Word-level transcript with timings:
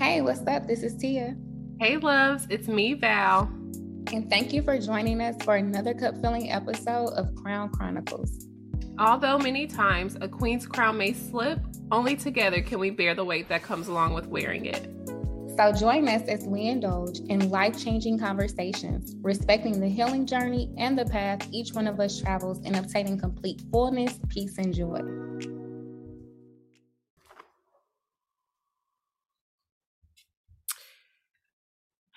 Hey, 0.00 0.22
what's 0.22 0.40
up? 0.46 0.66
This 0.66 0.82
is 0.82 0.94
Tia. 0.94 1.36
Hey, 1.78 1.98
loves, 1.98 2.46
it's 2.48 2.68
me, 2.68 2.94
Val. 2.94 3.42
And 4.14 4.30
thank 4.30 4.50
you 4.50 4.62
for 4.62 4.78
joining 4.78 5.20
us 5.20 5.36
for 5.44 5.56
another 5.56 5.92
cup 5.92 6.16
filling 6.22 6.50
episode 6.50 7.08
of 7.08 7.34
Crown 7.34 7.68
Chronicles. 7.68 8.46
Although 8.98 9.36
many 9.36 9.66
times 9.66 10.16
a 10.22 10.26
queen's 10.26 10.64
crown 10.64 10.96
may 10.96 11.12
slip, 11.12 11.60
only 11.92 12.16
together 12.16 12.62
can 12.62 12.78
we 12.78 12.88
bear 12.88 13.14
the 13.14 13.26
weight 13.26 13.50
that 13.50 13.62
comes 13.62 13.88
along 13.88 14.14
with 14.14 14.26
wearing 14.26 14.64
it. 14.64 14.88
So 15.58 15.70
join 15.70 16.08
us 16.08 16.22
as 16.28 16.46
we 16.46 16.62
indulge 16.62 17.18
in 17.28 17.50
life 17.50 17.78
changing 17.78 18.18
conversations, 18.18 19.14
respecting 19.20 19.80
the 19.80 19.88
healing 19.88 20.24
journey 20.24 20.72
and 20.78 20.98
the 20.98 21.04
path 21.04 21.46
each 21.52 21.74
one 21.74 21.86
of 21.86 22.00
us 22.00 22.18
travels 22.18 22.64
in 22.64 22.74
obtaining 22.74 23.18
complete 23.18 23.60
fullness, 23.70 24.18
peace, 24.30 24.56
and 24.56 24.72
joy. 24.74 25.02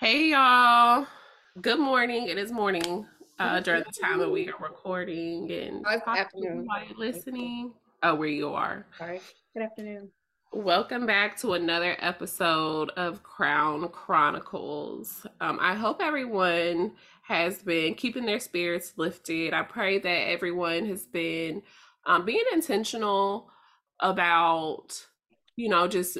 Hey, 0.04 0.32
y'all. 0.32 1.06
Good 1.62 1.78
morning. 1.78 2.28
It 2.28 2.36
is 2.36 2.52
morning 2.52 3.06
uh, 3.38 3.60
during 3.60 3.84
the 3.84 4.00
time 4.02 4.18
that 4.18 4.28
we 4.28 4.46
are 4.50 4.58
recording 4.60 5.50
and 5.50 5.86
afternoon. 5.86 6.68
Listening. 6.98 7.72
Oh, 8.02 8.14
where 8.14 8.28
you 8.28 8.50
are. 8.50 8.84
Sorry. 8.98 9.22
Good 9.54 9.62
afternoon. 9.62 10.10
Welcome 10.52 11.06
back 11.06 11.38
to 11.38 11.54
another 11.54 11.96
episode 12.00 12.90
of 12.98 13.22
Crown 13.22 13.88
Chronicles. 13.88 15.26
Um, 15.40 15.58
I 15.58 15.74
hope 15.74 16.02
everyone 16.02 16.92
has 17.22 17.62
been 17.62 17.94
keeping 17.94 18.26
their 18.26 18.40
spirits 18.40 18.92
lifted. 18.98 19.54
I 19.54 19.62
pray 19.62 20.00
that 20.00 20.28
everyone 20.28 20.84
has 20.84 21.06
been 21.06 21.62
um, 22.04 22.26
being 22.26 22.44
intentional 22.52 23.48
about, 24.00 25.02
you 25.56 25.70
know, 25.70 25.88
just 25.88 26.18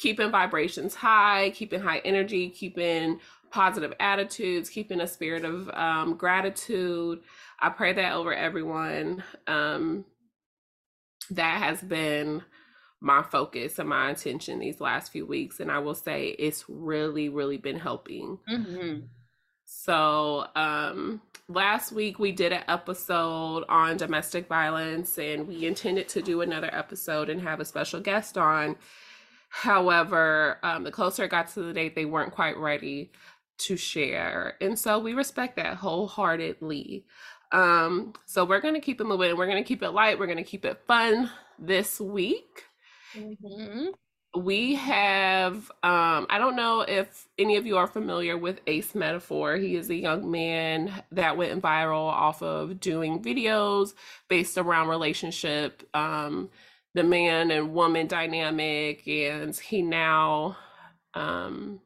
keeping 0.00 0.30
vibrations 0.30 0.94
high, 0.94 1.50
keeping 1.50 1.80
high 1.80 1.98
energy, 1.98 2.48
keeping 2.48 3.20
positive 3.50 3.92
attitudes, 4.00 4.70
keeping 4.70 5.00
a 5.00 5.06
spirit 5.06 5.44
of 5.44 5.68
um, 5.70 6.16
gratitude. 6.16 7.20
I 7.60 7.68
pray 7.68 7.92
that 7.92 8.14
over 8.14 8.34
everyone. 8.34 9.22
Um, 9.46 10.06
that 11.30 11.62
has 11.62 11.82
been 11.82 12.42
my 13.00 13.22
focus 13.22 13.78
and 13.78 13.88
my 13.88 14.10
attention 14.10 14.58
these 14.58 14.80
last 14.80 15.12
few 15.12 15.26
weeks. 15.26 15.60
And 15.60 15.70
I 15.70 15.78
will 15.78 15.94
say 15.94 16.28
it's 16.38 16.64
really, 16.68 17.28
really 17.28 17.58
been 17.58 17.78
helping. 17.78 18.38
Mm-hmm. 18.50 19.00
So, 19.64 20.46
um, 20.56 21.20
last 21.48 21.92
week 21.92 22.18
we 22.18 22.32
did 22.32 22.52
an 22.52 22.64
episode 22.68 23.64
on 23.68 23.96
domestic 23.98 24.48
violence, 24.48 25.16
and 25.16 25.46
we 25.46 25.64
intended 25.64 26.08
to 26.08 26.22
do 26.22 26.40
another 26.40 26.70
episode 26.72 27.30
and 27.30 27.40
have 27.42 27.60
a 27.60 27.64
special 27.64 28.00
guest 28.00 28.36
on. 28.36 28.76
However, 29.50 30.58
um, 30.62 30.84
the 30.84 30.92
closer 30.92 31.24
it 31.24 31.30
got 31.30 31.48
to 31.48 31.62
the 31.62 31.72
date, 31.72 31.94
they 31.94 32.06
weren't 32.06 32.32
quite 32.32 32.56
ready 32.56 33.10
to 33.58 33.76
share. 33.76 34.54
And 34.60 34.78
so 34.78 34.98
we 34.98 35.12
respect 35.12 35.56
that 35.56 35.76
wholeheartedly. 35.76 37.04
Um, 37.52 38.14
so 38.26 38.44
we're 38.44 38.60
going 38.60 38.74
to 38.74 38.80
keep 38.80 39.00
it 39.00 39.04
moving. 39.04 39.36
We're 39.36 39.46
going 39.46 39.62
to 39.62 39.66
keep 39.66 39.82
it 39.82 39.90
light. 39.90 40.18
We're 40.18 40.26
going 40.26 40.38
to 40.38 40.44
keep 40.44 40.64
it 40.64 40.80
fun 40.86 41.30
this 41.58 42.00
week. 42.00 42.64
Mm-hmm. 43.14 43.88
We 44.40 44.76
have, 44.76 45.56
um, 45.82 46.28
I 46.30 46.38
don't 46.38 46.54
know 46.54 46.82
if 46.82 47.26
any 47.36 47.56
of 47.56 47.66
you 47.66 47.76
are 47.76 47.88
familiar 47.88 48.38
with 48.38 48.60
Ace 48.68 48.94
Metaphor. 48.94 49.56
He 49.56 49.74
is 49.74 49.90
a 49.90 49.96
young 49.96 50.30
man 50.30 51.02
that 51.10 51.36
went 51.36 51.60
viral 51.60 52.06
off 52.06 52.40
of 52.40 52.78
doing 52.78 53.20
videos 53.20 53.94
based 54.28 54.56
around 54.56 54.86
relationship, 54.86 55.82
um, 55.94 56.50
the 56.94 57.02
man 57.02 57.50
and 57.50 57.72
woman 57.72 58.06
dynamic. 58.06 59.06
And 59.06 59.56
he 59.56 59.82
now 59.82 60.56
um, 61.14 61.80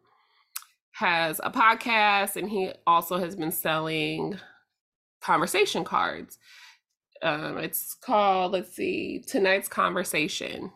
has 0.93 1.41
a 1.43 1.51
podcast 1.51 2.37
and 2.37 2.49
he 2.49 2.73
also 2.87 3.19
has 3.19 3.37
been 3.37 3.53
selling 3.53 4.39
conversation 5.21 5.85
cards. 5.85 6.39
Um, 7.23 7.59
it's 7.59 7.95
called, 7.95 8.53
let's 8.53 8.75
see, 8.75 9.23
Tonight's 9.27 9.69
Conversation 9.69 10.73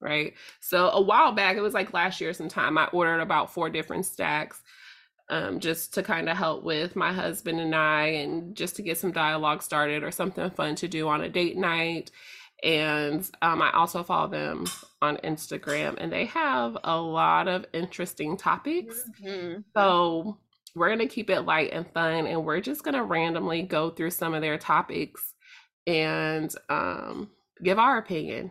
right? 0.00 0.34
So 0.60 0.90
a 0.90 1.00
while 1.00 1.32
back, 1.32 1.56
it 1.56 1.60
was 1.60 1.74
like 1.74 1.92
last 1.92 2.20
year 2.20 2.32
sometime, 2.32 2.78
I 2.78 2.86
ordered 2.86 3.20
about 3.20 3.52
four 3.52 3.70
different 3.70 4.06
stacks 4.06 4.62
um, 5.30 5.60
just 5.60 5.92
to 5.94 6.02
kind 6.02 6.28
of 6.28 6.36
help 6.36 6.62
with 6.62 6.96
my 6.96 7.12
husband 7.12 7.60
and 7.60 7.74
I 7.74 8.06
and 8.06 8.54
just 8.56 8.76
to 8.76 8.82
get 8.82 8.98
some 8.98 9.12
dialogue 9.12 9.62
started 9.62 10.02
or 10.02 10.10
something 10.10 10.50
fun 10.50 10.74
to 10.76 10.88
do 10.88 11.08
on 11.08 11.22
a 11.22 11.28
date 11.28 11.56
night. 11.56 12.10
And 12.62 13.28
um, 13.40 13.62
I 13.62 13.70
also 13.72 14.02
follow 14.02 14.28
them 14.28 14.66
on 15.00 15.16
Instagram 15.18 15.94
and 15.98 16.12
they 16.12 16.24
have 16.26 16.76
a 16.82 17.00
lot 17.00 17.46
of 17.46 17.64
interesting 17.72 18.36
topics. 18.36 19.08
Mm-hmm. 19.22 19.60
So 19.76 20.38
we're 20.74 20.88
going 20.88 20.98
to 20.98 21.06
keep 21.06 21.30
it 21.30 21.42
light 21.42 21.72
and 21.72 21.86
fun 21.92 22.26
and 22.26 22.44
we're 22.44 22.60
just 22.60 22.82
going 22.82 22.94
to 22.94 23.04
randomly 23.04 23.62
go 23.62 23.90
through 23.90 24.10
some 24.10 24.34
of 24.34 24.42
their 24.42 24.58
topics 24.58 25.34
and 25.86 26.52
um, 26.68 27.30
give 27.62 27.78
our 27.78 27.98
opinion 27.98 28.50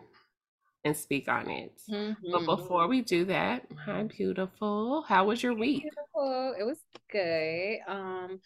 and 0.84 0.96
speak 0.96 1.28
on 1.28 1.50
it. 1.50 1.80
Mm-hmm. 1.90 2.32
But 2.32 2.44
before 2.44 2.88
we 2.88 3.02
do 3.02 3.24
that, 3.26 3.66
hi 3.84 4.04
beautiful. 4.04 5.02
How 5.02 5.26
was 5.26 5.42
your 5.42 5.54
week? 5.54 5.82
Beautiful. 5.82 6.54
It 6.58 6.64
was 6.64 6.78
good. 7.10 7.78
Um 7.86 8.40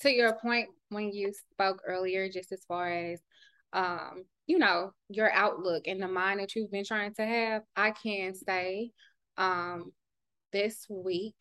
to 0.00 0.10
your 0.10 0.34
point 0.34 0.68
when 0.90 1.10
you 1.12 1.32
spoke 1.52 1.80
earlier 1.86 2.28
just 2.28 2.52
as 2.52 2.64
far 2.66 2.92
as 2.92 3.20
um 3.76 4.24
you 4.48 4.58
know 4.58 4.92
your 5.08 5.30
outlook 5.30 5.86
and 5.86 6.02
the 6.02 6.08
mind 6.08 6.40
that 6.40 6.56
you've 6.56 6.72
been 6.72 6.84
trying 6.84 7.14
to 7.14 7.24
have, 7.24 7.62
I 7.76 7.92
can 7.92 8.34
say 8.34 8.90
um 9.36 9.92
this 10.52 10.86
week 10.88 11.36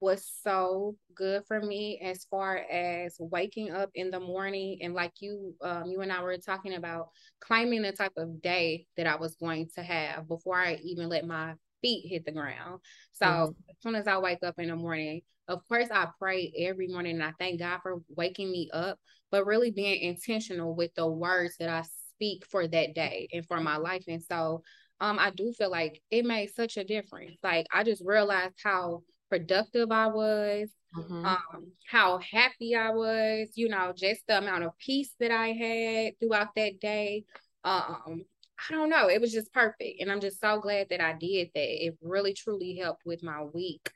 was 0.00 0.30
so 0.42 0.94
good 1.14 1.42
for 1.48 1.60
me 1.60 1.98
as 2.02 2.24
far 2.30 2.56
as 2.56 3.16
waking 3.18 3.70
up 3.70 3.90
in 3.94 4.10
the 4.10 4.20
morning 4.20 4.78
and 4.82 4.94
like 4.94 5.12
you 5.20 5.54
um, 5.62 5.86
you 5.86 6.00
and 6.02 6.12
I 6.12 6.22
were 6.22 6.36
talking 6.36 6.74
about 6.74 7.08
claiming 7.40 7.82
the 7.82 7.92
type 7.92 8.12
of 8.16 8.42
day 8.42 8.86
that 8.96 9.06
I 9.06 9.16
was 9.16 9.36
going 9.36 9.70
to 9.74 9.82
have 9.82 10.28
before 10.28 10.58
I 10.58 10.78
even 10.84 11.08
let 11.08 11.26
my 11.26 11.54
feet 11.80 12.08
hit 12.08 12.24
the 12.24 12.32
ground. 12.32 12.80
So 13.12 13.26
mm-hmm. 13.26 13.70
as 13.70 13.76
soon 13.80 13.94
as 13.94 14.06
I 14.06 14.18
wake 14.18 14.42
up 14.42 14.58
in 14.58 14.68
the 14.68 14.76
morning, 14.76 15.22
of 15.48 15.66
course 15.66 15.88
I 15.90 16.08
pray 16.18 16.52
every 16.58 16.88
morning 16.88 17.14
and 17.14 17.24
I 17.24 17.32
thank 17.38 17.60
God 17.60 17.80
for 17.82 18.02
waking 18.14 18.50
me 18.50 18.68
up, 18.72 18.98
but 19.30 19.46
really 19.46 19.70
being 19.70 20.00
intentional 20.00 20.74
with 20.74 20.94
the 20.94 21.06
words 21.06 21.56
that 21.58 21.68
I 21.68 21.84
speak 22.14 22.46
for 22.46 22.66
that 22.66 22.94
day 22.94 23.28
and 23.32 23.46
for 23.46 23.60
my 23.60 23.76
life. 23.76 24.04
And 24.08 24.22
so 24.22 24.62
um 25.00 25.18
I 25.18 25.30
do 25.30 25.52
feel 25.52 25.70
like 25.70 26.00
it 26.10 26.24
made 26.24 26.54
such 26.54 26.76
a 26.76 26.84
difference. 26.84 27.36
Like 27.42 27.66
I 27.72 27.84
just 27.84 28.02
realized 28.04 28.56
how 28.62 29.02
productive 29.28 29.90
I 29.90 30.06
was, 30.06 30.70
mm-hmm. 30.96 31.26
um, 31.26 31.72
how 31.88 32.18
happy 32.18 32.74
I 32.74 32.90
was, 32.90 33.48
you 33.54 33.68
know, 33.68 33.92
just 33.94 34.22
the 34.26 34.38
amount 34.38 34.64
of 34.64 34.78
peace 34.78 35.14
that 35.20 35.30
I 35.30 35.48
had 35.48 36.18
throughout 36.18 36.54
that 36.56 36.80
day. 36.80 37.24
Um, 37.64 38.24
I 38.58 38.72
don't 38.72 38.88
know, 38.88 39.08
it 39.08 39.20
was 39.20 39.32
just 39.32 39.52
perfect. 39.52 40.00
And 40.00 40.10
I'm 40.10 40.20
just 40.20 40.40
so 40.40 40.60
glad 40.60 40.88
that 40.90 41.00
I 41.00 41.14
did 41.18 41.50
that. 41.54 41.86
It 41.86 41.98
really 42.00 42.32
truly 42.32 42.76
helped 42.76 43.02
with 43.04 43.22
my 43.22 43.42
week. 43.42 43.90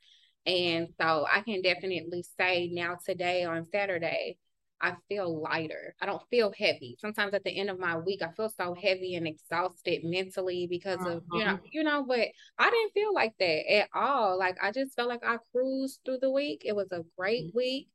And 0.47 0.89
so 1.01 1.27
I 1.31 1.41
can 1.41 1.63
definitely 1.63 2.25
say 2.39 2.69
now 2.73 2.97
today 3.05 3.45
on 3.45 3.67
Saturday, 3.71 4.37
I 4.81 4.95
feel 5.09 5.41
lighter. 5.41 5.95
I 6.01 6.07
don't 6.07 6.23
feel 6.31 6.53
heavy. 6.57 6.97
Sometimes 7.01 7.35
at 7.35 7.45
the 7.45 7.57
end 7.57 7.71
of 7.71 7.79
my 7.79 7.99
week, 7.99 8.23
I 8.23 8.31
feel 8.33 8.49
so 8.49 8.75
heavy 8.75 9.15
and 9.15 9.27
exhausted 9.27 10.05
mentally 10.05 10.67
because 10.69 11.05
of 11.07 11.23
you 11.33 11.45
know, 11.45 11.53
uh-huh. 11.53 11.59
you 11.73 11.83
know. 11.85 12.05
But 12.07 12.29
I 12.59 12.71
didn't 12.71 12.93
feel 12.93 13.15
like 13.15 13.35
that 13.39 13.73
at 13.73 13.89
all. 13.95 14.39
Like 14.39 14.57
I 14.63 14.73
just 14.73 14.95
felt 14.95 15.09
like 15.09 15.25
I 15.25 15.37
cruised 15.53 16.01
through 16.05 16.19
the 16.19 16.31
week. 16.31 16.63
It 16.65 16.75
was 16.75 16.91
a 16.93 17.05
great 17.17 17.49
mm-hmm. 17.49 17.59
week. 17.59 17.89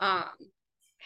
Um, 0.00 0.30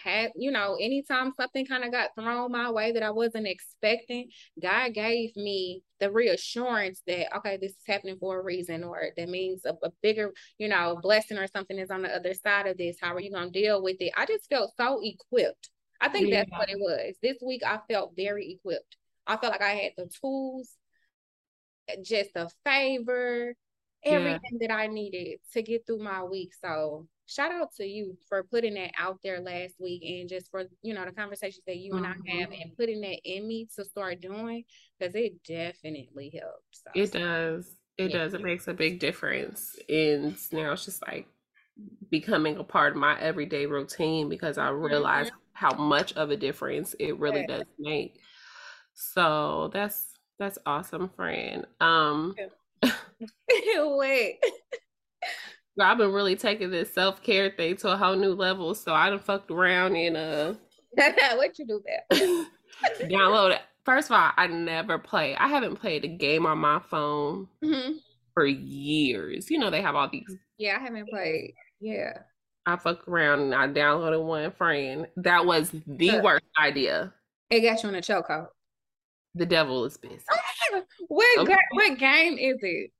had 0.02 0.30
you 0.36 0.50
know 0.50 0.76
anytime 0.80 1.32
something 1.38 1.66
kind 1.66 1.84
of 1.84 1.92
got 1.92 2.10
thrown 2.18 2.50
my 2.50 2.70
way 2.70 2.92
that 2.92 3.02
i 3.02 3.10
wasn't 3.10 3.46
expecting 3.46 4.28
god 4.60 4.92
gave 4.92 5.34
me 5.36 5.82
the 6.00 6.10
reassurance 6.10 7.02
that 7.06 7.34
okay 7.34 7.56
this 7.60 7.72
is 7.72 7.86
happening 7.86 8.16
for 8.18 8.38
a 8.38 8.42
reason 8.42 8.84
or 8.84 9.00
that 9.16 9.28
means 9.28 9.64
a, 9.64 9.72
a 9.82 9.90
bigger 10.02 10.32
you 10.58 10.68
know 10.68 10.98
blessing 11.02 11.38
or 11.38 11.46
something 11.46 11.78
is 11.78 11.90
on 11.90 12.02
the 12.02 12.14
other 12.14 12.34
side 12.34 12.66
of 12.66 12.76
this. 12.76 12.96
How 13.00 13.14
are 13.14 13.20
you 13.20 13.32
going 13.32 13.52
to 13.52 13.60
deal 13.60 13.82
with 13.82 13.96
it? 14.00 14.12
I 14.16 14.26
just 14.26 14.48
felt 14.48 14.72
so 14.76 15.00
equipped. 15.02 15.70
I 16.00 16.08
think 16.08 16.28
yeah. 16.28 16.40
that's 16.40 16.50
what 16.50 16.68
it 16.68 16.78
was. 16.78 17.14
This 17.22 17.38
week 17.44 17.62
i 17.64 17.78
felt 17.88 18.12
very 18.16 18.52
equipped. 18.52 18.96
I 19.26 19.36
felt 19.36 19.52
like 19.52 19.62
i 19.62 19.74
had 19.74 19.92
the 19.96 20.10
tools 20.20 20.70
just 22.02 22.30
a 22.34 22.48
favor 22.64 23.54
everything 24.02 24.58
yeah. 24.58 24.68
that 24.68 24.74
i 24.74 24.86
needed 24.86 25.38
to 25.52 25.62
get 25.62 25.86
through 25.86 26.02
my 26.02 26.22
week. 26.22 26.52
So 26.62 27.06
shout 27.26 27.52
out 27.52 27.74
to 27.76 27.84
you 27.84 28.16
for 28.28 28.42
putting 28.42 28.74
that 28.74 28.92
out 28.98 29.18
there 29.22 29.40
last 29.40 29.74
week 29.80 30.02
and 30.04 30.28
just 30.28 30.50
for 30.50 30.64
you 30.82 30.94
know 30.94 31.04
the 31.04 31.12
conversations 31.12 31.64
that 31.66 31.78
you 31.78 31.94
and 31.94 32.06
I 32.06 32.10
have 32.10 32.50
mm-hmm. 32.50 32.62
and 32.62 32.76
putting 32.76 33.00
that 33.00 33.20
in 33.24 33.46
me 33.46 33.68
to 33.76 33.84
start 33.84 34.20
doing 34.20 34.64
because 34.98 35.14
it 35.14 35.42
definitely 35.44 36.38
helps. 36.38 36.82
So, 36.84 36.90
it 36.94 37.12
does. 37.12 37.76
It 37.96 38.10
yeah. 38.10 38.18
does. 38.18 38.34
It 38.34 38.42
makes 38.42 38.68
a 38.68 38.74
big 38.74 38.98
difference. 38.98 39.76
And 39.88 40.36
now 40.52 40.72
it's 40.72 40.84
just 40.84 41.02
like 41.06 41.26
becoming 42.10 42.56
a 42.56 42.64
part 42.64 42.92
of 42.92 42.98
my 42.98 43.18
everyday 43.20 43.66
routine 43.66 44.28
because 44.28 44.58
I 44.58 44.68
realize 44.68 45.28
mm-hmm. 45.28 45.36
how 45.52 45.74
much 45.74 46.12
of 46.14 46.30
a 46.30 46.36
difference 46.36 46.94
it 46.98 47.18
really 47.18 47.40
yeah. 47.48 47.58
does 47.58 47.66
make. 47.78 48.20
So 48.94 49.70
that's 49.72 50.04
that's 50.38 50.58
awesome, 50.66 51.10
friend. 51.16 51.66
Um. 51.80 52.34
Wait. 53.76 54.38
I've 55.80 55.98
been 55.98 56.12
really 56.12 56.36
taking 56.36 56.70
this 56.70 56.92
self 56.92 57.22
care 57.22 57.50
thing 57.50 57.76
to 57.78 57.92
a 57.92 57.96
whole 57.96 58.16
new 58.16 58.32
level. 58.34 58.74
So 58.74 58.92
I 58.94 59.10
done 59.10 59.18
fucked 59.18 59.50
around 59.50 59.96
and 59.96 60.16
uh 60.16 60.54
what 61.36 61.58
you 61.58 61.66
do 61.66 61.82
there? 61.84 62.46
download 63.10 63.54
it. 63.54 63.62
First 63.84 64.10
of 64.10 64.16
all, 64.16 64.30
I 64.36 64.46
never 64.46 64.98
play. 64.98 65.36
I 65.36 65.48
haven't 65.48 65.76
played 65.76 66.04
a 66.04 66.08
game 66.08 66.46
on 66.46 66.58
my 66.58 66.80
phone 66.90 67.48
hmm 67.62 67.92
for 68.34 68.46
years. 68.46 69.50
You 69.50 69.58
know 69.58 69.70
they 69.70 69.82
have 69.82 69.94
all 69.94 70.08
these. 70.08 70.36
Yeah, 70.58 70.76
I 70.78 70.82
haven't 70.82 71.08
played. 71.08 71.54
Yeah. 71.80 72.18
I 72.66 72.76
fucked 72.76 73.06
around 73.08 73.40
and 73.40 73.54
I 73.54 73.68
downloaded 73.68 74.24
one 74.24 74.50
friend. 74.52 75.06
That 75.16 75.44
was 75.44 75.70
the 75.86 76.08
Huh. 76.08 76.20
worst 76.24 76.46
idea. 76.58 77.12
It 77.50 77.60
got 77.60 77.82
you 77.82 77.90
in 77.90 77.94
a 77.94 78.00
chokehold. 78.00 78.46
The 79.34 79.46
devil 79.46 79.84
is 79.84 79.96
busy. 79.96 80.16
What 81.08 81.38
Okay. 81.40 81.56
what 81.72 81.98
game 81.98 82.38
is 82.38 82.58
it? 82.62 82.90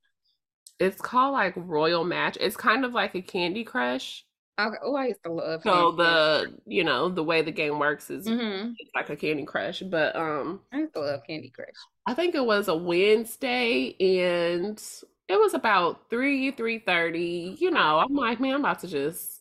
It's 0.78 1.00
called 1.00 1.32
like 1.32 1.54
Royal 1.56 2.04
Match. 2.04 2.36
It's 2.40 2.56
kind 2.56 2.84
of 2.84 2.92
like 2.92 3.14
a 3.16 3.22
Candy 3.22 3.64
Crush. 3.64 4.24
Okay. 4.58 4.76
Oh, 4.82 4.94
I 4.94 5.06
used 5.08 5.22
to 5.24 5.32
love 5.32 5.62
So 5.64 5.92
the 5.92 6.58
you 6.66 6.84
know 6.84 7.08
the 7.08 7.24
way 7.24 7.42
the 7.42 7.50
game 7.52 7.78
works 7.78 8.10
is 8.10 8.32
hmm 8.32 8.76
it's 8.78 8.90
like 8.94 9.08
a 9.10 9.16
Candy 9.16 9.44
Crush, 9.44 9.80
but 9.80 10.14
um 10.16 10.60
I 10.72 10.80
used 10.80 10.92
to 10.92 11.00
love 11.00 11.22
Candy 11.26 11.48
Crush. 11.48 11.88
I 12.06 12.14
think 12.14 12.34
it 12.34 12.44
was 12.44 12.68
a 12.68 12.74
Wednesday 12.76 13.96
and 14.00 14.80
it 15.28 15.40
was 15.40 15.54
about 15.54 16.10
three 16.10 16.50
three 16.50 16.78
thirty. 16.78 17.56
You 17.58 17.70
know, 17.70 17.98
I'm 17.98 18.14
like, 18.14 18.40
man, 18.40 18.54
I'm 18.54 18.60
about 18.60 18.80
to 18.80 18.88
just 18.88 19.40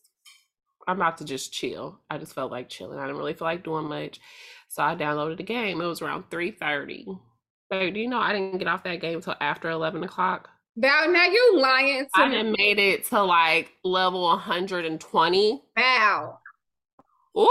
I'm 0.87 0.97
about 0.97 1.17
to 1.19 1.25
just 1.25 1.53
chill. 1.53 1.99
I 2.09 2.17
just 2.19 2.33
felt 2.35 2.51
like 2.51 2.69
chilling. 2.69 2.99
I 2.99 3.03
didn't 3.03 3.17
really 3.17 3.33
feel 3.35 3.47
like 3.47 3.63
doing 3.63 3.87
much, 3.89 4.21
so 4.69 4.83
I 4.83 4.95
downloaded 4.95 5.37
the 5.37 5.43
game. 5.43 5.81
It 5.81 5.85
was 5.87 6.01
around 6.03 6.25
three 6.31 6.51
thirty. 6.51 7.07
So 7.71 7.91
do 7.91 7.99
you 7.99 8.09
know 8.09 8.19
I 8.19 8.33
didn't 8.33 8.59
get 8.59 8.67
off 8.69 8.83
that 8.85 9.01
game 9.01 9.17
until 9.17 9.35
after 9.41 9.69
eleven 9.69 10.03
o'clock? 10.03 10.49
Now, 10.75 11.05
now 11.07 11.25
you 11.25 11.59
lying 11.59 12.05
to 12.15 12.21
I 12.21 12.43
me. 12.43 12.55
made 12.57 12.79
it 12.79 13.05
to 13.09 13.23
like 13.23 13.73
level 13.83 14.23
120. 14.23 15.61
Wow. 15.77 16.39
Ooh! 17.37 17.47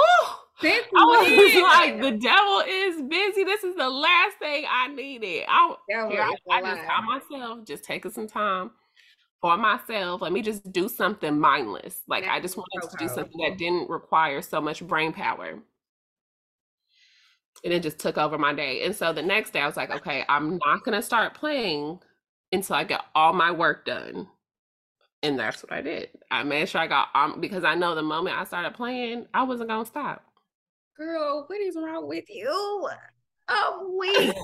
Since 0.61 0.87
I 0.97 1.05
was 1.05 1.63
like, 1.63 2.01
the 2.01 2.19
devil 2.19 2.63
is 2.67 3.03
busy. 3.09 3.45
This 3.45 3.65
is 3.65 3.77
the 3.77 3.89
last 3.89 4.39
thing 4.39 4.65
I 4.69 4.89
needed. 4.89 5.45
I, 5.49 5.75
here, 5.89 6.21
I, 6.21 6.35
I 6.51 6.63
just 6.63 6.87
caught 6.87 7.05
myself 7.05 7.65
just 7.65 7.85
taking 7.85 8.11
some 8.11 8.29
time 8.29 8.71
for 9.41 9.57
myself. 9.57 10.21
Let 10.23 10.33
me 10.33 10.43
just 10.43 10.73
do 10.73 10.89
something 10.89 11.39
mindless. 11.39 12.03
Like 12.09 12.25
I 12.27 12.41
just 12.41 12.57
wanted 12.57 12.91
to 12.91 12.97
do 12.97 13.09
something 13.09 13.41
that 13.43 13.59
didn't 13.59 13.89
require 13.89 14.43
so 14.43 14.61
much 14.61 14.87
brain 14.87 15.13
power. 15.13 15.59
And 17.65 17.73
it 17.73 17.83
just 17.83 17.99
took 17.99 18.19
over 18.19 18.39
my 18.39 18.53
day. 18.53 18.85
And 18.85 18.95
so 18.95 19.13
the 19.13 19.23
next 19.23 19.53
day 19.53 19.61
I 19.61 19.67
was 19.67 19.77
like, 19.77 19.91
okay, 19.91 20.25
I'm 20.29 20.59
not 20.65 20.85
gonna 20.85 21.03
start 21.03 21.35
playing 21.35 22.01
until 22.53 22.77
I 22.77 22.85
get 22.85 23.01
all 23.15 23.33
my 23.33 23.51
work 23.51 23.85
done. 23.87 24.29
And 25.23 25.39
that's 25.39 25.63
what 25.63 25.73
I 25.73 25.83
did. 25.83 26.09
I 26.31 26.43
made 26.43 26.69
sure 26.69 26.81
I 26.81 26.87
got 26.89 27.09
um 27.15 27.41
because 27.41 27.65
I 27.65 27.75
know 27.75 27.95
the 27.95 28.03
moment 28.03 28.37
I 28.39 28.45
started 28.45 28.75
playing, 28.75 29.27
I 29.33 29.45
wasn't 29.45 29.69
gonna 29.71 29.87
stop. 29.87 30.23
Girl, 30.97 31.45
what 31.47 31.61
is 31.61 31.77
wrong 31.77 32.09
with 32.09 32.25
you? 32.29 32.89
I'm 33.49 33.99
weak. 33.99 34.35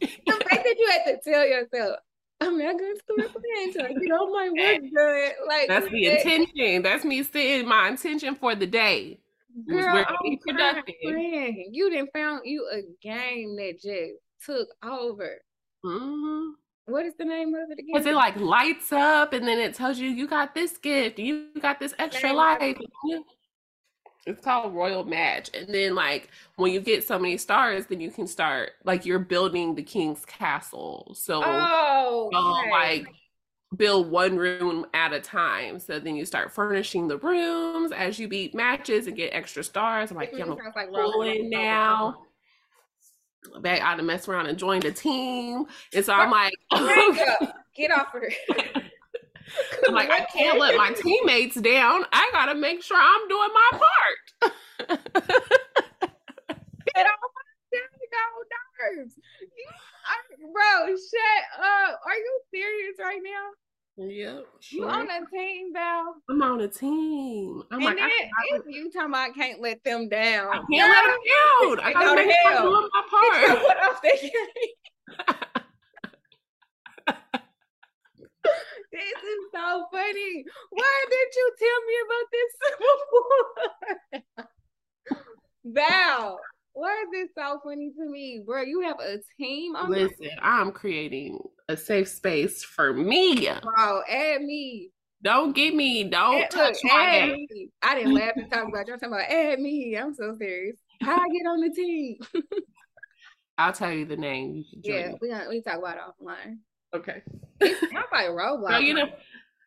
the 0.00 0.06
fact 0.48 0.64
that 0.64 0.76
you 0.78 0.90
had 0.90 1.04
to 1.12 1.30
tell 1.30 1.46
yourself, 1.46 1.96
I'm 2.40 2.56
not 2.58 2.78
gonna 2.78 2.94
start 2.96 3.32
playing 3.32 3.68
until 3.68 3.84
I 3.86 3.92
get 4.00 4.12
all 4.12 4.32
my 4.32 4.48
work 4.48 4.82
done. 4.96 5.30
Like 5.48 5.68
That's 5.68 5.88
the 5.88 6.04
that- 6.06 6.26
intention. 6.26 6.82
That's 6.82 7.04
me 7.04 7.22
setting 7.24 7.66
my 7.66 7.88
intention 7.88 8.34
for 8.36 8.54
the 8.54 8.66
day. 8.66 9.18
Girl, 9.68 10.04
I'm 10.08 10.38
productive. 10.46 10.94
You 11.02 11.90
didn't 11.90 12.10
found 12.12 12.42
you 12.44 12.68
a 12.72 12.82
game 13.02 13.56
that 13.56 13.80
just 13.82 14.12
took 14.46 14.68
over. 14.84 15.38
hmm 15.82 16.50
What 16.88 17.04
is 17.06 17.14
the 17.18 17.24
name 17.24 17.54
of 17.54 17.70
it 17.70 17.78
again? 17.78 17.86
Because 17.92 18.06
it 18.06 18.14
like 18.14 18.36
lights 18.36 18.92
up 18.92 19.32
and 19.32 19.46
then 19.46 19.58
it 19.58 19.74
tells 19.74 19.98
you 19.98 20.08
you 20.08 20.26
got 20.26 20.54
this 20.54 20.76
gift, 20.78 21.18
you 21.18 21.48
got 21.60 21.78
this 21.78 21.94
extra 21.98 22.32
life. 22.32 22.56
of 22.60 22.68
it. 22.68 22.76
and 22.78 22.86
you- 23.04 23.24
It's 24.26 24.42
called 24.42 24.74
Royal 24.74 25.04
Match. 25.04 25.50
And 25.54 25.72
then 25.74 25.94
like 25.94 26.30
when 26.56 26.72
you 26.72 26.80
get 26.80 27.06
so 27.06 27.18
many 27.18 27.36
stars, 27.38 27.86
then 27.86 28.00
you 28.00 28.10
can 28.10 28.26
start 28.26 28.72
like 28.84 29.06
you're 29.06 29.18
building 29.18 29.74
the 29.74 29.82
king's 29.82 30.24
castle. 30.26 31.12
So 31.16 31.42
Oh, 31.44 32.30
um, 32.34 32.44
okay. 32.60 32.70
like 32.70 33.06
build 33.76 34.10
one 34.10 34.36
room 34.36 34.86
at 34.94 35.12
a 35.12 35.20
time. 35.20 35.78
So 35.78 35.98
then 35.98 36.16
you 36.16 36.24
start 36.24 36.52
furnishing 36.52 37.06
the 37.08 37.18
rooms 37.18 37.92
as 37.92 38.18
you 38.18 38.26
beat 38.28 38.54
matches 38.54 39.06
and 39.06 39.16
get 39.16 39.28
extra 39.34 39.62
stars. 39.62 40.10
I'm 40.10 40.16
like, 40.16 40.30
yeah, 40.34 40.44
I'm 40.44 40.50
like 40.50 40.88
Roblox. 40.90 41.12
pulling 41.12 41.50
now. 41.50 42.24
Back 43.60 43.80
out 43.80 43.96
to 43.96 44.02
mess 44.02 44.28
around 44.28 44.46
and 44.46 44.58
join 44.58 44.80
the 44.80 44.92
team. 44.92 45.66
And 45.94 46.04
so 46.04 46.12
I'm 46.12 46.30
like, 46.30 46.54
Get 47.76 47.90
off 47.92 48.14
of 48.14 48.22
her. 48.22 48.30
I'm 49.86 49.94
like, 49.94 50.10
I 50.10 50.24
can't 50.24 50.58
let 50.58 50.76
my 50.76 50.92
teammates 50.92 51.56
down. 51.56 52.04
I 52.12 52.28
gotta 52.32 52.54
make 52.54 52.82
sure 52.82 52.98
I'm 52.98 53.28
doing 53.28 53.48
my 53.54 53.78
part. 53.78 54.52
Get 56.94 57.06
off 57.06 57.18
my 57.22 57.44
nerves. 58.80 59.14
You, 59.40 59.66
I, 60.06 60.16
bro, 60.52 60.96
shut 60.96 61.44
up. 61.58 62.00
Are 62.04 62.16
you 62.16 62.40
serious 62.52 62.96
right 63.00 63.20
now? 63.22 63.50
Yep, 63.98 64.46
You 64.70 64.88
on 64.88 65.08
a 65.10 65.20
team, 65.30 65.72
Val? 65.72 66.14
I'm 66.30 66.42
on 66.42 66.60
a 66.60 66.68
team. 66.68 67.62
I'm 67.70 67.78
and 67.78 67.84
like, 67.86 67.96
then 67.96 68.08
I, 68.08 68.56
if 68.56 68.62
you 68.68 68.90
talking 68.90 69.10
about 69.10 69.30
I 69.30 69.32
can't 69.32 69.60
let 69.60 69.82
them 69.84 70.08
down. 70.08 70.48
I 70.48 70.56
can't 70.56 70.70
let 70.70 71.04
them 71.04 71.18
down. 71.26 71.80
I 71.80 71.92
gotta 71.92 72.20
to 72.22 72.26
make 72.26 72.36
hell. 72.44 72.62
doing 72.70 72.88
my 72.92 73.02
part. 73.10 73.58
off 73.90 74.02
that 74.02 74.18
game. 74.20 74.32
This 78.90 79.02
is 79.02 79.40
so 79.52 79.84
funny. 79.92 80.44
Why 80.70 81.04
didn't 81.10 81.34
you 81.36 81.52
tell 81.58 81.80
me 81.86 81.94
about 82.06 82.26
this 82.32 82.52
before? 84.14 85.74
Val, 85.74 86.40
why 86.78 86.92
is 87.02 87.08
this 87.12 87.28
so 87.36 87.60
funny 87.64 87.90
to 87.96 88.10
me? 88.10 88.42
Bro, 88.46 88.62
you 88.62 88.82
have 88.82 89.00
a 89.00 89.18
team 89.36 89.74
on 89.74 89.90
this? 89.90 90.10
Listen, 90.20 90.38
I'm 90.40 90.70
creating 90.70 91.38
a 91.68 91.76
safe 91.76 92.08
space 92.08 92.62
for 92.62 92.92
me. 92.92 93.48
Bro, 93.62 94.02
add 94.08 94.42
me. 94.42 94.90
Don't 95.22 95.54
get 95.54 95.74
me. 95.74 96.04
Don't 96.04 96.42
Add- 96.42 96.50
touch 96.50 96.76
look, 96.84 96.92
my 96.92 97.04
add 97.04 97.32
me. 97.32 97.70
I 97.82 97.94
didn't 97.96 98.14
laugh 98.14 98.32
and 98.36 98.50
talk 98.50 98.68
about 98.68 98.86
you. 98.86 98.92
I'm 98.92 99.00
talking 99.00 99.14
about 99.14 99.28
add 99.28 99.58
me. 99.58 99.96
I'm 99.96 100.14
so 100.14 100.36
serious. 100.38 100.76
How 101.02 101.16
I 101.16 101.28
get 101.28 101.46
on 101.48 101.60
the 101.60 101.70
team? 101.70 102.18
I'll 103.58 103.72
tell 103.72 103.92
you 103.92 104.04
the 104.04 104.16
name. 104.16 104.64
You 104.70 104.94
Yeah, 104.94 105.12
we 105.20 105.30
gonna 105.30 105.48
we 105.48 105.60
talk 105.60 105.78
about 105.78 105.96
it 105.96 106.02
offline. 106.02 106.58
Okay. 106.94 107.22
It 107.60 107.76
sounds 107.80 108.06
like 108.12 108.28
Roblox. 108.28 108.70
So 108.70 108.78
you 108.78 108.94
know, 108.94 109.08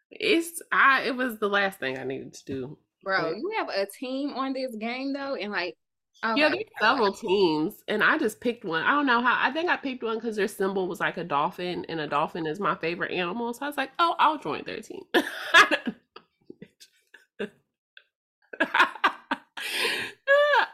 it's 0.10 0.62
I. 0.72 1.04
It 1.04 1.16
was 1.18 1.40
the 1.40 1.50
last 1.50 1.80
thing 1.80 1.98
I 1.98 2.06
needed 2.06 2.34
to 2.36 2.46
do. 2.46 2.78
Bro, 3.04 3.34
you 3.34 3.52
have 3.58 3.68
a 3.70 3.86
team 3.88 4.30
on 4.32 4.54
this 4.54 4.74
game 4.76 5.12
though, 5.12 5.36
and 5.36 5.52
like, 5.52 5.76
oh 6.24 6.36
Yeah, 6.36 6.50
there's 6.50 6.64
several 6.80 7.14
teams, 7.14 7.84
and 7.88 8.04
I 8.04 8.18
just 8.18 8.40
picked 8.42 8.66
one. 8.66 8.84
I 8.84 8.92
don't 8.92 9.06
know 9.06 9.22
how. 9.22 9.38
I 9.40 9.52
think 9.52 9.70
I 9.70 9.78
picked 9.78 10.04
one 10.04 10.16
because 10.18 10.36
their 10.36 10.48
symbol 10.48 10.88
was 10.88 11.00
like 11.00 11.18
a 11.18 11.24
dolphin, 11.24 11.86
and 11.90 12.00
a 12.00 12.08
dolphin 12.08 12.46
is 12.48 12.60
my 12.60 12.76
favorite 12.76 13.12
animal. 13.12 13.54
So 13.54 13.66
I 13.66 13.68
was 13.68 13.78
like, 13.78 13.92
oh, 14.00 14.16
I'll 14.20 14.38
join 14.38 14.64
their 14.66 14.82
team. 14.82 15.04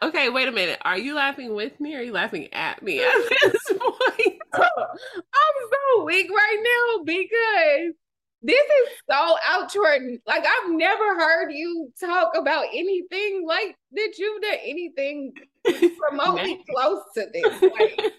okay, 0.02 0.30
wait 0.30 0.48
a 0.48 0.52
minute. 0.52 0.80
Are 0.84 0.98
you 0.98 1.16
laughing 1.16 1.56
with 1.56 1.80
me 1.80 1.96
or 1.96 2.00
are 2.00 2.04
you 2.04 2.12
laughing 2.14 2.48
at 2.54 2.82
me 2.84 3.04
at 3.04 3.14
this 3.42 3.64
point? 3.70 4.40
I'm 4.54 5.70
so 5.72 6.04
weak 6.04 6.30
right 6.30 6.98
now 7.00 7.04
because 7.04 7.94
this 8.42 8.56
is 8.56 8.90
so 9.10 9.36
out 9.46 9.72
Jordan. 9.72 10.20
Like 10.26 10.44
I've 10.46 10.72
never 10.72 11.16
heard 11.16 11.52
you 11.52 11.92
talk 12.00 12.36
about 12.36 12.66
anything 12.74 13.46
like 13.48 13.76
that 13.94 14.14
you've 14.18 14.42
done 14.42 14.58
anything 14.64 15.34
remotely 16.12 16.64
close 16.70 17.02
to 17.16 17.28
this. 17.34 17.62
Like 17.62 18.14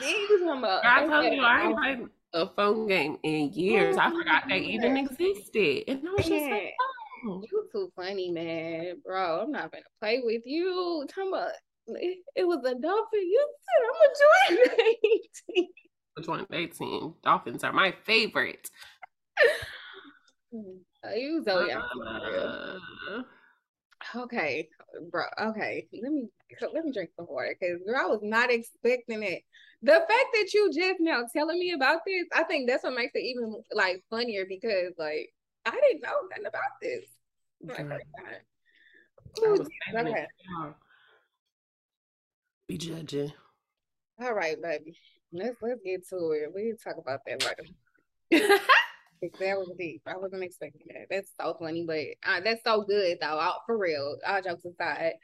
these 0.00 0.40
from 0.40 0.64
a 0.64 0.80
I 0.84 1.06
told 1.06 1.32
you 1.32 1.42
I 1.42 1.62
ain't 1.62 1.76
played 1.76 2.08
a 2.32 2.46
phone 2.54 2.86
game 2.86 3.18
in 3.22 3.52
years. 3.52 3.96
I 3.96 4.10
forgot 4.10 4.44
they 4.48 4.58
even 4.58 4.94
mm-hmm. 4.94 5.06
existed. 5.06 5.84
And 5.88 6.00
I 6.06 6.12
was 6.12 6.26
just 6.26 6.50
like, 6.50 6.74
oh. 7.26 7.42
you 7.50 7.68
too 7.72 7.92
funny, 7.96 8.30
man, 8.30 9.00
bro. 9.04 9.40
I'm 9.40 9.50
not 9.50 9.72
gonna 9.72 9.82
play 10.00 10.20
with 10.22 10.42
you. 10.44 11.06
Talking 11.08 11.32
about 11.32 11.50
it, 11.88 12.46
was 12.46 12.58
a 12.64 12.74
dolphin. 12.74 13.20
You 13.20 13.48
said 13.66 13.86
I'm 13.88 14.56
gonna 14.56 14.68
join 14.68 14.96
the 15.04 15.54
team. 15.54 15.68
join 16.22 16.46
their 16.50 16.68
team. 16.68 17.14
Dolphins 17.24 17.64
are 17.64 17.72
my 17.72 17.94
favorite. 18.04 18.70
You 20.52 21.42
so 21.44 21.66
young. 21.66 21.82
for 21.92 22.30
real. 22.30 22.80
Uh, 23.10 23.22
Okay, 24.16 24.68
bro. 25.10 25.24
Okay, 25.40 25.86
let 26.02 26.12
me 26.12 26.28
let 26.72 26.84
me 26.84 26.92
drink 26.92 27.10
some 27.16 27.26
water 27.28 27.54
because 27.58 27.80
girl, 27.86 28.00
I 28.00 28.06
was 28.06 28.20
not 28.22 28.50
expecting 28.50 29.22
it. 29.22 29.42
The 29.82 29.92
fact 29.92 30.26
that 30.34 30.48
you 30.52 30.70
just 30.72 31.00
now 31.00 31.24
telling 31.32 31.58
me 31.58 31.72
about 31.72 32.00
this, 32.06 32.26
I 32.34 32.44
think 32.44 32.68
that's 32.68 32.82
what 32.82 32.94
makes 32.94 33.12
it 33.14 33.20
even 33.20 33.62
like 33.72 34.02
funnier 34.10 34.46
because 34.48 34.94
like 34.98 35.32
I 35.66 35.70
didn't 35.70 36.02
know 36.02 36.16
nothing 36.30 36.46
about 36.46 36.62
this. 36.82 37.04
Ooh, 39.38 39.46
I 39.46 39.50
was 39.50 39.68
saving 39.94 40.12
okay. 40.12 40.26
Be 42.66 42.78
judging. 42.78 43.32
All 44.20 44.34
right, 44.34 44.60
baby. 44.60 44.96
Let's 45.32 45.56
let's 45.62 45.80
get 45.84 46.08
to 46.08 46.16
it. 46.32 46.52
We 46.54 46.68
can 46.68 46.78
talk 46.78 46.96
about 46.98 47.20
that 47.26 47.44
later. 48.32 48.58
That 49.22 49.58
was 49.58 49.70
deep. 49.78 50.02
I 50.06 50.16
wasn't 50.16 50.44
expecting 50.44 50.86
that. 50.88 51.06
That's 51.10 51.30
so 51.40 51.54
funny, 51.58 51.84
but 51.86 52.06
uh, 52.26 52.40
that's 52.40 52.62
so 52.64 52.82
good 52.82 53.18
though. 53.20 53.38
for 53.66 53.76
real. 53.76 54.16
All 54.26 54.42
jokes 54.42 54.64
aside. 54.64 55.14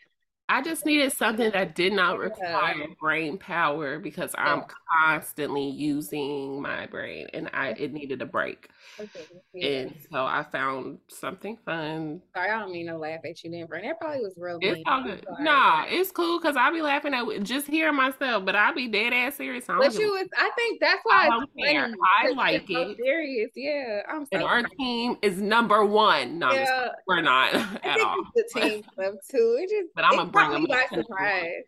I 0.48 0.62
just 0.62 0.86
needed 0.86 1.12
something 1.12 1.50
that 1.50 1.74
did 1.74 1.92
not 1.92 2.18
require 2.18 2.86
brain 3.00 3.36
power 3.36 3.98
because 3.98 4.32
I'm 4.38 4.62
constantly 5.04 5.68
using 5.68 6.62
my 6.62 6.86
brain 6.86 7.26
and 7.34 7.50
I 7.52 7.70
it 7.70 7.92
needed 7.92 8.22
a 8.22 8.26
break. 8.26 8.68
Okay. 9.00 9.26
And 9.60 9.94
so 10.10 10.24
I 10.24 10.44
found 10.44 10.98
something 11.08 11.58
fun. 11.64 12.22
Sorry, 12.34 12.50
I 12.50 12.60
don't 12.60 12.72
mean 12.72 12.86
to 12.86 12.96
laugh 12.96 13.20
at 13.24 13.42
you 13.42 13.50
then, 13.50 13.66
Brent. 13.66 13.84
That 13.84 14.00
probably 14.00 14.20
was 14.20 14.34
real. 14.36 14.58
It's 14.62 14.80
all 14.86 15.02
good. 15.02 15.24
Nah, 15.40 15.84
it's 15.88 16.12
cool 16.12 16.38
because 16.38 16.56
I'll 16.56 16.72
be 16.72 16.80
laughing 16.80 17.12
at 17.12 17.42
just 17.42 17.66
hearing 17.66 17.96
myself, 17.96 18.44
but 18.44 18.54
I'll 18.54 18.74
be 18.74 18.88
dead 18.88 19.12
ass 19.12 19.36
serious. 19.36 19.64
But 19.66 19.94
you 19.94 20.12
was, 20.12 20.28
I 20.38 20.50
think 20.56 20.80
that's 20.80 21.00
why 21.02 21.26
I, 21.26 21.28
funny, 21.28 21.94
I 22.22 22.30
like 22.30 22.70
it. 22.70 22.96
Serious, 22.96 23.50
yeah. 23.56 24.02
I'm 24.08 24.24
so 24.24 24.28
and 24.32 24.42
our 24.44 24.62
team 24.62 25.16
is 25.22 25.40
number 25.40 25.84
one. 25.84 26.38
No, 26.38 26.52
yeah. 26.52 26.90
we're 27.06 27.20
not 27.20 27.54
at 27.54 28.00
all. 28.00 28.16
the 28.34 28.44
team 28.54 28.84
stuff 28.92 29.14
too. 29.28 29.58
It 29.60 29.70
just, 29.70 29.94
but 29.94 30.04
I'm 30.04 30.16
gonna 30.16 30.30
bring 30.36 30.50
them 30.50 30.66
by 30.68 30.84
surprise. 30.92 31.64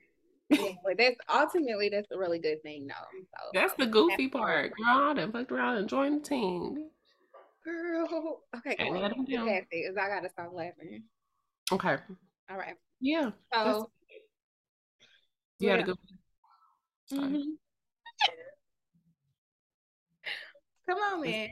yeah, 0.50 0.72
but 0.84 0.96
that's 0.96 1.16
ultimately 1.28 1.88
that's 1.88 2.10
a 2.10 2.18
really 2.18 2.38
good 2.38 2.62
thing, 2.62 2.86
though. 2.86 3.18
So, 3.20 3.50
that's 3.52 3.74
the 3.74 3.86
goofy 3.86 4.28
part, 4.28 4.72
girl. 4.76 5.10
I 5.10 5.14
done 5.14 5.32
fucked 5.32 5.52
around 5.52 5.76
and 5.76 5.88
joined 5.88 6.24
the 6.24 6.28
team. 6.28 6.88
Girl, 7.64 8.40
okay, 8.56 8.76
cool. 8.78 8.96
I 8.96 10.08
gotta 10.08 10.30
stop 10.30 10.52
laughing. 10.52 11.02
Okay. 11.70 11.96
All 12.50 12.56
right. 12.56 12.76
Yeah. 13.00 13.30
So 13.52 13.90
you 15.58 15.70
had 15.70 15.80
to 15.80 15.82
go. 15.82 15.94
Mm-hmm. 17.12 17.40
Come 20.88 20.98
on, 20.98 21.20
man. 21.20 21.50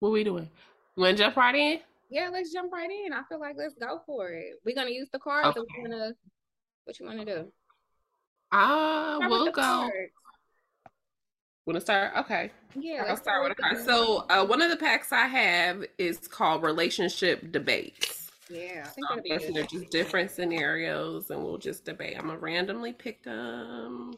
What 0.00 0.12
we 0.12 0.24
doing? 0.24 0.48
You 0.96 1.02
want 1.02 1.16
to 1.16 1.24
jump 1.24 1.36
right 1.36 1.54
in? 1.54 1.80
Yeah, 2.10 2.30
let's 2.32 2.52
jump 2.52 2.72
right 2.72 2.90
in. 2.90 3.12
I 3.12 3.22
feel 3.28 3.40
like 3.40 3.56
let's 3.56 3.74
go 3.74 4.00
for 4.06 4.30
it. 4.30 4.54
We're 4.64 4.74
gonna 4.74 4.90
use 4.90 5.08
the 5.12 5.18
cards. 5.18 5.56
Okay. 5.56 5.66
we're 5.82 5.88
gonna. 5.88 6.12
What 6.84 6.98
you 6.98 7.06
want 7.06 7.18
to 7.20 7.24
do? 7.24 7.52
Ah, 8.50 9.16
uh, 9.16 9.28
we'll 9.28 9.52
go. 9.52 9.90
Want 11.66 11.76
to 11.76 11.80
start? 11.82 12.12
Okay. 12.16 12.50
Yeah. 12.74 13.04
I'll 13.06 13.16
start 13.16 13.42
with 13.42 13.52
a 13.52 13.54
card. 13.60 13.84
So, 13.84 14.24
uh, 14.30 14.46
one 14.46 14.62
of 14.62 14.70
the 14.70 14.76
packs 14.76 15.12
I 15.12 15.26
have 15.26 15.84
is 15.98 16.26
called 16.26 16.62
Relationship 16.62 17.52
Debates. 17.52 18.30
Yeah, 18.48 18.86
I 19.10 19.20
think 19.20 19.42
so 19.42 19.52
they're 19.52 19.64
just 19.64 19.90
different 19.90 20.30
scenarios, 20.30 21.30
and 21.30 21.44
we'll 21.44 21.58
just 21.58 21.84
debate. 21.84 22.16
I'm 22.18 22.28
gonna 22.28 22.38
randomly 22.38 22.94
pick 22.94 23.22
them. 23.22 24.14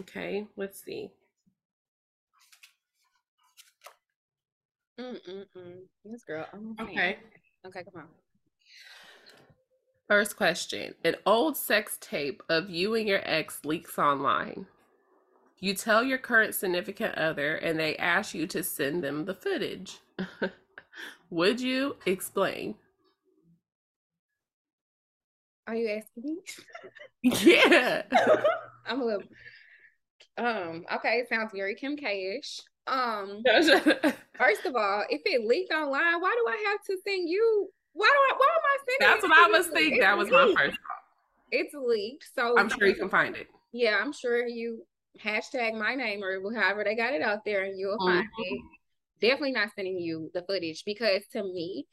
Okay, 0.00 0.48
let's 0.56 0.82
see. 0.82 1.12
Mm-mm-mm. 5.00 5.78
This 6.04 6.24
girl. 6.24 6.46
okay. 6.80 7.18
Okay, 7.66 7.84
come 7.84 8.02
on. 8.02 8.08
First 10.08 10.36
question. 10.36 10.94
An 11.04 11.16
old 11.24 11.56
sex 11.56 11.96
tape 12.00 12.42
of 12.48 12.68
you 12.68 12.94
and 12.94 13.08
your 13.08 13.20
ex 13.24 13.64
leaks 13.64 13.98
online. 13.98 14.66
You 15.58 15.74
tell 15.74 16.02
your 16.02 16.18
current 16.18 16.54
significant 16.54 17.14
other 17.14 17.54
and 17.54 17.78
they 17.78 17.96
ask 17.96 18.34
you 18.34 18.46
to 18.48 18.62
send 18.62 19.04
them 19.04 19.24
the 19.24 19.34
footage. 19.34 19.98
Would 21.30 21.60
you 21.60 21.96
explain? 22.04 22.74
Are 25.68 25.74
you 25.74 25.88
asking 25.88 26.22
me? 26.24 26.36
yeah. 27.22 28.02
I'm 28.86 29.00
a 29.00 29.04
little 29.04 29.22
um 30.36 30.84
okay, 30.92 31.18
it 31.18 31.28
sounds 31.28 31.52
very 31.54 31.74
Kim 31.74 31.96
K-ish. 31.96 32.60
Um 32.86 33.42
first 34.38 34.66
of 34.66 34.74
all, 34.74 35.04
if 35.08 35.22
it 35.24 35.46
leaked 35.46 35.72
online, 35.72 36.20
why 36.20 36.34
do 36.34 36.50
I 36.50 36.70
have 36.70 36.82
to 36.86 36.96
send 37.06 37.28
you 37.28 37.68
why 37.92 38.06
do 38.06 38.12
I 38.12 38.38
why 38.38 38.46
am 38.46 38.62
I 38.64 38.78
sending 38.78 39.08
That's 39.08 39.22
what 39.22 39.32
I 39.32 39.58
was 39.58 39.66
thinking. 39.68 40.00
That 40.00 40.18
was 40.18 40.28
leaked. 40.28 40.54
my 40.54 40.64
first 40.64 40.78
thought. 40.78 41.02
It's 41.50 41.74
leaked. 41.74 42.30
So 42.34 42.58
I'm 42.58 42.68
sure 42.68 42.86
you 42.86 42.94
can 42.94 43.08
find 43.20 43.36
it. 43.36 43.48
Yeah, 43.72 43.98
I'm 44.02 44.12
sure 44.12 44.46
you 44.46 44.84
hashtag 45.22 45.78
my 45.78 45.94
name 45.94 46.22
or 46.22 46.40
however 46.54 46.84
they 46.84 46.96
got 46.96 47.12
it 47.12 47.22
out 47.22 47.44
there 47.44 47.64
and 47.64 47.78
you'll 47.78 47.98
mm-hmm. 47.98 48.18
find 48.18 48.28
it. 48.38 48.60
Definitely 49.20 49.52
not 49.52 49.68
sending 49.76 49.98
you 49.98 50.30
the 50.34 50.42
footage 50.42 50.82
because 50.84 51.22
to 51.32 51.42
me, 51.42 51.86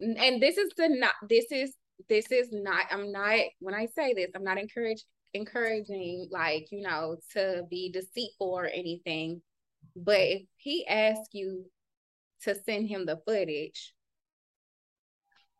and 0.00 0.40
this 0.40 0.58
is 0.58 0.70
the 0.76 0.88
not 0.88 1.14
this 1.28 1.46
is 1.50 1.74
this 2.08 2.30
is 2.30 2.48
not 2.52 2.86
I'm 2.90 3.10
not 3.10 3.40
when 3.58 3.74
I 3.74 3.86
say 3.86 4.14
this, 4.14 4.30
I'm 4.34 4.44
not 4.44 4.58
encourage 4.58 5.02
encouraging 5.34 6.28
like, 6.30 6.68
you 6.70 6.82
know, 6.82 7.16
to 7.32 7.62
be 7.70 7.90
deceitful 7.90 8.48
or 8.48 8.66
anything. 8.66 9.40
But 9.96 10.20
if 10.20 10.42
he 10.56 10.86
asks 10.86 11.28
you 11.32 11.66
to 12.42 12.54
send 12.54 12.88
him 12.88 13.06
the 13.06 13.20
footage, 13.26 13.94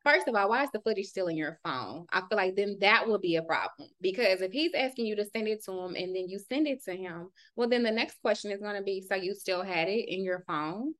First 0.04 0.26
of 0.26 0.34
all, 0.34 0.48
why 0.48 0.64
is 0.64 0.70
the 0.72 0.80
footage 0.80 1.06
still 1.06 1.28
in 1.28 1.36
your 1.36 1.60
phone? 1.64 2.06
I 2.12 2.20
feel 2.20 2.36
like 2.36 2.56
then 2.56 2.76
that 2.80 3.06
will 3.06 3.20
be 3.20 3.36
a 3.36 3.42
problem 3.42 3.88
because 4.00 4.40
if 4.40 4.50
he's 4.50 4.74
asking 4.74 5.06
you 5.06 5.14
to 5.16 5.24
send 5.24 5.46
it 5.46 5.64
to 5.64 5.72
him 5.72 5.94
and 5.94 6.14
then 6.14 6.28
you 6.28 6.40
send 6.40 6.66
it 6.66 6.82
to 6.84 6.92
him, 6.92 7.28
well, 7.54 7.68
then 7.68 7.84
the 7.84 7.90
next 7.92 8.20
question 8.20 8.50
is 8.50 8.60
going 8.60 8.74
to 8.74 8.82
be 8.82 9.00
so 9.00 9.14
you 9.14 9.34
still 9.34 9.62
had 9.62 9.88
it 9.88 10.12
in 10.12 10.24
your 10.24 10.42
phone? 10.48 10.94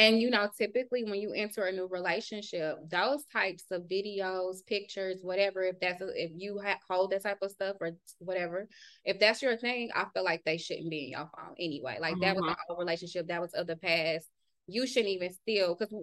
And 0.00 0.18
you 0.18 0.30
know, 0.30 0.48
typically 0.56 1.04
when 1.04 1.20
you 1.20 1.34
enter 1.34 1.64
a 1.64 1.72
new 1.72 1.86
relationship, 1.86 2.78
those 2.88 3.22
types 3.26 3.64
of 3.70 3.82
videos, 3.82 4.64
pictures, 4.66 5.18
whatever, 5.20 5.62
if 5.62 5.78
that's 5.78 6.00
a, 6.00 6.08
if 6.14 6.30
you 6.34 6.58
ha- 6.58 6.78
hold 6.88 7.10
that 7.10 7.22
type 7.22 7.42
of 7.42 7.50
stuff 7.50 7.76
or 7.82 7.90
whatever, 8.18 8.66
if 9.04 9.20
that's 9.20 9.42
your 9.42 9.58
thing, 9.58 9.90
I 9.94 10.06
feel 10.14 10.24
like 10.24 10.42
they 10.46 10.56
shouldn't 10.56 10.88
be 10.88 11.04
in 11.04 11.10
your 11.10 11.28
phone 11.36 11.54
anyway. 11.58 11.98
Like 12.00 12.14
mm-hmm. 12.14 12.22
that 12.22 12.36
was 12.36 12.56
a 12.70 12.74
relationship, 12.76 13.28
that 13.28 13.42
was 13.42 13.52
of 13.52 13.66
the 13.66 13.76
past. 13.76 14.26
You 14.66 14.86
shouldn't 14.86 15.12
even 15.12 15.34
steal 15.34 15.76
because 15.78 15.94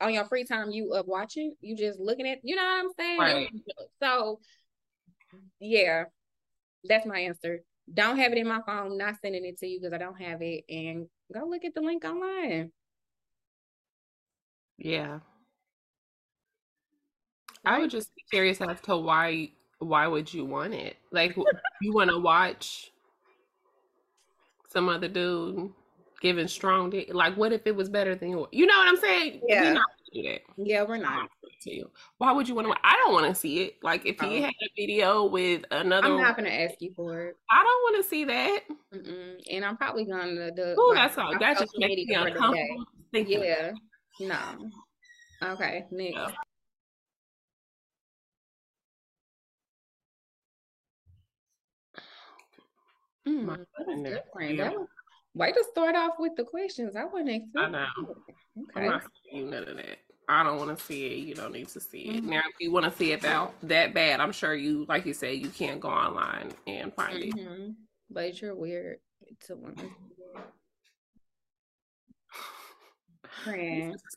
on 0.00 0.14
your 0.14 0.24
free 0.24 0.44
time 0.44 0.70
you 0.70 0.94
up 0.94 1.06
watching, 1.06 1.54
you 1.60 1.76
just 1.76 2.00
looking 2.00 2.26
at, 2.26 2.38
you 2.44 2.56
know 2.56 2.62
what 2.62 2.84
I'm 2.84 2.92
saying? 2.98 3.18
Right. 3.18 3.50
So 4.02 4.40
yeah, 5.60 6.04
that's 6.84 7.04
my 7.04 7.20
answer. 7.20 7.60
Don't 7.92 8.16
have 8.16 8.32
it 8.32 8.38
in 8.38 8.48
my 8.48 8.60
phone, 8.66 8.96
not 8.96 9.16
sending 9.20 9.44
it 9.44 9.58
to 9.58 9.66
you 9.66 9.80
because 9.80 9.92
I 9.92 9.98
don't 9.98 10.18
have 10.18 10.40
it, 10.40 10.64
and 10.70 11.08
go 11.30 11.44
look 11.46 11.66
at 11.66 11.74
the 11.74 11.82
link 11.82 12.06
online. 12.06 12.72
Yeah. 14.78 15.20
I 17.64 17.78
would 17.78 17.90
just 17.90 18.14
be 18.14 18.22
curious 18.30 18.60
as 18.60 18.80
to 18.82 18.96
why 18.96 19.50
why 19.78 20.06
would 20.06 20.32
you 20.32 20.44
want 20.44 20.74
it? 20.74 20.96
Like 21.12 21.36
you 21.80 21.92
want 21.92 22.10
to 22.10 22.18
watch 22.18 22.90
some 24.70 24.88
other 24.88 25.08
dude 25.08 25.72
giving 26.20 26.48
strong 26.48 26.90
dick. 26.90 27.12
Like, 27.12 27.36
what 27.36 27.52
if 27.52 27.66
it 27.66 27.76
was 27.76 27.88
better 27.88 28.14
than 28.14 28.30
yours? 28.30 28.48
You 28.52 28.66
know 28.66 28.76
what 28.76 28.88
I'm 28.88 28.96
saying? 28.96 29.40
Yeah. 29.46 29.62
We're 29.62 29.74
not 29.74 29.86
do 30.14 30.22
that. 30.22 30.40
Yeah, 30.56 30.82
we're 30.84 30.96
not. 30.96 31.28
To 31.62 31.74
you. 31.74 31.90
Why 32.18 32.30
would 32.30 32.46
you 32.46 32.54
want 32.54 32.68
to? 32.68 32.74
I 32.84 32.94
don't 32.96 33.14
want 33.14 33.26
to 33.26 33.34
see 33.34 33.62
it. 33.62 33.76
Like, 33.82 34.04
if 34.04 34.20
he 34.20 34.38
oh. 34.38 34.42
had 34.42 34.50
a 34.50 34.68
video 34.76 35.24
with 35.24 35.64
another, 35.70 36.08
I'm 36.08 36.20
not 36.20 36.36
gonna 36.36 36.50
ask 36.50 36.74
you 36.80 36.92
for 36.94 37.22
it. 37.22 37.36
I 37.50 37.62
don't 37.62 37.66
want 37.66 38.04
to 38.04 38.08
see 38.08 38.24
that. 38.24 38.60
Mm-mm. 38.94 39.36
And 39.50 39.64
I'm 39.64 39.76
probably 39.78 40.04
gonna 40.04 40.50
do. 40.50 40.74
Oh, 40.76 40.92
that's 40.94 41.16
all. 41.16 41.32
That 41.38 41.58
just 41.58 41.72
makes 41.78 42.06
me 42.06 42.14
uncomfortable. 42.14 42.84
Yeah. 43.14 43.72
No. 44.20 44.70
Okay. 45.42 45.84
Next. 45.90 46.14
Yeah. 46.14 46.28
Mm, 53.26 53.46
that 53.46 53.86
was 53.86 54.02
different. 54.02 54.58
That 54.58 54.72
was, 54.72 54.88
Way 55.34 55.50
to 55.50 55.64
start 55.72 55.96
off 55.96 56.12
with 56.18 56.36
the 56.36 56.44
questions. 56.44 56.94
I 56.94 57.04
wasn't 57.04 57.30
expecting. 57.30 57.74
I 57.74 57.86
know. 57.86 57.86
Okay. 58.06 58.86
I'm 58.86 58.86
not 58.86 59.02
you 59.32 59.44
none 59.46 59.64
of 59.64 59.76
that. 59.76 59.98
I 60.28 60.44
don't 60.44 60.58
want 60.58 60.78
to 60.78 60.84
see 60.84 61.06
it. 61.06 61.18
You 61.26 61.34
don't 61.34 61.52
need 61.52 61.68
to 61.68 61.80
see 61.80 62.02
it. 62.02 62.16
Mm-hmm. 62.16 62.30
Now, 62.30 62.38
if 62.38 62.54
you 62.60 62.70
want 62.70 62.84
to 62.84 62.96
see 62.96 63.10
it 63.12 63.20
that 63.22 63.52
that 63.64 63.94
bad, 63.94 64.20
I'm 64.20 64.30
sure 64.30 64.54
you, 64.54 64.86
like 64.88 65.04
you 65.04 65.12
said, 65.12 65.36
you 65.38 65.48
can't 65.48 65.80
go 65.80 65.88
online 65.88 66.52
and 66.68 66.94
find 66.94 67.20
mm-hmm. 67.20 67.62
it. 67.62 67.72
But 68.10 68.40
you're 68.40 68.54
weird 68.54 68.98
to 69.46 69.56
want 69.56 69.78
to. 69.78 69.90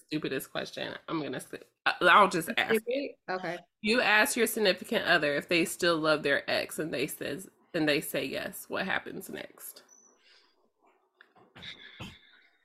Stupidest 0.08 0.52
question. 0.52 0.94
I'm 1.08 1.22
gonna 1.22 1.40
say. 1.40 1.60
I'll 2.02 2.30
just 2.30 2.50
ask. 2.58 2.82
Okay. 3.30 3.58
You 3.82 4.02
ask 4.02 4.36
your 4.36 4.48
significant 4.48 5.06
other 5.06 5.36
if 5.36 5.48
they 5.48 5.66
still 5.66 5.98
love 5.98 6.24
their 6.24 6.50
ex, 6.50 6.80
and 6.80 6.94
they 6.94 7.08
says 7.08 7.50
and 7.74 7.88
they 7.88 8.02
say 8.02 8.26
yes. 8.26 8.66
What 8.68 8.86
happens 8.86 9.30
next? 9.30 9.84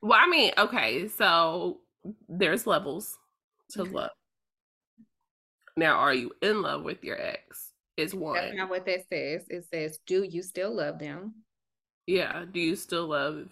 Well, 0.01 0.19
I 0.21 0.27
mean, 0.29 0.53
okay, 0.59 1.07
so 1.09 1.81
there's 2.29 2.67
levels 2.67 3.17
to 3.71 3.85
love. 3.85 4.11
Now, 5.77 5.99
are 5.99 6.15
you 6.15 6.33
in 6.43 6.63
love 6.63 6.83
with 6.83 7.05
your 7.05 7.21
ex? 7.21 7.73
Is 7.97 8.15
one. 8.15 8.35
That's 8.35 8.57
not 8.57 8.71
what 8.71 8.87
that 8.87 9.07
says. 9.09 9.45
It 9.49 9.67
says, 9.71 9.99
do 10.07 10.25
you 10.25 10.43
still 10.43 10.75
love 10.75 10.99
them? 10.99 11.35
Yeah. 12.07 12.47
Do 12.51 12.59
you 12.59 12.75
still 12.75 13.07
love 13.07 13.51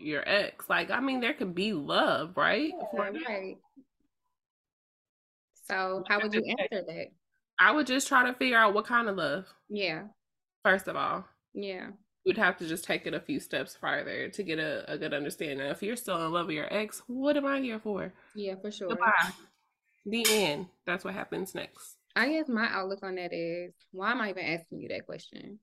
your 0.00 0.22
ex? 0.26 0.68
Like, 0.68 0.90
I 0.90 1.00
mean, 1.00 1.20
there 1.20 1.34
could 1.34 1.54
be 1.54 1.72
love, 1.72 2.36
right? 2.36 2.72
Yeah, 2.94 3.10
right. 3.28 3.56
So, 5.64 6.04
how 6.08 6.20
would 6.20 6.32
you 6.32 6.44
answer 6.58 6.84
that? 6.86 7.06
I 7.58 7.72
would 7.72 7.86
just 7.86 8.06
try 8.08 8.24
to 8.26 8.34
figure 8.34 8.58
out 8.58 8.74
what 8.74 8.86
kind 8.86 9.08
of 9.08 9.16
love. 9.16 9.46
Yeah. 9.68 10.04
First 10.62 10.88
of 10.88 10.96
all. 10.96 11.24
Yeah. 11.54 11.88
would 12.26 12.36
have 12.36 12.58
to 12.58 12.68
just 12.68 12.84
take 12.84 13.06
it 13.06 13.14
a 13.14 13.20
few 13.20 13.40
steps 13.40 13.74
farther 13.74 14.28
to 14.28 14.42
get 14.42 14.58
a, 14.58 14.90
a 14.92 14.98
good 14.98 15.14
understanding. 15.14 15.66
If 15.66 15.82
you're 15.82 15.96
still 15.96 16.24
in 16.24 16.32
love 16.32 16.46
with 16.46 16.56
your 16.56 16.72
ex, 16.72 17.02
what 17.06 17.36
am 17.36 17.46
I 17.46 17.60
here 17.60 17.80
for? 17.80 18.12
Yeah, 18.34 18.56
for 18.60 18.70
sure. 18.70 18.88
Goodbye. 18.88 19.32
The 20.04 20.24
end. 20.28 20.66
That's 20.84 21.04
what 21.04 21.14
happens 21.14 21.54
next. 21.54 21.96
I 22.14 22.28
guess 22.28 22.48
my 22.48 22.66
outlook 22.70 23.00
on 23.02 23.16
that 23.16 23.32
is 23.32 23.74
why 23.90 24.12
am 24.12 24.20
I 24.20 24.30
even 24.30 24.44
asking 24.44 24.80
you 24.80 24.88
that 24.88 25.06
question? 25.06 25.58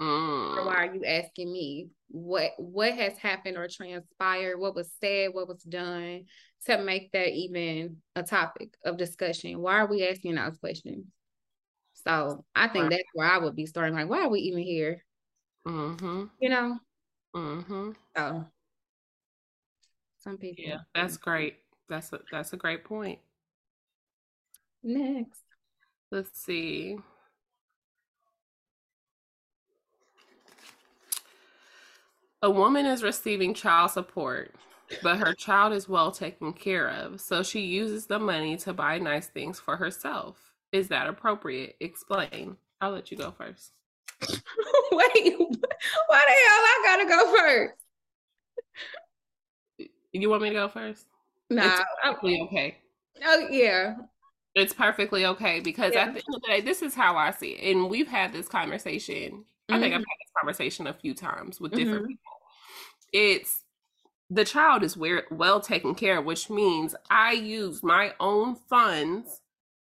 Mm. 0.00 0.56
Or 0.56 0.66
why 0.66 0.86
are 0.86 0.94
you 0.94 1.04
asking 1.04 1.52
me 1.52 1.88
what 2.08 2.52
what 2.56 2.94
has 2.94 3.18
happened 3.18 3.56
or 3.56 3.68
transpired, 3.68 4.58
what 4.58 4.74
was 4.74 4.90
said, 5.00 5.30
what 5.32 5.48
was 5.48 5.62
done 5.62 6.24
to 6.66 6.78
make 6.78 7.10
that 7.12 7.30
even 7.30 7.96
a 8.14 8.22
topic 8.22 8.74
of 8.84 8.96
discussion? 8.96 9.60
Why 9.60 9.78
are 9.78 9.86
we 9.86 10.06
asking 10.06 10.36
those 10.36 10.56
questions? 10.58 11.06
So 12.06 12.44
I 12.54 12.68
think 12.68 12.84
Right. 12.84 12.90
that's 12.90 13.08
where 13.12 13.26
I 13.26 13.38
would 13.38 13.56
be 13.56 13.66
starting. 13.66 13.94
Like, 13.94 14.08
why 14.08 14.22
are 14.22 14.28
we 14.28 14.40
even 14.40 14.62
here? 14.62 15.04
Mm-hmm. 15.66 16.24
You 16.40 16.48
know? 16.48 16.78
Mm-hmm. 17.34 17.90
So 18.16 18.46
some 20.18 20.38
people. 20.38 20.64
Yeah, 20.64 20.78
that's 20.94 21.16
great. 21.16 21.56
That's 21.88 22.12
a 22.12 22.20
that's 22.30 22.52
a 22.52 22.56
great 22.56 22.84
point. 22.84 23.18
next. 24.82 25.42
Let's 26.10 26.40
see. 26.40 26.98
A 32.42 32.50
woman 32.50 32.86
is 32.86 33.02
receiving 33.02 33.52
child 33.54 33.90
support, 33.90 34.54
but 35.02 35.18
her 35.18 35.34
child 35.34 35.72
is 35.72 35.88
well 35.88 36.10
taken 36.12 36.52
care 36.52 36.88
of, 36.88 37.20
so 37.20 37.42
she 37.42 37.60
uses 37.60 38.06
the 38.06 38.18
money 38.18 38.56
to 38.58 38.72
buy 38.72 38.98
nice 38.98 39.26
things 39.26 39.58
for 39.58 39.76
herself. 39.76 40.52
Is 40.72 40.88
that 40.88 41.08
appropriate? 41.08 41.76
Explain. 41.80 42.56
I'll 42.80 42.92
let 42.92 43.10
you 43.10 43.16
go 43.16 43.32
first. 43.32 43.72
Wait, 44.28 44.40
why 44.92 46.24
the 46.26 46.36
hell 46.36 46.64
I 46.64 46.82
gotta 46.84 47.08
go 47.08 47.36
first? 47.36 47.74
You 50.12 50.30
want 50.30 50.42
me 50.42 50.48
to 50.50 50.54
go 50.54 50.68
first? 50.68 51.06
Nah. 51.50 51.64
It's 51.66 51.80
I- 51.80 51.84
perfectly 52.08 52.40
okay. 52.42 52.78
oh 53.24 53.48
yeah. 53.50 53.96
It's 54.54 54.72
perfectly 54.72 55.24
okay 55.26 55.60
because 55.60 55.92
Yeah. 55.94 56.02
at 56.02 56.14
the 56.14 56.18
end 56.20 56.34
of 56.34 56.42
the 56.42 56.48
day, 56.48 56.60
this 56.60 56.82
is 56.82 56.94
how 56.94 57.16
I 57.16 57.30
see 57.30 57.50
it. 57.50 57.76
And 57.76 57.88
we've 57.90 58.08
had 58.08 58.32
this 58.32 58.48
conversation. 58.48 59.44
I 59.70 59.78
think 59.78 59.94
I've 59.94 60.00
Mhm. 60.00 60.08
had 60.08 60.16
this 60.20 60.32
conversation 60.38 60.86
a 60.86 60.94
few 60.94 61.14
times 61.14 61.60
with 61.60 61.74
different 61.74 62.04
Mhm. 62.04 62.06
people. 62.06 62.22
It's 63.12 63.64
the 64.30 64.44
child 64.44 64.82
is 64.84 64.96
where 64.96 65.26
well 65.30 65.60
taken 65.60 65.94
care 65.94 66.18
of, 66.18 66.24
which 66.26 66.50
means 66.50 66.94
I 67.10 67.32
use 67.32 67.82
my 67.82 68.14
own 68.20 68.56
funds, 68.56 69.42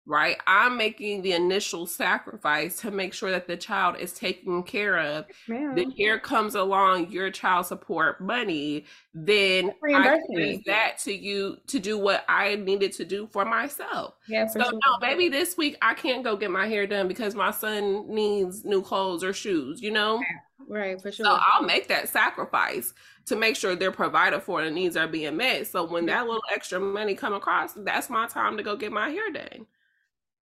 right? 0.07 0.37
I'm 0.47 0.76
making 0.76 1.23
the 1.23 1.33
initial 1.33 1.87
sacrifice 1.87 2.76
to 2.80 2.90
make 2.90 3.14
sure 3.14 3.30
that 3.30 3.47
the 3.47 3.57
child 3.57 3.97
is 3.99 4.12
taken 4.12 4.62
care 4.62 4.99
of. 4.99 5.26
Ma'am. 5.49 5.75
Then 5.76 5.90
here 5.90 6.19
comes 6.19 6.54
along 6.54 7.11
your 7.11 7.30
child 7.30 7.66
support 7.66 8.21
money. 8.21 8.87
Then 9.14 9.73
I 9.85 10.19
use 10.28 10.62
that 10.66 10.99
to 11.04 11.12
you 11.12 11.59
to 11.69 11.78
do 11.78 11.99
what 11.99 12.25
I 12.28 12.57
needed 12.57 12.92
to 12.95 13.04
do 13.04 13.28
for 13.28 13.45
myself. 13.45 14.14
Yeah, 14.26 14.47
for 14.47 14.59
So 14.59 14.64
sure. 14.64 14.73
no, 14.73 14.99
maybe 15.00 15.28
this 15.28 15.57
week 15.57 15.76
I 15.83 15.95
can't 15.95 16.25
go 16.25 16.37
get 16.37 16.50
my 16.50 16.66
hair 16.66 16.87
done 16.87 17.07
because 17.07 17.35
my 17.35 17.50
son 17.50 18.12
needs 18.12 18.64
new 18.64 18.83
clothes 18.83 19.23
or 19.23 19.33
shoes, 19.33 19.80
you 19.80 19.90
know? 19.90 20.21
Right, 20.69 21.00
for 21.00 21.11
sure. 21.11 21.26
So 21.26 21.38
I'll 21.52 21.62
make 21.64 21.88
that 21.88 22.09
sacrifice 22.09 22.95
to 23.26 23.37
make 23.37 23.57
sure 23.57 23.76
they're 23.76 23.92
provided 23.92 24.40
for 24.40 24.61
and 24.61 24.69
the 24.69 24.80
needs 24.80 24.97
are 24.97 25.09
being 25.09 25.37
met. 25.37 25.66
So 25.66 25.85
when 25.85 26.07
that 26.07 26.26
little 26.26 26.42
extra 26.52 26.80
money 26.80 27.14
come 27.14 27.35
across, 27.35 27.75
that's 27.75 28.09
my 28.11 28.26
time 28.26 28.57
to 28.57 28.62
go 28.62 28.76
get 28.76 28.92
my 28.92 29.11
hair 29.11 29.30
done. 29.33 29.66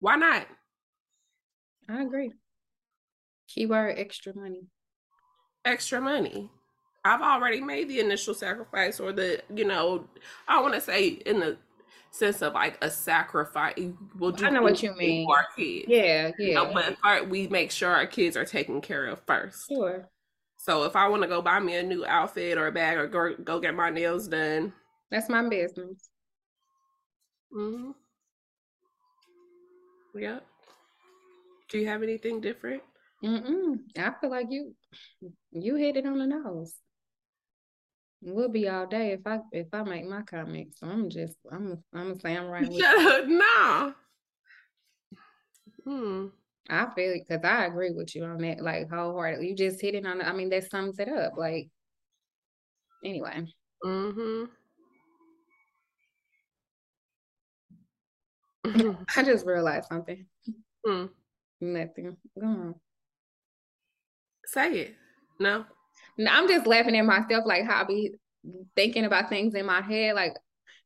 Why 0.01 0.17
not? 0.17 0.47
I 1.89 2.03
agree. 2.03 2.33
Keyword 3.49 3.99
extra 3.99 4.35
money. 4.35 4.67
Extra 5.65 6.01
money. 6.01 6.51
I've 7.05 7.23
already 7.23 7.61
made 7.61 7.89
the 7.89 8.01
initial 8.01 8.35
sacrifice 8.35 8.99
or 8.99 9.13
the, 9.13 9.41
you 9.55 9.65
know, 9.65 10.09
I 10.49 10.61
want 10.61 10.75
to 10.75 10.81
say 10.81 11.07
in 11.09 11.39
the 11.39 11.57
sense 12.11 12.43
of 12.43 12.55
like 12.55 12.83
a 12.83 12.91
sacrifice. 12.91 13.75
We'll 14.19 14.33
do 14.33 14.47
I 14.47 14.51
know 14.51 14.63
what 14.63 14.83
you 14.83 14.95
mean. 14.97 15.29
our 15.31 15.47
kids. 15.57 15.87
Yeah, 15.89 16.33
You 16.39 16.49
yeah. 16.49 16.55
know, 16.55 16.71
but 16.75 16.97
first, 17.03 17.27
we 17.29 17.47
make 17.47 17.71
sure 17.71 17.91
our 17.91 18.07
kids 18.07 18.37
are 18.37 18.45
taken 18.45 18.81
care 18.81 19.07
of 19.07 19.21
first. 19.27 19.69
Sure. 19.69 20.09
So 20.57 20.83
if 20.85 20.97
I 20.97 21.07
want 21.09 21.23
to 21.23 21.29
go 21.29 21.41
buy 21.43 21.61
me 21.61 21.77
a 21.77 21.83
new 21.83 22.05
outfit 22.05 22.59
or 22.59 22.67
a 22.67 22.73
bag 22.73 22.99
or 22.99 23.07
go, 23.07 23.35
go 23.37 23.61
get 23.61 23.75
my 23.75 23.91
nails 23.91 24.27
done, 24.27 24.73
That's 25.11 25.29
my 25.29 25.49
business. 25.49 26.09
hmm 27.53 27.91
yep. 30.17 30.45
Do 31.69 31.79
you 31.79 31.87
have 31.89 32.03
anything 32.03 32.41
different? 32.41 32.83
Mm-mm. 33.25 33.79
I 33.99 34.13
feel 34.21 34.31
like 34.31 34.47
you 34.51 34.75
you 35.53 35.77
hit 35.77 35.97
it 35.97 36.07
on 36.07 36.19
the 36.19 36.27
nose. 36.27 36.75
We'll 38.23 38.49
be 38.49 38.69
all 38.69 38.87
day 38.87 39.13
if 39.13 39.27
I 39.27 39.41
if 39.53 39.69
I 39.73 39.83
make 39.83 40.07
my 40.07 40.23
comments. 40.23 40.81
So 40.81 40.87
I'm 40.87 41.09
just 41.11 41.37
I'm 41.51 41.83
I'm 41.95 42.09
gonna 42.09 42.21
say 42.21 42.37
I'm 42.37 42.47
right 42.47 42.63
with 42.63 42.73
you. 42.79 43.39
Nah. 43.39 43.93
Hmm. 45.85 46.27
I 46.69 46.87
feel 46.95 47.13
it 47.13 47.27
because 47.29 47.45
I 47.45 47.67
agree 47.67 47.93
with 47.93 48.15
you 48.17 48.25
on 48.25 48.39
that, 48.39 48.61
like 48.61 48.91
wholeheartedly. 48.91 49.49
You 49.49 49.55
just 49.55 49.81
hit 49.81 49.95
it 49.95 50.05
on 50.05 50.19
the, 50.19 50.29
I 50.29 50.33
mean, 50.33 50.49
that 50.51 50.69
sums 50.69 50.99
it 50.99 51.09
up. 51.09 51.35
Like 51.37 51.69
anyway. 53.05 53.47
Mm-hmm. 53.85 54.45
I 59.17 59.23
just 59.23 59.47
realized 59.47 59.89
something. 59.89 60.27
Hmm. 60.85 61.07
Nothing. 61.61 62.17
Go 62.39 62.47
on. 62.47 62.75
Say 64.47 64.79
it. 64.79 64.95
No. 65.39 65.65
No, 66.19 66.31
I'm 66.31 66.49
just 66.49 66.67
laughing 66.67 66.97
at 66.97 67.05
myself, 67.05 67.45
like 67.47 67.65
how 67.65 67.83
I 67.83 67.85
be 67.85 68.15
thinking 68.75 69.05
about 69.05 69.29
things 69.29 69.55
in 69.55 69.67
my 69.67 69.81
head, 69.81 70.15
like, 70.15 70.35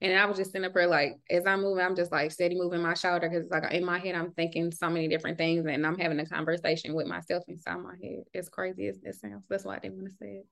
and 0.01 0.19
I 0.19 0.25
was 0.25 0.39
just 0.39 0.53
sitting 0.53 0.65
up 0.65 0.73
here, 0.73 0.87
like, 0.87 1.17
as 1.29 1.45
I'm 1.47 1.61
moving, 1.61 1.85
I'm 1.85 1.95
just 1.95 2.11
like 2.11 2.33
steady 2.33 2.57
moving 2.57 2.81
my 2.81 2.95
shoulder 2.95 3.29
because, 3.29 3.45
it's 3.45 3.53
like, 3.53 3.71
in 3.73 3.85
my 3.85 3.99
head, 3.99 4.15
I'm 4.15 4.33
thinking 4.33 4.73
so 4.73 4.89
many 4.89 5.09
different 5.09 5.37
things, 5.37 5.67
and 5.67 5.87
I'm 5.87 5.99
having 5.99 6.19
a 6.21 6.27
conversation 6.27 6.95
with 6.95 7.07
myself 7.07 7.45
inside 7.49 7.77
my 7.81 7.95
head. 8.03 8.23
As 8.35 8.49
crazy 8.49 8.89
as 8.89 8.99
this 9.01 9.21
sounds, 9.21 9.45
that's 9.49 9.65
why 9.65 9.77
I 9.77 9.79
didn't 9.81 9.99
want 9.99 10.09
to 10.09 10.17
say 10.17 10.43
it. 10.43 10.47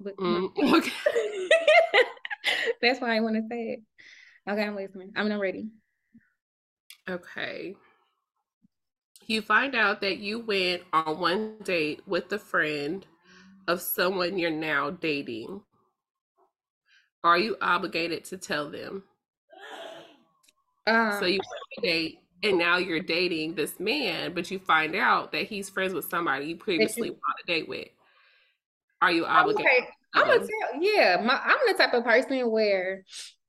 But 0.00 0.16
Mm. 0.16 0.50
Okay. 0.78 0.92
that's 2.82 3.00
why 3.00 3.16
I 3.16 3.20
want 3.20 3.36
to 3.36 3.42
say 3.48 3.62
it. 3.72 3.80
Okay, 4.50 4.62
I'm 4.62 4.76
listening. 4.76 5.12
I'm 5.16 5.28
not 5.28 5.40
ready. 5.40 5.68
Okay. 7.08 7.74
You 9.26 9.42
find 9.42 9.74
out 9.74 10.00
that 10.00 10.18
you 10.18 10.40
went 10.40 10.82
on 10.92 11.18
one 11.20 11.56
date 11.62 12.00
with 12.06 12.32
a 12.32 12.38
friend 12.38 13.04
of 13.66 13.82
someone 13.82 14.38
you're 14.38 14.50
now 14.50 14.90
dating. 14.90 15.62
Are 17.22 17.38
you 17.38 17.56
obligated 17.60 18.24
to 18.26 18.38
tell 18.38 18.70
them? 18.70 19.02
Um, 20.86 21.12
So 21.18 21.26
you 21.26 21.38
went 21.38 21.44
on 21.48 21.84
a 21.84 21.86
date 21.86 22.18
and 22.42 22.58
now 22.58 22.78
you're 22.78 23.00
dating 23.00 23.54
this 23.54 23.78
man, 23.78 24.32
but 24.32 24.50
you 24.50 24.58
find 24.58 24.94
out 24.94 25.32
that 25.32 25.46
he's 25.46 25.68
friends 25.68 25.92
with 25.92 26.08
somebody 26.08 26.46
you 26.46 26.56
previously 26.56 27.10
went 27.10 27.22
on 27.28 27.34
a 27.44 27.46
date 27.46 27.68
with. 27.68 27.88
Are 29.02 29.12
you 29.12 29.26
obligated? 29.26 29.66
Okay, 29.66 29.88
I'm 30.14 30.26
gonna 30.26 30.38
tell. 30.38 30.80
Yeah, 30.80 31.20
my, 31.22 31.38
I'm 31.44 31.58
the 31.66 31.74
type 31.74 31.94
of 31.94 32.04
person 32.04 32.50
where, 32.50 33.04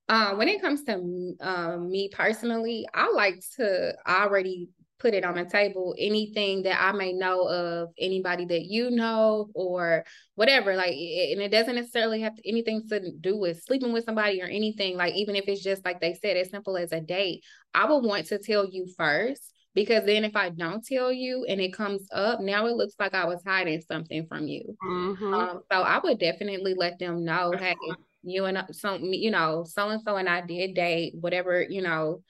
um, 0.10 0.38
when 0.38 0.50
it 0.50 0.62
comes 0.62 0.84
to 0.86 0.95
um 1.41 1.89
me 1.91 2.10
personally, 2.12 2.88
I 2.93 3.12
like 3.12 3.36
to 3.58 3.95
already 4.08 4.69
put 5.00 5.13
it 5.13 5.24
on 5.24 5.36
the 5.36 5.45
table. 5.45 5.95
Anything 5.98 6.63
that 6.63 6.82
I 6.82 6.91
may 6.91 7.13
know 7.13 7.48
of 7.48 7.89
anybody 7.98 8.45
that 8.45 8.65
you 8.65 8.91
know 8.91 9.50
or 9.54 10.04
whatever, 10.36 10.76
like, 10.76 10.91
and 10.91 11.41
it 11.41 11.52
doesn't 11.52 11.76
necessarily 11.76 12.22
have 12.22 12.36
to, 12.36 12.50
anything 12.50 12.88
to 12.89 13.12
do 13.22 13.38
with 13.38 13.63
sleeping 13.63 13.93
with 13.93 14.04
somebody 14.06 14.41
or 14.41 14.48
anything. 14.48 14.98
Like, 14.98 15.15
even 15.15 15.36
if 15.38 15.45
it's 15.48 15.63
just 15.63 15.86
like 15.86 16.02
they 16.02 16.15
said, 16.15 16.36
as 16.38 16.50
simple 16.50 16.76
as 16.78 16.91
a 16.91 17.00
date, 17.00 17.43
I 17.74 17.89
would 17.89 18.04
want 18.04 18.26
to 18.28 18.39
tell 18.39 18.65
you 18.69 18.88
first. 18.98 19.54
Because 19.76 20.04
then, 20.06 20.26
if 20.26 20.36
I 20.36 20.50
don't 20.50 20.84
tell 20.84 21.13
you 21.13 21.45
and 21.48 21.62
it 21.62 21.74
comes 21.74 22.02
up, 22.12 22.41
now 22.41 22.65
it 22.65 22.76
looks 22.76 22.95
like 23.00 23.13
I 23.13 23.26
was 23.26 23.41
hiding 23.45 23.82
something 23.82 24.26
from 24.28 24.48
you. 24.48 24.76
Mhm. 24.84 25.34
Um, 25.34 25.62
so 25.72 25.82
I 25.82 26.00
would 26.00 26.19
definitely 26.19 26.74
let 26.74 26.98
them 26.98 27.24
know, 27.24 27.52
hey, 27.52 27.76
you 28.23 28.45
and 28.45 28.63
so 28.71 28.95
you 28.95 29.32
know, 29.32 29.63
so 29.67 29.89
and 29.89 30.01
so 30.01 30.15
and 30.17 30.27
I 30.29 30.41
did 30.41 30.73
date, 30.75 31.13
whatever, 31.19 31.62
you 31.62 31.82
know, 31.82 32.21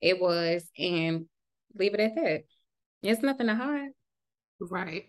it 0.00 0.20
was, 0.20 0.68
and 0.78 1.26
leave 1.74 1.94
it 1.94 2.00
at 2.00 2.14
that. 2.16 2.42
It's 3.02 3.22
nothing 3.22 3.46
to 3.46 3.54
hide. 3.54 3.90
Right. 4.60 5.04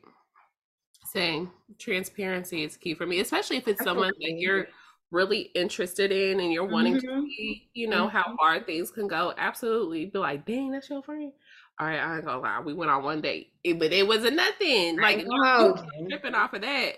Same. 1.05 1.51
Transparency 1.79 2.63
is 2.63 2.77
key 2.77 2.93
for 2.93 3.05
me, 3.05 3.19
especially 3.19 3.57
if 3.57 3.67
it's 3.67 3.83
someone 3.83 4.11
that 4.19 4.33
you're 4.37 4.67
really 5.09 5.39
interested 5.55 6.11
in 6.11 6.39
and 6.41 6.51
you're 6.51 6.67
wanting 6.67 6.99
to 6.99 7.07
Mhm. 7.07 7.21
see, 7.27 7.69
you 7.73 7.87
know, 7.87 8.07
how 8.09 8.35
far 8.37 8.59
things 8.59 8.91
can 8.91 9.07
go. 9.07 9.33
Absolutely. 9.37 10.07
Be 10.07 10.19
like, 10.19 10.45
dang, 10.45 10.71
that's 10.71 10.89
your 10.89 11.01
friend. 11.01 11.31
All 11.79 11.87
right, 11.87 11.97
I 11.99 12.15
ain't 12.17 12.25
gonna 12.25 12.41
lie. 12.41 12.59
We 12.59 12.73
went 12.73 12.91
on 12.91 13.03
one 13.03 13.21
date, 13.21 13.53
it- 13.63 13.79
but 13.79 13.93
it 13.93 14.05
wasn't 14.05 14.35
nothing. 14.35 14.97
Like, 14.97 15.19
ain't 15.19 15.21
if 15.21 15.27
gonna 15.27 15.63
you 15.63 15.73
hold 15.75 15.85
you. 15.99 16.09
tripping 16.09 16.35
off 16.35 16.53
of 16.53 16.61
that, 16.61 16.95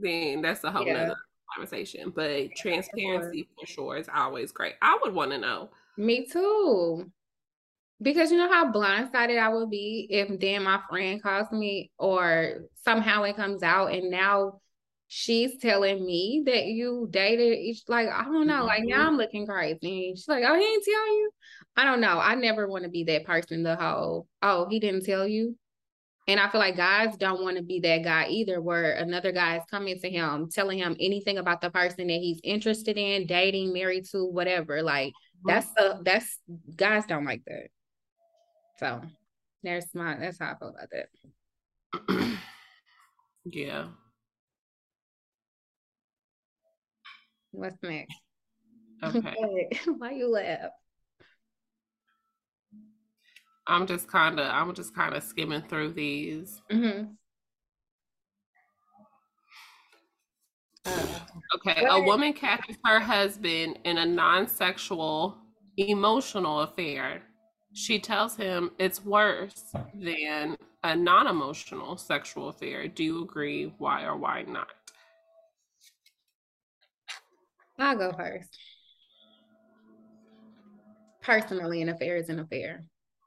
then 0.00 0.40
that's 0.40 0.64
a 0.64 0.70
whole 0.70 0.86
Yeah. 0.86 0.92
nother 0.94 1.16
conversation. 1.54 2.12
But 2.14 2.54
transparency 2.56 3.48
for 3.58 3.66
sure 3.66 3.96
is 3.96 4.08
always 4.14 4.52
great. 4.52 4.74
I 4.82 4.98
would 5.02 5.14
want 5.14 5.32
to 5.32 5.38
know. 5.38 5.70
Me 5.96 6.26
too. 6.26 7.10
Because 8.02 8.30
you 8.30 8.38
know 8.38 8.52
how 8.52 8.72
blindsided 8.72 9.38
I 9.38 9.48
would 9.48 9.70
be 9.70 10.06
if 10.10 10.40
then 10.40 10.64
my 10.64 10.80
friend 10.90 11.22
calls 11.22 11.50
me 11.52 11.90
or 11.98 12.64
somehow 12.84 13.22
it 13.22 13.36
comes 13.36 13.62
out 13.62 13.92
and 13.92 14.10
now 14.10 14.60
she's 15.06 15.58
telling 15.58 16.04
me 16.04 16.42
that 16.46 16.66
you 16.66 17.06
dated 17.10 17.58
each 17.58 17.82
like 17.88 18.08
I 18.08 18.24
don't 18.24 18.46
know, 18.48 18.64
like 18.64 18.82
now 18.84 18.98
mm-hmm. 18.98 19.08
I'm 19.08 19.16
looking 19.16 19.46
crazy. 19.46 20.12
She's 20.16 20.28
like, 20.28 20.42
Oh, 20.46 20.54
he 20.54 20.60
didn't 20.60 20.84
tell 20.84 21.16
you? 21.16 21.30
I 21.76 21.84
don't 21.84 22.00
know. 22.00 22.18
I 22.18 22.34
never 22.34 22.66
want 22.66 22.84
to 22.84 22.90
be 22.90 23.04
that 23.04 23.24
person 23.24 23.62
the 23.62 23.76
whole, 23.76 24.26
oh, 24.42 24.66
he 24.68 24.80
didn't 24.80 25.04
tell 25.04 25.26
you. 25.26 25.56
And 26.26 26.40
I 26.40 26.48
feel 26.48 26.60
like 26.60 26.76
guys 26.76 27.16
don't 27.18 27.42
want 27.42 27.58
to 27.58 27.62
be 27.62 27.80
that 27.80 28.02
guy 28.02 28.28
either, 28.28 28.60
where 28.60 28.94
another 28.94 29.30
guy 29.30 29.58
is 29.58 29.64
coming 29.70 29.98
to 30.00 30.10
him, 30.10 30.48
telling 30.50 30.78
him 30.78 30.96
anything 30.98 31.36
about 31.36 31.60
the 31.60 31.70
person 31.70 32.06
that 32.06 32.14
he's 32.14 32.40
interested 32.42 32.96
in, 32.96 33.26
dating, 33.26 33.74
married 33.74 34.06
to, 34.12 34.24
whatever. 34.24 34.82
Like 34.82 35.12
mm-hmm. 35.12 35.48
that's 35.48 35.68
a 35.76 36.00
that's 36.02 36.38
guys 36.76 37.04
don't 37.06 37.26
like 37.26 37.42
that. 37.46 37.68
So 38.78 39.02
there's 39.62 39.86
my 39.94 40.16
that's 40.16 40.38
how 40.38 40.52
I 40.52 40.58
feel 40.58 40.68
about 40.68 40.88
that. 40.92 42.38
yeah. 43.44 43.88
What's 47.50 47.76
next? 47.82 48.14
Okay. 49.02 49.68
Why 49.98 50.12
you 50.12 50.28
laugh? 50.28 50.70
I'm 53.66 53.86
just 53.86 54.08
kind 54.08 54.38
of 54.38 54.46
I'm 54.46 54.74
just 54.74 54.94
kind 54.94 55.14
of 55.14 55.22
skimming 55.22 55.62
through 55.62 55.92
these. 55.92 56.60
Mm-hmm. 56.70 57.12
Uh, 60.86 61.18
okay, 61.56 61.86
a 61.88 62.00
woman 62.02 62.32
catches 62.32 62.76
her 62.84 63.00
husband 63.00 63.78
in 63.84 63.98
a 63.98 64.04
non-sexual 64.04 65.38
emotional 65.76 66.60
affair 66.60 67.22
she 67.74 67.98
tells 67.98 68.36
him 68.36 68.70
it's 68.78 69.04
worse 69.04 69.74
than 69.94 70.56
a 70.84 70.94
non 70.94 71.26
emotional 71.26 71.96
sexual 71.96 72.48
affair. 72.48 72.86
Do 72.86 73.02
you 73.02 73.24
agree? 73.24 73.74
Why 73.78 74.04
or 74.04 74.16
why 74.16 74.42
not? 74.42 74.68
I'll 77.78 77.98
go 77.98 78.12
first. 78.12 78.56
Personally, 81.20 81.82
an 81.82 81.88
affair 81.88 82.16
is 82.16 82.28
an 82.28 82.38
affair. 82.38 82.84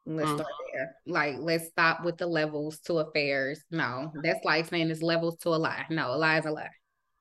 Let's 0.08 0.30
mm-hmm. 0.30 0.38
start 0.38 0.54
there. 0.74 0.96
Like, 1.06 1.36
let's 1.40 1.68
stop 1.68 2.06
with 2.06 2.18
the 2.18 2.28
levels 2.28 2.80
to 2.82 3.00
affairs. 3.00 3.62
No, 3.72 4.14
that's 4.24 4.44
like 4.46 4.66
saying 4.68 4.90
it's 4.90 5.02
levels 5.02 5.38
to 5.40 5.50
a 5.50 5.58
lie. 5.58 5.86
No, 5.90 6.14
a 6.14 6.18
lie 6.18 6.40
is 6.40 6.46
a 6.46 6.52
lie. 6.52 6.70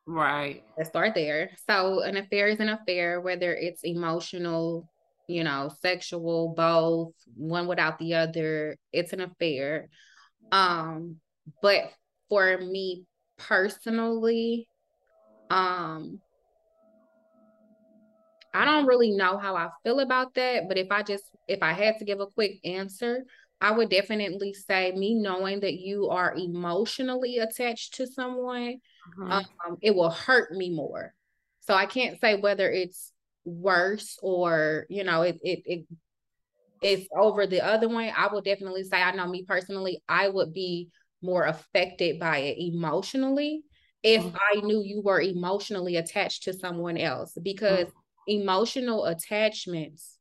Right. 0.07 0.63
Let's 0.79 0.91
start 0.91 1.15
there. 1.17 1.51
So, 1.69 2.03
an 2.03 2.17
affair 2.17 2.47
is 2.47 2.61
an 2.61 2.69
affair, 2.69 3.21
whether 3.21 3.53
it's 3.53 3.83
emotional, 3.83 4.89
you 5.29 5.43
know, 5.43 5.73
sexual, 5.81 6.55
both, 6.57 7.13
one 7.35 7.67
without 7.67 7.99
the 7.99 8.15
other. 8.15 8.77
It's 8.93 9.13
an 9.13 9.21
affair. 9.21 9.89
Um, 10.53 11.17
but 11.61 11.91
for 12.29 12.57
me 12.59 13.05
personally, 13.37 14.69
um, 15.51 16.21
I 18.55 18.65
don't 18.65 18.87
really 18.87 19.11
know 19.11 19.39
how 19.39 19.57
I 19.57 19.71
feel 19.83 19.99
about 19.99 20.35
that, 20.35 20.69
but 20.69 20.79
if 20.79 20.93
I 20.93 21.03
just 21.03 21.25
if 21.49 21.63
I 21.63 21.73
had 21.73 21.99
to 21.99 22.05
give 22.05 22.21
a 22.21 22.27
quick 22.27 22.61
answer, 22.65 23.25
I 23.61 23.71
would 23.71 23.89
definitely 23.89 24.53
say 24.53 24.93
me 24.93 25.15
knowing 25.15 25.61
that 25.61 25.75
you 25.75 26.09
are 26.09 26.35
emotionally 26.35 27.39
attached 27.39 27.95
to 27.95 28.07
someone, 28.07 28.81
mm-hmm. 29.19 29.33
um, 29.33 29.79
it 29.81 29.95
will 29.95 30.11
hurt 30.11 30.53
me 30.53 30.71
more. 30.71 31.15
So 31.61 31.75
I 31.75 31.87
can't 31.87 32.21
say 32.21 32.37
whether 32.37 32.71
it's 32.71 33.13
worse 33.47 34.19
or 34.23 34.87
you 34.91 35.05
know 35.05 35.23
it 35.23 35.39
it, 35.43 35.63
it 35.65 35.87
it's 36.83 37.09
over 37.17 37.47
the 37.47 37.65
other 37.65 37.89
one 37.89 38.11
i 38.17 38.27
will 38.27 38.43
definitely 38.43 38.83
say 38.83 39.01
i 39.01 39.13
know 39.13 39.27
me 39.29 39.45
personally 39.45 40.03
i 40.09 40.29
would 40.29 40.53
be 40.53 40.91
more 41.23 41.45
affected 41.45 42.19
by 42.19 42.39
it 42.39 42.59
emotionally 42.59 43.63
if 44.03 44.23
mm-hmm. 44.23 44.37
i 44.37 44.61
knew 44.61 44.83
you 44.83 45.01
were 45.01 45.21
emotionally 45.21 45.97
attached 45.97 46.43
to 46.43 46.53
someone 46.53 46.99
else 46.99 47.39
because 47.41 47.87
mm-hmm. 47.87 48.41
emotional 48.41 49.05
attachments 49.05 50.16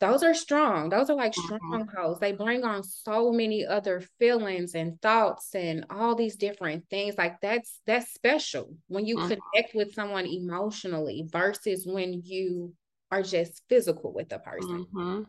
those 0.00 0.22
are 0.22 0.34
strong. 0.34 0.88
Those 0.88 1.10
are 1.10 1.16
like 1.16 1.32
mm-hmm. 1.32 1.56
strongholds. 1.56 2.20
They 2.20 2.32
bring 2.32 2.64
on 2.64 2.82
so 2.82 3.30
many 3.30 3.66
other 3.66 4.02
feelings 4.18 4.74
and 4.74 5.00
thoughts 5.02 5.54
and 5.54 5.84
all 5.90 6.14
these 6.14 6.36
different 6.36 6.88
things. 6.88 7.16
Like 7.18 7.40
that's 7.40 7.80
that's 7.86 8.12
special 8.12 8.74
when 8.88 9.06
you 9.06 9.16
mm-hmm. 9.16 9.28
connect 9.28 9.74
with 9.74 9.92
someone 9.92 10.26
emotionally 10.26 11.26
versus 11.30 11.86
when 11.86 12.22
you 12.24 12.72
are 13.10 13.22
just 13.22 13.62
physical 13.68 14.12
with 14.12 14.32
a 14.32 14.38
person. 14.38 14.86
Mm-hmm. 14.94 15.22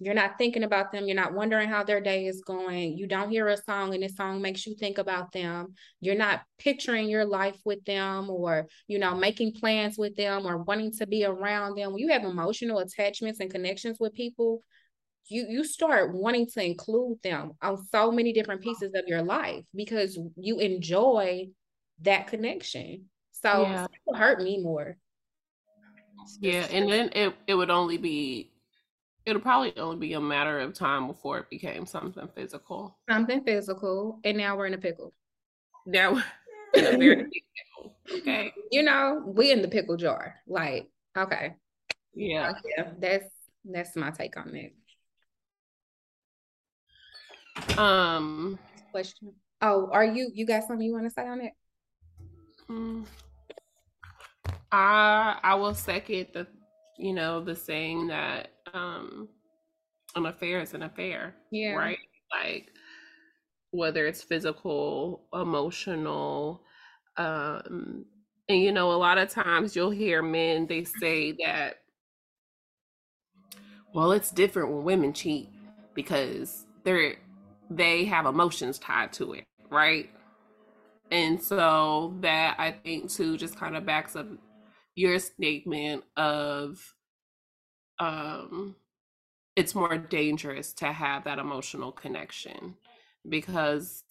You're 0.00 0.14
not 0.14 0.38
thinking 0.38 0.62
about 0.62 0.92
them. 0.92 1.06
You're 1.06 1.16
not 1.16 1.34
wondering 1.34 1.68
how 1.68 1.82
their 1.82 2.00
day 2.00 2.26
is 2.26 2.42
going. 2.46 2.96
You 2.96 3.08
don't 3.08 3.30
hear 3.30 3.48
a 3.48 3.56
song 3.56 3.94
and 3.94 4.02
the 4.02 4.08
song 4.08 4.40
makes 4.40 4.64
you 4.66 4.76
think 4.76 4.98
about 4.98 5.32
them. 5.32 5.74
You're 6.00 6.14
not 6.14 6.42
picturing 6.58 7.08
your 7.08 7.24
life 7.24 7.58
with 7.64 7.84
them 7.84 8.30
or, 8.30 8.68
you 8.86 9.00
know, 9.00 9.16
making 9.16 9.54
plans 9.54 9.98
with 9.98 10.14
them 10.14 10.46
or 10.46 10.58
wanting 10.58 10.92
to 10.98 11.06
be 11.06 11.24
around 11.24 11.76
them. 11.76 11.92
When 11.92 11.98
you 11.98 12.08
have 12.08 12.24
emotional 12.24 12.78
attachments 12.78 13.40
and 13.40 13.50
connections 13.50 13.98
with 13.98 14.14
people, 14.14 14.62
you 15.26 15.46
you 15.48 15.64
start 15.64 16.14
wanting 16.14 16.46
to 16.46 16.64
include 16.64 17.20
them 17.22 17.52
on 17.60 17.84
so 17.86 18.10
many 18.10 18.32
different 18.32 18.62
pieces 18.62 18.92
of 18.94 19.06
your 19.06 19.22
life 19.22 19.64
because 19.74 20.18
you 20.36 20.58
enjoy 20.60 21.48
that 22.02 22.28
connection. 22.28 23.06
So 23.32 23.62
yeah. 23.62 23.86
it 24.06 24.16
hurt 24.16 24.40
me 24.40 24.62
more. 24.62 24.96
Yeah, 26.40 26.66
and 26.70 26.90
then 26.90 27.10
it, 27.14 27.34
it 27.46 27.54
would 27.54 27.70
only 27.70 27.96
be 27.96 28.52
it'll 29.28 29.42
probably 29.42 29.76
only 29.76 29.96
be 29.96 30.14
a 30.14 30.20
matter 30.20 30.58
of 30.58 30.72
time 30.72 31.06
before 31.06 31.38
it 31.38 31.50
became 31.50 31.84
something 31.86 32.28
physical. 32.34 32.96
Something 33.08 33.44
physical, 33.44 34.18
and 34.24 34.38
now 34.38 34.56
we're 34.56 34.66
in 34.66 34.74
a 34.74 34.78
pickle. 34.78 35.12
Now 35.86 36.22
in 36.74 36.86
a 36.86 36.96
very 36.96 37.24
big 37.24 37.42
pickle. 37.56 37.96
Okay. 38.10 38.52
You 38.70 38.82
know, 38.82 39.22
we 39.26 39.52
in 39.52 39.62
the 39.62 39.68
pickle 39.68 39.96
jar. 39.96 40.36
Like, 40.46 40.88
okay. 41.16 41.56
Yeah. 42.14 42.54
Yeah. 42.76 42.90
That's 42.98 43.26
that's 43.64 43.96
my 43.96 44.10
take 44.10 44.36
on 44.36 44.52
that. 47.66 47.78
Um 47.78 48.58
question. 48.90 49.32
Oh, 49.60 49.88
are 49.92 50.04
you 50.04 50.30
you 50.32 50.46
got 50.46 50.64
something 50.64 50.86
you 50.86 50.92
want 50.92 51.04
to 51.04 51.10
say 51.10 51.26
on 51.26 51.40
it? 51.40 51.52
Mm, 52.70 53.04
I 54.70 55.38
I 55.42 55.54
will 55.54 55.74
second 55.74 56.28
the 56.32 56.46
you 56.98 57.12
know 57.12 57.40
the 57.40 57.56
saying 57.56 58.08
that 58.08 58.50
um 58.74 59.28
an 60.14 60.26
affair 60.26 60.60
is 60.60 60.74
an 60.74 60.82
affair. 60.82 61.34
Yeah. 61.50 61.74
Right? 61.74 61.98
Like 62.32 62.68
whether 63.70 64.06
it's 64.06 64.22
physical, 64.22 65.26
emotional, 65.32 66.62
um 67.16 68.04
and 68.48 68.62
you 68.62 68.72
know, 68.72 68.92
a 68.92 68.94
lot 68.94 69.18
of 69.18 69.28
times 69.28 69.76
you'll 69.76 69.90
hear 69.90 70.22
men 70.22 70.66
they 70.66 70.84
say 70.84 71.32
that 71.32 71.80
well, 73.94 74.12
it's 74.12 74.30
different 74.30 74.70
when 74.70 74.84
women 74.84 75.12
cheat 75.12 75.48
because 75.94 76.66
they're 76.84 77.16
they 77.70 78.04
have 78.04 78.26
emotions 78.26 78.78
tied 78.78 79.12
to 79.14 79.34
it, 79.34 79.44
right? 79.70 80.10
And 81.10 81.42
so 81.42 82.14
that 82.20 82.56
I 82.58 82.72
think 82.72 83.10
too 83.10 83.36
just 83.36 83.56
kind 83.56 83.76
of 83.76 83.86
backs 83.86 84.14
up 84.16 84.26
your 84.94 85.18
statement 85.18 86.04
of 86.16 86.94
um, 88.00 88.76
it's 89.56 89.74
more 89.74 89.96
dangerous 89.98 90.72
to 90.74 90.92
have 90.92 91.24
that 91.24 91.38
emotional 91.38 91.92
connection 91.92 92.76
because 93.28 94.04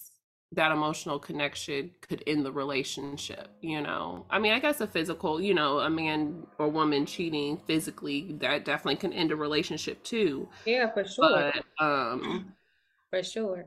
that 0.54 0.72
emotional 0.72 1.20
connection 1.20 1.92
could 2.02 2.24
end 2.26 2.46
the 2.46 2.52
relationship 2.52 3.50
you 3.62 3.82
know? 3.82 4.26
I 4.30 4.40
mean 4.40 4.54
i 4.54 4.60
guess 4.60 4.82
a 4.82 4.88
physical 4.88 5.42
you 5.42 5.54
know 5.54 5.80
a 5.80 5.90
man 5.90 6.48
or 6.58 6.70
woman 6.70 7.06
cheating 7.06 7.58
physically 7.66 8.36
that 8.40 8.66
definitely 8.66 8.96
can 8.98 9.14
end 9.14 9.32
a 9.32 9.36
relationship 9.36 10.04
too 10.04 10.48
yeah 10.66 10.92
for 10.92 11.06
sure. 11.06 11.54
but 11.80 11.86
um 11.86 12.54
for 13.10 13.24
sure. 13.24 13.66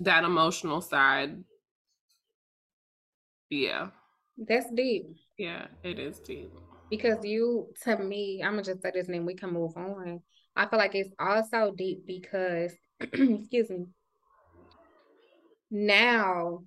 that 0.00 0.24
emotional 0.24 0.80
side 0.80 1.42
yeah. 3.50 3.88
That's 4.38 4.70
deep. 4.70 5.16
Yeah 5.36 5.66
it 5.82 5.98
is 5.98 6.20
deep 6.20 6.52
because 6.90 7.24
you 7.24 7.68
to 7.82 7.96
me 7.96 8.42
i'm 8.44 8.52
gonna 8.52 8.64
just 8.64 8.82
say 8.82 8.90
this 8.92 9.08
name 9.08 9.24
we 9.24 9.34
can 9.34 9.52
move 9.52 9.76
on 9.76 10.20
i 10.56 10.66
feel 10.66 10.78
like 10.78 10.94
it's 10.94 11.14
also 11.18 11.72
deep 11.74 12.06
because 12.06 12.72
excuse 13.00 13.70
me 13.70 13.86
now 15.70 16.60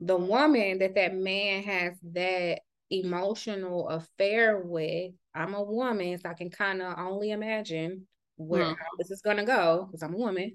the 0.00 0.16
woman 0.16 0.78
that 0.78 0.94
that 0.94 1.14
man 1.14 1.62
has 1.62 1.94
that 2.12 2.60
emotional 2.90 3.88
affair 3.88 4.60
with 4.64 5.12
i'm 5.34 5.54
a 5.54 5.62
woman 5.62 6.18
so 6.18 6.28
i 6.28 6.34
can 6.34 6.50
kind 6.50 6.80
of 6.80 6.98
only 6.98 7.30
imagine 7.30 8.06
where 8.36 8.64
mm. 8.64 8.76
this 8.98 9.10
is 9.10 9.22
gonna 9.22 9.44
go 9.44 9.86
because 9.86 10.02
i'm 10.02 10.14
a 10.14 10.18
woman 10.18 10.52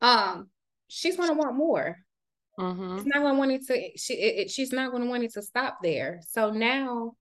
um 0.00 0.48
she's 0.88 1.16
gonna 1.16 1.32
want 1.32 1.56
more 1.56 1.96
mm-hmm. 2.58 2.98
she's 2.98 3.06
not 3.06 3.22
gonna 3.22 3.38
want 3.38 3.50
it 3.50 3.66
to 3.66 3.98
she 3.98 4.14
it, 4.14 4.50
she's 4.50 4.72
not 4.72 4.92
gonna 4.92 5.06
want 5.06 5.24
it 5.24 5.32
to 5.32 5.42
stop 5.42 5.78
there 5.82 6.20
so 6.28 6.50
now 6.50 7.12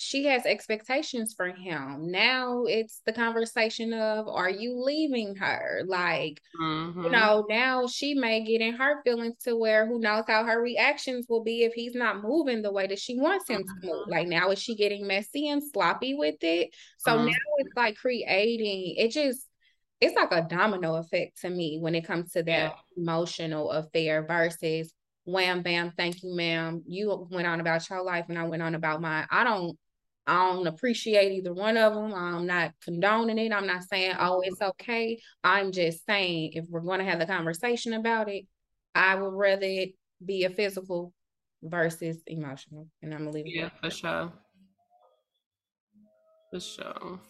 she 0.00 0.26
has 0.26 0.46
expectations 0.46 1.34
for 1.36 1.48
him. 1.48 2.08
Now 2.08 2.62
it's 2.66 3.02
the 3.04 3.12
conversation 3.12 3.92
of, 3.92 4.28
are 4.28 4.48
you 4.48 4.80
leaving 4.80 5.34
her? 5.34 5.82
Like, 5.88 6.40
mm-hmm. 6.62 7.02
you 7.02 7.10
know, 7.10 7.44
now 7.48 7.88
she 7.88 8.14
may 8.14 8.44
get 8.44 8.60
in 8.60 8.74
her 8.74 9.02
feelings 9.02 9.34
to 9.42 9.56
where 9.56 9.88
who 9.88 9.98
knows 9.98 10.22
how 10.28 10.44
her 10.44 10.62
reactions 10.62 11.26
will 11.28 11.42
be 11.42 11.64
if 11.64 11.72
he's 11.72 11.96
not 11.96 12.22
moving 12.22 12.62
the 12.62 12.70
way 12.70 12.86
that 12.86 13.00
she 13.00 13.18
wants 13.18 13.50
him 13.50 13.62
mm-hmm. 13.62 13.86
to 13.88 13.92
move. 13.92 14.06
Like, 14.06 14.28
now 14.28 14.50
is 14.50 14.60
she 14.60 14.76
getting 14.76 15.04
messy 15.04 15.48
and 15.48 15.60
sloppy 15.60 16.14
with 16.14 16.36
it? 16.42 16.70
So 16.98 17.16
mm-hmm. 17.16 17.26
now 17.26 17.32
it's 17.58 17.76
like 17.76 17.96
creating, 17.96 18.94
it 18.98 19.10
just, 19.10 19.48
it's 20.00 20.14
like 20.14 20.30
a 20.30 20.46
domino 20.48 20.94
effect 20.94 21.40
to 21.40 21.50
me 21.50 21.78
when 21.80 21.96
it 21.96 22.06
comes 22.06 22.30
to 22.34 22.44
that 22.44 22.46
yeah. 22.46 22.70
emotional 22.96 23.72
affair 23.72 24.24
versus 24.24 24.92
wham 25.24 25.60
bam 25.60 25.92
thank 25.94 26.22
you 26.22 26.34
ma'am 26.34 26.82
you 26.86 27.28
went 27.30 27.46
on 27.46 27.60
about 27.60 27.90
your 27.90 28.02
life 28.02 28.24
and 28.30 28.38
i 28.38 28.44
went 28.44 28.62
on 28.62 28.74
about 28.74 29.02
mine 29.02 29.26
i 29.30 29.44
don't 29.44 29.76
i 30.28 30.52
don't 30.52 30.66
appreciate 30.66 31.32
either 31.32 31.52
one 31.52 31.76
of 31.76 31.94
them 31.94 32.14
i'm 32.14 32.46
not 32.46 32.72
condoning 32.82 33.38
it. 33.38 33.52
I'm 33.52 33.66
not 33.66 33.82
saying 33.82 34.14
oh 34.20 34.42
it's 34.44 34.60
okay. 34.60 35.18
I'm 35.42 35.72
just 35.72 36.04
saying 36.06 36.52
if 36.52 36.66
we're 36.68 36.80
going 36.80 37.00
to 37.00 37.04
have 37.04 37.18
the 37.18 37.26
conversation 37.26 37.94
about 37.94 38.28
it 38.28 38.44
i 38.94 39.14
would 39.14 39.32
rather 39.32 39.66
it 39.66 39.94
be 40.24 40.44
a 40.44 40.50
physical 40.50 41.12
versus 41.62 42.18
emotional 42.26 42.86
and 43.02 43.12
i'm 43.12 43.20
gonna 43.20 43.30
leave 43.30 43.46
it 43.46 43.52
yeah 43.54 43.70
for 43.82 43.90
sure. 43.90 44.32
For 46.52 46.60
sure. 46.60 47.20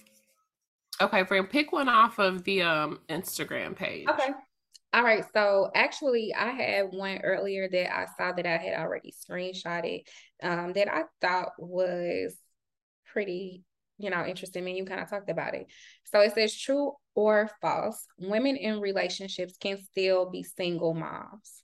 Okay 1.01 1.25
friend 1.25 1.49
pick 1.49 1.73
one 1.73 1.89
off 1.89 2.19
of 2.19 2.45
the 2.45 2.63
um 2.63 3.01
instagram 3.09 3.75
page. 3.75 4.07
Okay. 4.09 4.33
All 4.95 5.03
right. 5.03 5.25
So 5.35 5.71
actually, 5.75 6.33
I 6.35 6.49
had 6.49 6.87
one 6.93 7.19
earlier 7.19 7.69
that 7.69 7.95
I 7.95 8.07
saw 8.17 8.33
that 8.33 8.47
I 8.47 8.57
had 8.57 8.79
already 8.79 9.13
screenshotted 9.13 10.05
um, 10.43 10.73
that 10.73 10.89
I 10.89 11.03
thought 11.21 11.53
was 11.59 12.35
pretty, 13.13 13.65
you 13.99 14.11
know, 14.11 14.25
interesting. 14.25 14.67
And 14.67 14.77
you 14.77 14.85
kind 14.85 15.01
of 15.01 15.11
talked 15.11 15.31
about 15.31 15.55
it. 15.55 15.67
So 16.05 16.21
it 16.21 16.35
says 16.35 16.57
true 16.57 16.93
or 17.15 17.51
false 17.61 18.07
women 18.19 18.57
in 18.57 18.81
relationships 18.81 19.57
can 19.59 19.79
still 19.83 20.31
be 20.31 20.43
single 20.43 20.95
moms. 20.95 21.63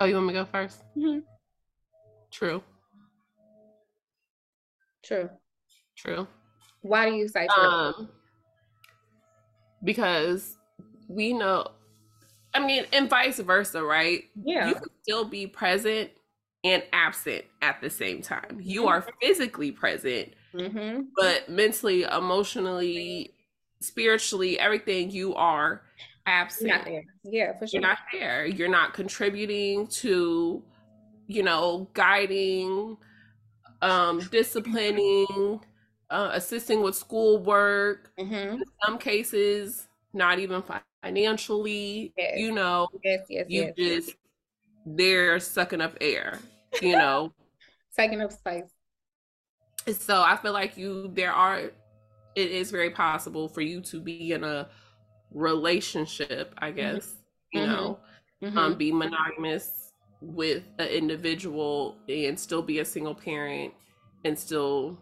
Oh, 0.00 0.06
you 0.06 0.14
want 0.14 0.26
me 0.26 0.32
to 0.34 0.40
go 0.40 0.58
1st 0.58 0.76
mm-hmm. 0.96 1.18
True. 2.32 2.62
True. 5.04 5.30
True. 5.96 6.26
Why 6.82 7.08
do 7.08 7.14
you 7.14 7.28
say 7.28 7.46
true? 7.54 7.64
Um, 7.64 8.08
because 9.84 10.56
we 11.08 11.32
know 11.32 11.68
I 12.54 12.64
mean, 12.64 12.84
and 12.92 13.10
vice 13.10 13.40
versa, 13.40 13.82
right? 13.82 14.22
Yeah. 14.44 14.68
You 14.68 14.74
can 14.74 14.88
still 15.02 15.24
be 15.24 15.46
present 15.48 16.10
and 16.64 16.82
absent 16.92 17.44
at 17.62 17.80
the 17.80 17.90
same 17.90 18.22
time. 18.22 18.58
You 18.60 18.80
mm-hmm. 18.80 18.88
are 18.88 19.06
physically 19.20 19.70
present, 19.70 20.32
mm-hmm. 20.54 21.02
but 21.14 21.48
mentally, 21.48 22.02
emotionally, 22.04 23.34
spiritually, 23.80 24.58
everything 24.58 25.10
you 25.10 25.34
are 25.34 25.82
absent. 26.26 26.70
Not 26.70 26.84
there. 26.86 27.04
Yeah, 27.22 27.58
for 27.58 27.66
sure. 27.66 27.80
You're 27.80 27.88
not 27.88 27.98
there. 28.12 28.46
You're 28.46 28.68
not 28.68 28.94
contributing 28.94 29.86
to, 29.88 30.62
you 31.26 31.42
know, 31.42 31.88
guiding, 31.92 32.96
um, 33.82 34.20
disciplining, 34.30 35.60
uh, 36.08 36.30
assisting 36.32 36.82
with 36.82 36.96
schoolwork. 36.96 38.10
Mm-hmm. 38.18 38.54
In 38.54 38.64
some 38.84 38.96
cases, 38.96 39.86
not 40.14 40.38
even 40.38 40.62
financially. 41.02 42.14
Yes. 42.16 42.38
You 42.38 42.52
know, 42.52 42.88
yes, 43.02 43.20
yes, 43.28 43.46
you 43.50 43.62
yes, 43.62 43.74
just 43.76 44.16
they're 44.86 45.38
sucking 45.40 45.82
up 45.82 45.96
air. 46.00 46.38
You 46.82 46.96
know, 46.96 47.32
taking 47.96 48.20
up 48.20 48.32
space. 48.32 48.70
So 49.98 50.22
I 50.22 50.36
feel 50.36 50.52
like 50.52 50.76
you 50.76 51.10
there 51.14 51.32
are. 51.32 51.70
It 52.36 52.50
is 52.50 52.72
very 52.72 52.90
possible 52.90 53.48
for 53.48 53.60
you 53.60 53.80
to 53.82 54.00
be 54.00 54.32
in 54.32 54.42
a 54.42 54.68
relationship. 55.32 56.54
I 56.58 56.68
mm-hmm. 56.68 56.76
guess 56.76 57.06
mm-hmm. 57.06 57.58
you 57.58 57.66
know, 57.66 57.98
mm-hmm. 58.42 58.58
um, 58.58 58.74
be 58.74 58.92
monogamous 58.92 59.92
with 60.20 60.64
an 60.78 60.88
individual 60.88 61.98
and 62.08 62.38
still 62.38 62.62
be 62.62 62.78
a 62.78 62.84
single 62.84 63.14
parent 63.14 63.74
and 64.24 64.38
still 64.38 64.98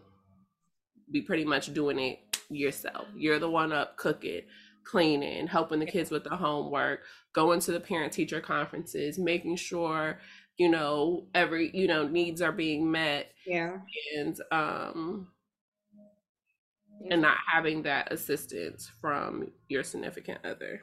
be 1.11 1.21
pretty 1.21 1.45
much 1.45 1.73
doing 1.73 1.99
it 1.99 2.19
yourself. 2.49 3.07
You're 3.15 3.39
the 3.39 3.49
one 3.49 3.71
up 3.71 3.97
cooking, 3.97 4.41
cleaning, 4.83 5.47
helping 5.47 5.79
the 5.79 5.85
kids 5.85 6.11
with 6.11 6.23
the 6.23 6.35
homework, 6.35 7.01
going 7.33 7.59
to 7.61 7.71
the 7.71 7.79
parent 7.79 8.13
teacher 8.13 8.41
conferences, 8.41 9.17
making 9.17 9.55
sure 9.55 10.19
you 10.57 10.69
know 10.69 11.25
every 11.33 11.71
you 11.73 11.87
know 11.87 12.07
needs 12.07 12.41
are 12.41 12.51
being 12.51 12.89
met. 12.91 13.31
Yeah. 13.45 13.77
And 14.17 14.39
um 14.51 15.27
and 17.09 17.21
not 17.21 17.37
having 17.51 17.83
that 17.83 18.11
assistance 18.13 18.89
from 19.01 19.51
your 19.67 19.83
significant 19.83 20.39
other. 20.45 20.81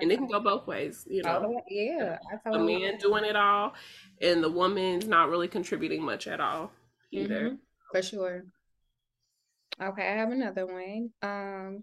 And 0.00 0.10
it 0.10 0.16
can 0.16 0.26
go 0.26 0.40
both 0.40 0.66
ways, 0.66 1.06
you 1.08 1.22
know. 1.22 1.44
Oh, 1.46 1.62
yeah, 1.68 2.16
the 2.50 2.58
man 2.58 2.96
doing 2.98 3.24
it 3.24 3.36
all, 3.36 3.74
and 4.20 4.42
the 4.42 4.50
woman's 4.50 5.06
not 5.06 5.28
really 5.28 5.46
contributing 5.46 6.02
much 6.02 6.26
at 6.26 6.40
all 6.40 6.72
either. 7.12 7.50
Mm-hmm. 7.50 7.54
For 7.92 8.02
sure. 8.02 8.44
Okay, 9.82 10.08
I 10.08 10.16
have 10.16 10.30
another 10.30 10.66
one. 10.66 11.10
Um, 11.22 11.82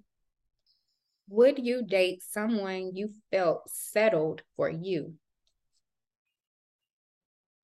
would 1.30 1.60
you 1.60 1.84
date 1.86 2.24
someone 2.28 2.96
you 2.96 3.12
felt 3.32 3.70
settled 3.70 4.42
for 4.56 4.70
you? 4.70 5.14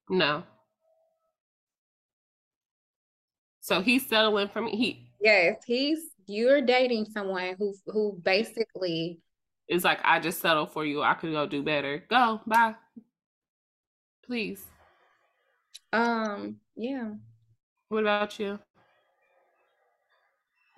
No. 0.09 0.43
So 3.59 3.81
he's 3.81 4.07
settling 4.07 4.47
for 4.47 4.61
me. 4.61 4.71
He 4.71 5.11
yes, 5.21 5.57
he's 5.65 5.99
you're 6.25 6.61
dating 6.61 7.05
someone 7.05 7.55
who 7.59 7.73
who 7.87 8.19
basically 8.23 9.19
is 9.67 9.83
like, 9.83 9.99
I 10.03 10.19
just 10.19 10.39
settled 10.39 10.71
for 10.71 10.85
you. 10.85 11.01
I 11.03 11.13
could 11.13 11.31
go 11.31 11.45
do 11.45 11.61
better. 11.61 12.03
Go, 12.09 12.39
bye. 12.47 12.75
Please. 14.25 14.65
Um, 15.91 16.57
yeah. 16.75 17.11
What 17.89 18.01
about 18.01 18.39
you? 18.39 18.59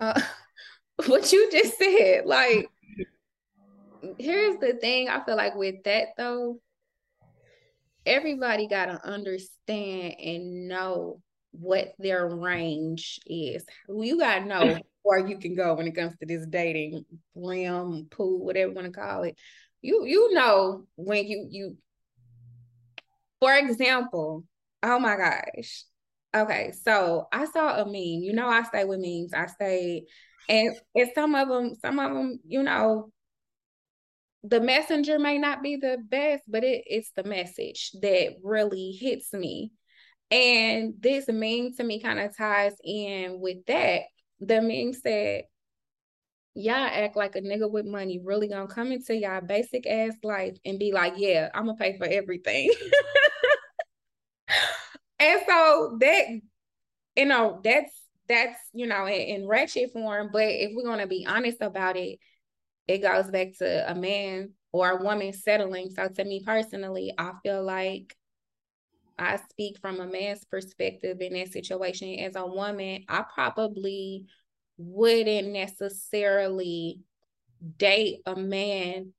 uh, 0.00 0.20
what 1.06 1.32
you 1.32 1.50
just 1.52 1.78
said. 1.78 2.26
Like, 2.26 2.68
here's 4.18 4.58
the 4.58 4.74
thing 4.74 5.08
I 5.08 5.24
feel 5.24 5.36
like 5.36 5.54
with 5.54 5.84
that 5.84 6.08
though, 6.16 6.60
everybody 8.10 8.66
got 8.66 8.86
to 8.86 9.06
understand 9.06 10.14
and 10.22 10.68
know 10.68 11.20
what 11.52 11.94
their 11.98 12.28
range 12.28 13.20
is. 13.26 13.64
You 13.88 14.18
got 14.18 14.40
to 14.40 14.44
know 14.44 14.78
where 15.02 15.26
you 15.26 15.38
can 15.38 15.54
go 15.54 15.74
when 15.74 15.86
it 15.86 15.94
comes 15.94 16.16
to 16.18 16.26
this 16.26 16.46
dating 16.46 17.04
realm, 17.34 18.08
pool, 18.10 18.44
whatever 18.44 18.70
you 18.70 18.74
want 18.74 18.86
to 18.86 18.92
call 18.92 19.22
it. 19.22 19.36
You 19.82 20.04
you 20.04 20.34
know 20.34 20.84
when 20.96 21.26
you 21.26 21.46
you 21.48 21.76
for 23.40 23.54
example, 23.54 24.44
oh 24.82 24.98
my 24.98 25.16
gosh, 25.16 25.84
Okay, 26.34 26.72
so 26.84 27.26
I 27.32 27.44
saw 27.46 27.80
a 27.80 27.84
meme. 27.84 28.22
You 28.22 28.32
know, 28.32 28.46
I 28.46 28.62
stay 28.62 28.84
with 28.84 29.00
memes. 29.00 29.34
I 29.34 29.46
stay, 29.46 30.04
and 30.48 30.76
and 30.94 31.10
some 31.14 31.34
of 31.34 31.48
them, 31.48 31.74
some 31.82 31.98
of 31.98 32.14
them, 32.14 32.38
you 32.46 32.62
know, 32.62 33.10
the 34.42 34.60
messenger 34.60 35.18
may 35.18 35.38
not 35.38 35.62
be 35.62 35.76
the 35.76 35.98
best, 36.08 36.42
but 36.48 36.64
it, 36.64 36.84
it's 36.86 37.10
the 37.14 37.24
message 37.24 37.92
that 38.00 38.36
really 38.42 38.92
hits 38.92 39.32
me. 39.32 39.72
And 40.30 40.94
this 41.00 41.26
meme 41.28 41.74
to 41.76 41.84
me 41.84 42.00
kind 42.00 42.18
of 42.20 42.36
ties 42.36 42.74
in 42.84 43.40
with 43.40 43.66
that. 43.66 44.02
The 44.40 44.62
meme 44.62 44.92
said, 44.92 45.44
Y'all 46.54 46.74
act 46.74 47.16
like 47.16 47.36
a 47.36 47.40
nigga 47.40 47.70
with 47.70 47.86
money 47.86 48.20
really 48.24 48.48
gonna 48.48 48.66
come 48.66 48.90
into 48.90 49.14
y'all 49.14 49.40
basic 49.40 49.86
ass 49.86 50.14
life 50.24 50.56
and 50.64 50.78
be 50.78 50.92
like, 50.92 51.14
Yeah, 51.16 51.48
I'm 51.54 51.66
gonna 51.66 51.76
pay 51.76 51.96
for 51.96 52.06
everything. 52.06 52.72
And 55.20 55.40
so 55.46 55.98
that, 56.00 56.24
you 57.14 57.26
know, 57.26 57.60
that's 57.62 57.92
that's 58.26 58.58
you 58.72 58.86
know 58.86 59.06
in, 59.06 59.42
in 59.42 59.46
ratchet 59.46 59.92
form. 59.92 60.30
But 60.32 60.46
if 60.46 60.72
we're 60.74 60.88
gonna 60.88 61.06
be 61.06 61.26
honest 61.28 61.58
about 61.60 61.96
it, 61.96 62.18
it 62.90 63.02
goes 63.02 63.30
back 63.30 63.56
to 63.58 63.90
a 63.90 63.94
man 63.94 64.50
or 64.72 64.90
a 64.90 65.02
woman 65.02 65.32
settling. 65.32 65.90
So 65.90 66.08
to 66.08 66.24
me 66.24 66.42
personally, 66.44 67.14
I 67.16 67.32
feel 67.44 67.62
like 67.62 68.16
I 69.16 69.36
speak 69.36 69.78
from 69.78 70.00
a 70.00 70.06
man's 70.06 70.44
perspective 70.44 71.20
in 71.20 71.34
that 71.34 71.52
situation. 71.52 72.18
As 72.18 72.34
a 72.34 72.44
woman, 72.44 73.04
I 73.08 73.24
probably 73.32 74.26
wouldn't 74.76 75.52
necessarily 75.52 77.00
date 77.78 78.22
a 78.26 78.34
man 78.34 79.12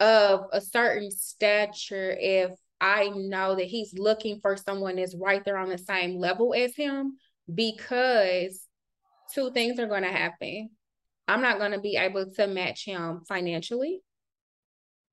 of 0.00 0.46
a 0.52 0.60
certain 0.60 1.12
stature 1.12 2.16
if 2.18 2.50
I 2.80 3.10
know 3.14 3.54
that 3.54 3.66
he's 3.66 3.94
looking 3.96 4.40
for 4.40 4.56
someone 4.56 4.96
that's 4.96 5.14
right 5.14 5.44
there 5.44 5.58
on 5.58 5.68
the 5.68 5.78
same 5.78 6.18
level 6.18 6.54
as 6.54 6.74
him 6.74 7.18
because 7.54 8.66
two 9.32 9.52
things 9.52 9.78
are 9.78 9.86
going 9.86 10.02
to 10.02 10.08
happen. 10.08 10.70
I'm 11.28 11.42
not 11.42 11.58
going 11.58 11.72
to 11.72 11.80
be 11.80 11.96
able 11.96 12.30
to 12.32 12.46
match 12.46 12.84
him 12.84 13.22
financially. 13.26 14.00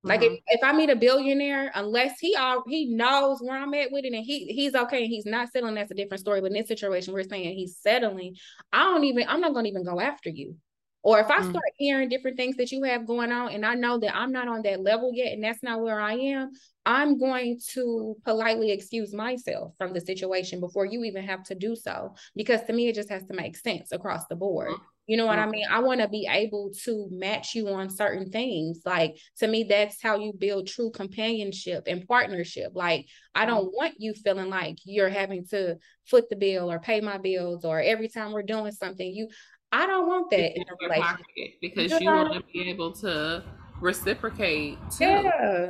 Like 0.03 0.21
mm-hmm. 0.21 0.33
if, 0.33 0.41
if 0.47 0.63
I 0.63 0.73
meet 0.73 0.89
a 0.89 0.95
billionaire, 0.95 1.71
unless 1.75 2.19
he 2.19 2.35
all 2.35 2.63
he 2.67 2.93
knows 2.93 3.39
where 3.39 3.57
I'm 3.57 3.73
at 3.75 3.91
with 3.91 4.03
it 4.03 4.13
and 4.13 4.25
he 4.25 4.45
he's 4.45 4.73
okay 4.73 5.03
and 5.03 5.11
he's 5.11 5.27
not 5.27 5.51
settling, 5.51 5.75
that's 5.75 5.91
a 5.91 5.95
different 5.95 6.21
story. 6.21 6.41
But 6.41 6.47
in 6.47 6.53
this 6.53 6.67
situation, 6.67 7.13
we're 7.13 7.23
saying 7.23 7.55
he's 7.55 7.77
settling. 7.77 8.35
I 8.73 8.85
don't 8.85 9.03
even 9.03 9.27
I'm 9.27 9.41
not 9.41 9.53
gonna 9.53 9.67
even 9.67 9.85
go 9.85 9.99
after 9.99 10.29
you. 10.29 10.55
Or 11.03 11.19
if 11.19 11.31
I 11.31 11.39
mm-hmm. 11.39 11.49
start 11.49 11.65
hearing 11.77 12.09
different 12.09 12.37
things 12.37 12.57
that 12.57 12.71
you 12.71 12.83
have 12.83 13.07
going 13.07 13.31
on 13.31 13.51
and 13.51 13.65
I 13.65 13.73
know 13.73 13.97
that 13.99 14.15
I'm 14.15 14.31
not 14.31 14.47
on 14.47 14.61
that 14.63 14.81
level 14.81 15.11
yet 15.13 15.33
and 15.33 15.43
that's 15.43 15.63
not 15.63 15.81
where 15.81 15.99
I 15.99 16.13
am, 16.13 16.51
I'm 16.85 17.17
going 17.17 17.59
to 17.73 18.15
politely 18.23 18.71
excuse 18.71 19.11
myself 19.11 19.73
from 19.79 19.93
the 19.93 20.01
situation 20.01 20.59
before 20.59 20.85
you 20.85 21.03
even 21.03 21.23
have 21.23 21.43
to 21.45 21.55
do 21.55 21.75
so. 21.75 22.13
Because 22.35 22.61
to 22.65 22.73
me, 22.73 22.87
it 22.87 22.95
just 22.95 23.09
has 23.09 23.25
to 23.25 23.33
make 23.33 23.57
sense 23.57 23.91
across 23.91 24.27
the 24.27 24.35
board. 24.35 24.69
Mm-hmm. 24.69 24.83
You 25.07 25.17
know 25.17 25.25
what 25.25 25.39
I 25.39 25.45
mean? 25.45 25.65
I 25.69 25.79
want 25.79 25.99
to 25.99 26.07
be 26.07 26.27
able 26.29 26.71
to 26.83 27.07
match 27.11 27.55
you 27.55 27.67
on 27.69 27.89
certain 27.89 28.29
things. 28.29 28.81
Like 28.85 29.17
to 29.39 29.47
me, 29.47 29.63
that's 29.63 30.01
how 30.01 30.17
you 30.17 30.31
build 30.31 30.67
true 30.67 30.91
companionship 30.91 31.83
and 31.87 32.07
partnership. 32.07 32.71
Like 32.75 33.07
I 33.35 33.45
don't 33.45 33.65
mm-hmm. 33.65 33.75
want 33.75 33.95
you 33.97 34.13
feeling 34.13 34.49
like 34.49 34.77
you're 34.85 35.09
having 35.09 35.45
to 35.47 35.77
foot 36.05 36.29
the 36.29 36.35
bill 36.35 36.71
or 36.71 36.79
pay 36.79 37.01
my 37.01 37.17
bills 37.17 37.65
or 37.65 37.81
every 37.81 38.07
time 38.07 38.31
we're 38.31 38.43
doing 38.43 38.71
something, 38.71 39.11
you 39.13 39.27
I 39.71 39.87
don't 39.87 40.07
want 40.07 40.29
that 40.31 40.55
in 40.55 40.63
a 40.63 40.87
relationship. 40.87 41.59
Because 41.61 41.99
you, 41.99 42.05
want 42.05 42.33
to 42.33 42.43
be 42.51 42.69
able 42.69 42.91
to 42.93 43.43
reciprocate 43.79 44.77
too. 44.91 45.05
Yeah. 45.05 45.69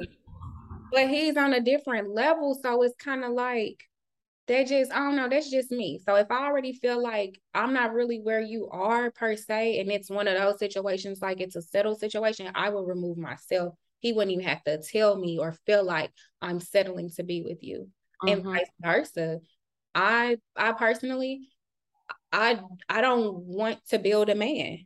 But 0.91 1.09
he's 1.09 1.37
on 1.37 1.53
a 1.53 1.61
different 1.61 2.09
level. 2.09 2.59
So 2.61 2.81
it's 2.83 2.95
kind 2.95 3.23
of 3.23 3.31
like 3.31 3.83
that 4.51 4.67
just 4.67 4.91
I 4.91 4.99
don't 4.99 5.15
know, 5.15 5.29
that's 5.29 5.49
just 5.49 5.71
me. 5.71 5.99
So 6.05 6.15
if 6.15 6.29
I 6.29 6.45
already 6.45 6.73
feel 6.73 7.01
like 7.01 7.39
I'm 7.53 7.73
not 7.73 7.93
really 7.93 8.19
where 8.19 8.41
you 8.41 8.67
are 8.69 9.09
per 9.09 9.37
se, 9.37 9.79
and 9.79 9.89
it's 9.89 10.09
one 10.09 10.27
of 10.27 10.37
those 10.37 10.59
situations 10.59 11.21
like 11.21 11.39
it's 11.39 11.55
a 11.55 11.61
settled 11.61 11.99
situation, 11.99 12.51
I 12.53 12.69
will 12.69 12.85
remove 12.85 13.17
myself. 13.17 13.75
He 13.99 14.11
wouldn't 14.11 14.33
even 14.33 14.45
have 14.45 14.63
to 14.63 14.81
tell 14.81 15.17
me 15.17 15.39
or 15.39 15.53
feel 15.65 15.85
like 15.85 16.11
I'm 16.41 16.59
settling 16.59 17.09
to 17.11 17.23
be 17.23 17.43
with 17.43 17.63
you. 17.63 17.87
Mm-hmm. 18.23 18.27
And 18.27 18.43
vice 18.43 18.69
versa. 18.81 19.39
I 19.95 20.37
I 20.55 20.73
personally 20.73 21.47
I 22.33 22.59
I 22.89 22.99
don't 23.01 23.35
want 23.35 23.79
to 23.89 23.99
build 23.99 24.29
a 24.29 24.35
man. 24.35 24.79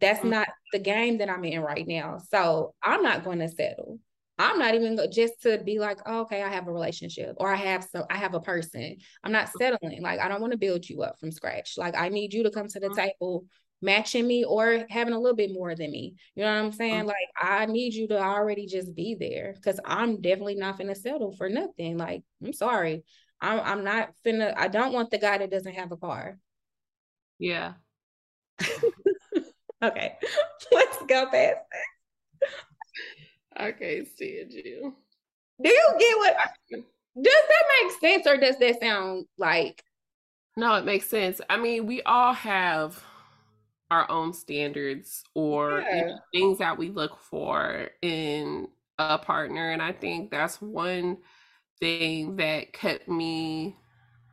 That's 0.00 0.20
mm-hmm. 0.20 0.30
not 0.30 0.48
the 0.72 0.80
game 0.80 1.18
that 1.18 1.30
I'm 1.30 1.44
in 1.44 1.60
right 1.60 1.86
now. 1.86 2.18
So 2.30 2.74
I'm 2.82 3.02
not 3.02 3.24
going 3.24 3.38
to 3.38 3.48
settle. 3.48 4.00
I'm 4.42 4.58
not 4.58 4.74
even 4.74 4.98
just 5.12 5.40
to 5.42 5.58
be 5.58 5.78
like, 5.78 5.98
oh, 6.06 6.22
okay, 6.22 6.42
I 6.42 6.48
have 6.48 6.66
a 6.66 6.72
relationship 6.72 7.36
or 7.38 7.52
I 7.52 7.56
have 7.56 7.84
some, 7.84 8.04
I 8.10 8.16
have 8.16 8.34
a 8.34 8.40
person. 8.40 8.96
I'm 9.22 9.32
not 9.32 9.50
settling. 9.56 10.02
Like, 10.02 10.20
I 10.20 10.28
don't 10.28 10.40
want 10.40 10.52
to 10.52 10.58
build 10.58 10.88
you 10.88 11.02
up 11.02 11.20
from 11.20 11.30
scratch. 11.30 11.74
Like, 11.78 11.96
I 11.96 12.08
need 12.08 12.32
you 12.34 12.42
to 12.42 12.50
come 12.50 12.66
to 12.68 12.80
the 12.80 12.88
mm-hmm. 12.88 12.96
table 12.96 13.46
matching 13.80 14.26
me 14.26 14.44
or 14.44 14.84
having 14.90 15.14
a 15.14 15.18
little 15.18 15.36
bit 15.36 15.52
more 15.52 15.74
than 15.74 15.90
me. 15.90 16.16
You 16.34 16.42
know 16.42 16.52
what 16.52 16.64
I'm 16.64 16.72
saying? 16.72 17.00
Mm-hmm. 17.00 17.08
Like, 17.08 17.28
I 17.40 17.66
need 17.66 17.94
you 17.94 18.08
to 18.08 18.20
already 18.20 18.66
just 18.66 18.94
be 18.94 19.14
there 19.14 19.54
because 19.54 19.78
I'm 19.84 20.20
definitely 20.20 20.56
not 20.56 20.76
going 20.76 20.88
to 20.88 21.00
settle 21.00 21.36
for 21.36 21.48
nothing. 21.48 21.96
Like, 21.96 22.22
I'm 22.44 22.52
sorry. 22.52 23.04
I'm, 23.40 23.60
I'm 23.60 23.84
not 23.84 24.10
finna, 24.26 24.54
I 24.56 24.68
don't 24.68 24.92
want 24.92 25.10
the 25.10 25.18
guy 25.18 25.38
that 25.38 25.50
doesn't 25.50 25.74
have 25.74 25.92
a 25.92 25.96
car. 25.96 26.38
Yeah. 27.38 27.74
okay. 29.82 30.16
Let's 30.72 30.98
go 31.06 31.26
past 31.26 31.32
that. 31.32 31.91
I 33.56 33.72
can't 33.72 34.08
stand 34.08 34.52
you. 34.52 34.94
Do 35.62 35.70
you 35.70 35.94
get 35.98 36.18
what? 36.18 36.36
Does 37.20 37.24
that 37.48 37.64
make 37.82 38.00
sense 38.00 38.26
or 38.26 38.36
does 38.38 38.58
that 38.58 38.80
sound 38.80 39.26
like? 39.38 39.84
No, 40.56 40.74
it 40.74 40.84
makes 40.84 41.06
sense. 41.06 41.40
I 41.48 41.58
mean, 41.58 41.86
we 41.86 42.02
all 42.02 42.32
have 42.32 43.02
our 43.90 44.10
own 44.10 44.32
standards 44.32 45.22
or 45.34 45.80
yeah. 45.80 46.16
things 46.32 46.58
that 46.58 46.78
we 46.78 46.88
look 46.88 47.18
for 47.20 47.88
in 48.00 48.68
a 48.98 49.18
partner. 49.18 49.70
And 49.70 49.82
I 49.82 49.92
think 49.92 50.30
that's 50.30 50.60
one 50.60 51.18
thing 51.78 52.36
that 52.36 52.72
kept 52.72 53.08
me 53.08 53.76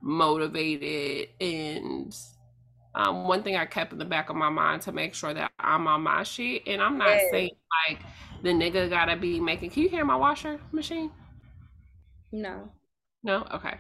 motivated 0.02 1.30
and 1.42 2.16
um, 2.96 3.28
one 3.28 3.44
thing 3.44 3.56
I 3.56 3.66
kept 3.66 3.94
in 3.94 4.00
the 4.00 4.06
back 4.06 4.30
of 4.30 4.36
my 4.36 4.50
mind 4.50 4.82
to 4.84 4.92
make 4.92 5.14
sure 5.14 5.34
that 5.34 5.52
I'm 5.60 5.88
on 5.88 6.02
my 6.02 6.24
shit. 6.24 6.64
And 6.68 6.82
I'm 6.82 6.98
not 6.98 7.10
yeah. 7.10 7.32
saying 7.32 7.52
like 7.90 8.00
the 8.42 8.50
nigga 8.50 8.90
gotta 8.90 9.16
be 9.16 9.40
making. 9.40 9.72
Can 9.72 9.84
you 9.84 9.90
hear 9.90 10.06
my 10.06 10.16
washer 10.16 10.60
machine? 10.72 11.12
No. 12.32 12.70
No. 13.24 13.46
Okay. 13.54 13.76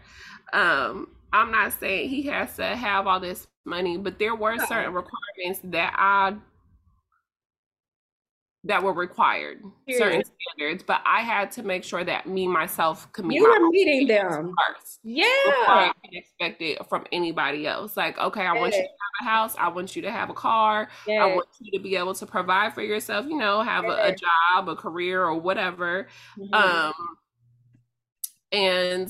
Um, 0.53 1.07
I'm 1.31 1.51
not 1.51 1.73
saying 1.73 2.09
he 2.09 2.23
has 2.23 2.55
to 2.55 2.65
have 2.65 3.07
all 3.07 3.19
this 3.19 3.47
money, 3.65 3.97
but 3.97 4.19
there 4.19 4.35
were 4.35 4.57
certain 4.65 4.93
requirements 4.93 5.61
that 5.65 5.93
I 5.95 6.35
that 8.65 8.83
were 8.83 8.93
required 8.93 9.61
certain 9.89 10.21
standards, 10.23 10.83
but 10.83 11.01
I 11.05 11.21
had 11.21 11.49
to 11.51 11.63
make 11.63 11.83
sure 11.83 12.03
that 12.03 12.27
me 12.27 12.45
myself 12.45 13.11
could 13.13 13.25
meet. 13.25 13.35
You 13.35 13.49
were 13.49 13.69
meeting 13.69 14.07
them 14.07 14.53
first, 14.67 14.99
yeah. 15.03 15.23
I 15.25 15.91
can 16.03 16.13
expect 16.13 16.61
it 16.61 16.85
from 16.89 17.05
anybody 17.11 17.65
else. 17.65 17.95
Like, 17.95 18.17
okay, 18.17 18.45
I 18.45 18.53
want 18.53 18.73
you 18.73 18.81
to 18.81 18.87
have 18.87 19.21
a 19.21 19.23
house. 19.23 19.55
I 19.57 19.69
want 19.69 19.95
you 19.95 20.01
to 20.01 20.11
have 20.11 20.29
a 20.29 20.33
car. 20.33 20.89
I 21.07 21.25
want 21.27 21.47
you 21.61 21.71
to 21.77 21.81
be 21.81 21.95
able 21.95 22.13
to 22.15 22.25
provide 22.25 22.73
for 22.73 22.81
yourself. 22.81 23.25
You 23.27 23.37
know, 23.37 23.61
have 23.61 23.85
a, 23.85 24.07
a, 24.07 24.15
job, 24.15 24.67
a 24.67 24.75
career, 24.75 25.23
or 25.23 25.39
whatever. 25.39 26.07
Mm-hmm. 26.37 26.53
Um, 26.53 26.93
and 28.51 29.09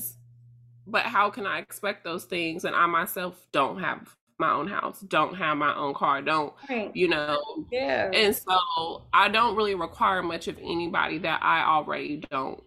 but 0.86 1.02
how 1.02 1.30
can 1.30 1.46
I 1.46 1.58
expect 1.58 2.04
those 2.04 2.24
things 2.24 2.64
and 2.64 2.74
I 2.74 2.86
myself 2.86 3.46
don't 3.52 3.80
have 3.80 4.14
my 4.40 4.50
own 4.52 4.66
house, 4.66 5.00
don't 5.00 5.36
have 5.36 5.56
my 5.56 5.74
own 5.76 5.94
car, 5.94 6.22
don't, 6.22 6.52
right. 6.68 6.90
you 6.94 7.08
know. 7.08 7.40
Yeah. 7.70 8.10
And 8.12 8.34
so 8.34 9.04
I 9.12 9.28
don't 9.28 9.54
really 9.54 9.74
require 9.74 10.22
much 10.22 10.48
of 10.48 10.58
anybody 10.58 11.18
that 11.18 11.42
I 11.42 11.64
already 11.64 12.24
don't 12.30 12.60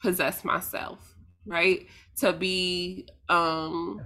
possess 0.00 0.44
myself, 0.44 1.14
right? 1.46 1.86
To 2.18 2.32
be 2.32 3.08
um 3.28 4.00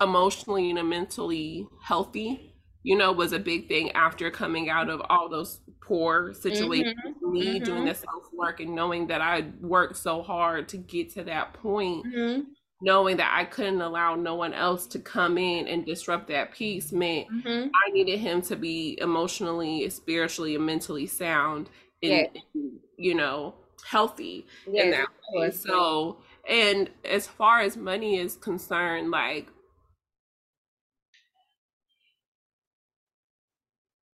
emotionally 0.00 0.70
and 0.70 0.90
mentally 0.90 1.68
healthy, 1.80 2.54
you 2.82 2.96
know, 2.96 3.12
was 3.12 3.32
a 3.32 3.38
big 3.38 3.68
thing 3.68 3.92
after 3.92 4.30
coming 4.30 4.68
out 4.68 4.90
of 4.90 5.00
all 5.08 5.28
those 5.28 5.60
poor 5.80 6.34
situations, 6.34 6.94
mm-hmm. 7.06 7.32
me 7.32 7.54
mm-hmm. 7.54 7.64
doing 7.64 7.84
the 7.86 7.94
self 7.94 8.24
work 8.32 8.60
and 8.60 8.74
knowing 8.74 9.06
that 9.06 9.20
I 9.20 9.46
worked 9.60 9.96
so 9.96 10.22
hard 10.22 10.68
to 10.68 10.76
get 10.76 11.14
to 11.14 11.24
that 11.24 11.54
point. 11.54 12.06
Mm-hmm 12.06 12.40
knowing 12.82 13.16
that 13.16 13.32
I 13.34 13.44
couldn't 13.44 13.80
allow 13.80 14.16
no 14.16 14.34
one 14.34 14.52
else 14.52 14.86
to 14.88 14.98
come 14.98 15.38
in 15.38 15.68
and 15.68 15.86
disrupt 15.86 16.28
that 16.28 16.52
peace 16.52 16.92
meant 16.92 17.28
mm-hmm. 17.28 17.68
I 17.68 17.90
needed 17.92 18.18
him 18.18 18.42
to 18.42 18.56
be 18.56 18.98
emotionally, 19.00 19.88
spiritually, 19.88 20.56
and 20.56 20.66
mentally 20.66 21.06
sound 21.06 21.70
and, 22.02 22.28
and 22.54 22.72
you 22.98 23.14
know, 23.14 23.54
healthy 23.84 24.46
in 24.66 24.90
that 24.90 25.06
way. 25.32 25.52
So, 25.52 26.18
and 26.48 26.90
as 27.04 27.28
far 27.28 27.60
as 27.60 27.76
money 27.76 28.18
is 28.18 28.36
concerned, 28.36 29.12
like 29.12 29.48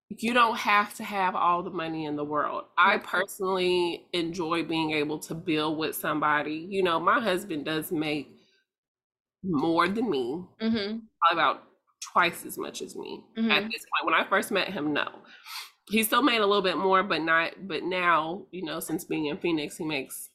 you 0.10 0.34
don't 0.34 0.58
have 0.58 0.96
to 0.96 1.04
have 1.04 1.36
all 1.36 1.62
the 1.62 1.70
money 1.70 2.06
in 2.06 2.16
the 2.16 2.24
world. 2.24 2.66
I 2.78 2.98
personally 2.98 4.08
enjoy 4.14 4.64
being 4.64 4.92
able 4.92 5.20
to 5.20 5.36
build 5.36 5.78
with 5.78 5.96
somebody. 5.96 6.66
You 6.70 6.84
know, 6.84 7.00
my 7.00 7.20
husband 7.20 7.66
does 7.66 7.92
make 7.92 8.35
more 9.48 9.88
than 9.88 10.10
me, 10.10 10.44
mm-hmm. 10.62 10.98
about 11.32 11.64
twice 12.02 12.46
as 12.46 12.58
much 12.58 12.82
as 12.82 12.96
me 12.96 13.24
mm-hmm. 13.38 13.52
at 13.52 13.64
this 13.64 13.86
point. 13.86 14.06
When 14.06 14.14
I 14.14 14.26
first 14.28 14.52
met 14.52 14.70
him, 14.70 14.94
no. 14.94 15.08
He 15.90 16.04
still 16.04 16.24
made 16.24 16.40
a 16.40 16.46
little 16.48 16.64
bit 16.64 16.78
more, 16.78 17.04
but 17.04 17.22
not, 17.22 17.68
but 17.68 17.84
now, 17.84 18.44
you 18.52 18.64
know, 18.64 18.80
since 18.80 19.06
being 19.06 19.28
in 19.28 19.38
Phoenix, 19.38 19.78
he 19.78 19.86
makes 19.86 20.30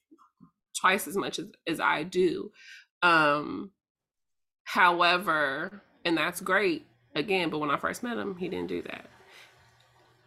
twice 0.81 1.09
as 1.09 1.17
much 1.17 1.39
as, 1.39 1.51
as 1.67 1.81
I 1.81 2.05
do. 2.05 2.53
Um, 3.03 3.73
however, 4.65 5.83
and 6.05 6.17
that's 6.17 6.41
great 6.41 6.87
again, 7.15 7.51
but 7.51 7.59
when 7.59 7.71
I 7.71 7.77
first 7.77 8.03
met 8.03 8.17
him, 8.17 8.37
he 8.37 8.49
didn't 8.49 8.69
do 8.69 8.83
that. 8.83 9.07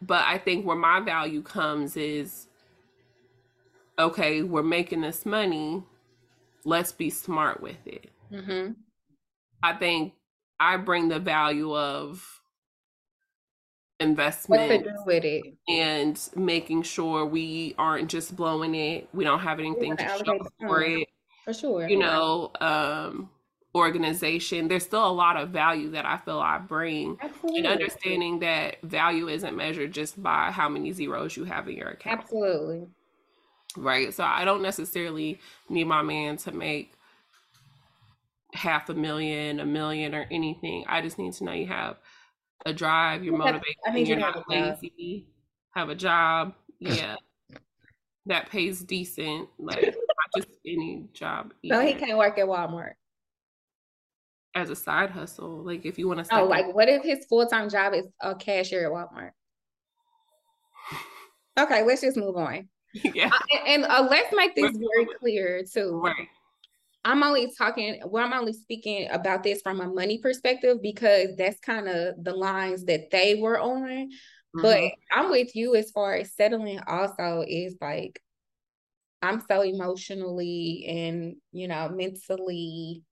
But 0.02 0.26
I 0.26 0.38
think 0.38 0.66
where 0.66 0.76
my 0.76 1.00
value 1.00 1.42
comes 1.42 1.96
is 1.96 2.48
okay, 3.98 4.42
we're 4.42 4.64
making 4.64 5.02
this 5.02 5.26
money, 5.26 5.84
let's 6.66 6.92
be 6.92 7.10
smart 7.10 7.62
with 7.62 7.86
it. 7.86 8.10
Mm-hmm. 8.34 8.72
I 9.62 9.74
think 9.74 10.14
I 10.60 10.78
bring 10.78 11.10
the 11.10 11.20
value 11.20 11.76
of 11.76 12.42
investment 14.00 14.86
with 15.06 15.24
it 15.24 15.44
and 15.68 16.20
making 16.36 16.84
sure 16.84 17.26
we 17.26 17.76
aren't 17.78 18.10
just 18.10 18.36
blowing 18.36 18.76
it. 18.76 19.08
We 19.14 19.24
don't 19.24 19.40
have 19.40 19.60
anything 19.60 19.96
to 19.98 20.08
show 20.26 20.40
for 20.60 20.82
it. 20.84 21.08
For 21.46 21.54
sure. 21.54 21.88
You 21.88 22.00
know, 22.00 22.52
um, 22.60 23.30
organization. 23.76 24.68
There's 24.68 24.84
still 24.84 25.06
a 25.06 25.12
lot 25.12 25.38
of 25.38 25.50
value 25.50 25.92
that 25.92 26.06
I 26.06 26.18
feel 26.18 26.40
I 26.40 26.58
bring. 26.58 27.18
Absolutely. 27.22 27.60
And 27.60 27.68
understanding 27.68 28.40
that 28.40 28.82
value 28.82 29.28
isn't 29.30 29.56
measured 29.56 29.94
just 29.94 30.22
by 30.22 30.52
how 30.52 30.70
many 30.70 30.92
zeros 30.92 31.36
you 31.36 31.44
have 31.46 31.68
in 31.68 31.76
your 31.76 31.90
account. 31.90 32.22
Absolutely. 32.22 32.88
Right. 33.76 34.14
So 34.14 34.24
I 34.24 34.46
don't 34.46 34.62
necessarily 34.62 35.40
need 35.70 35.86
my 35.86 36.02
man 36.02 36.38
to 36.38 36.52
make 36.52 36.94
half 38.54 38.90
a 38.90 38.94
million, 38.94 39.60
a 39.60 39.66
million, 39.66 40.16
or 40.16 40.26
anything. 40.32 40.86
I 40.88 41.02
just 41.02 41.18
need 41.18 41.34
to 41.34 41.44
know 41.44 41.52
you 41.52 41.68
have 41.68 41.98
a 42.66 42.74
drive, 42.74 43.24
you're 43.24 43.38
motivated, 43.38 43.76
I 43.86 43.98
you're 43.98 44.18
not 44.18 44.48
lazy, 44.50 45.28
have 45.72 45.90
a 45.90 45.96
job. 45.96 46.54
Yeah. 46.80 47.16
that 48.26 48.50
pays 48.50 48.82
decent, 48.82 49.50
like 49.58 49.84
not 49.84 49.96
just 50.36 50.50
any 50.66 51.08
job. 51.14 51.54
No, 51.64 51.80
he 51.80 51.94
can't 51.94 52.18
work 52.18 52.38
at 52.38 52.46
Walmart 52.46 52.94
as 54.56 54.70
a 54.70 54.76
side 54.76 55.10
hustle. 55.10 55.64
Like 55.64 55.86
if 55.86 55.98
you 55.98 56.08
want 56.08 56.26
to. 56.26 56.38
Oh, 56.38 56.46
like 56.46 56.74
what 56.74 56.90
if 56.90 57.04
his 57.04 57.26
full 57.26 57.46
time 57.48 57.70
job 57.70 57.94
is 57.94 58.08
a 58.22 58.36
cashier 58.36 58.86
at 58.86 58.92
Walmart? 58.92 59.32
Okay, 61.56 61.84
let's 61.84 62.02
just 62.02 62.18
move 62.18 62.36
on. 62.36 62.68
Yeah. 63.14 63.28
Uh, 63.28 63.58
and 63.68 63.86
uh, 63.86 64.08
let's 64.10 64.36
make 64.36 64.56
this 64.56 64.76
very 64.76 65.08
clear 65.20 65.64
too. 65.72 66.02
Right. 66.04 66.28
I'm 67.06 67.24
only 67.24 67.52
talking, 67.58 68.02
well, 68.06 68.26
I'm 68.26 68.34
only 68.34 68.54
speaking 68.54 69.10
about 69.10 69.44
this 69.44 69.62
from 69.62 69.82
a 69.82 69.88
money 69.88 70.20
perspective 70.20 70.82
because 70.82 71.36
that's 71.38 71.60
kind 71.60 71.88
of 71.88 72.24
the 72.24 72.34
lines 72.34 72.86
that 72.86 73.12
they 73.12 73.36
were 73.36 73.60
on. 73.60 73.90
Mm-hmm. 73.90 74.62
But 74.62 74.92
I'm 75.12 75.30
with 75.30 75.56
you 75.56 75.76
as 75.76 75.92
far 75.92 76.16
as 76.16 76.34
settling 76.34 76.80
also 76.88 77.44
is 77.48 77.76
like, 77.82 78.22
I'm 79.22 79.42
so 79.50 79.62
emotionally 79.62 80.86
and, 80.88 81.36
you 81.52 81.68
know, 81.68 81.90
mentally 81.90 83.04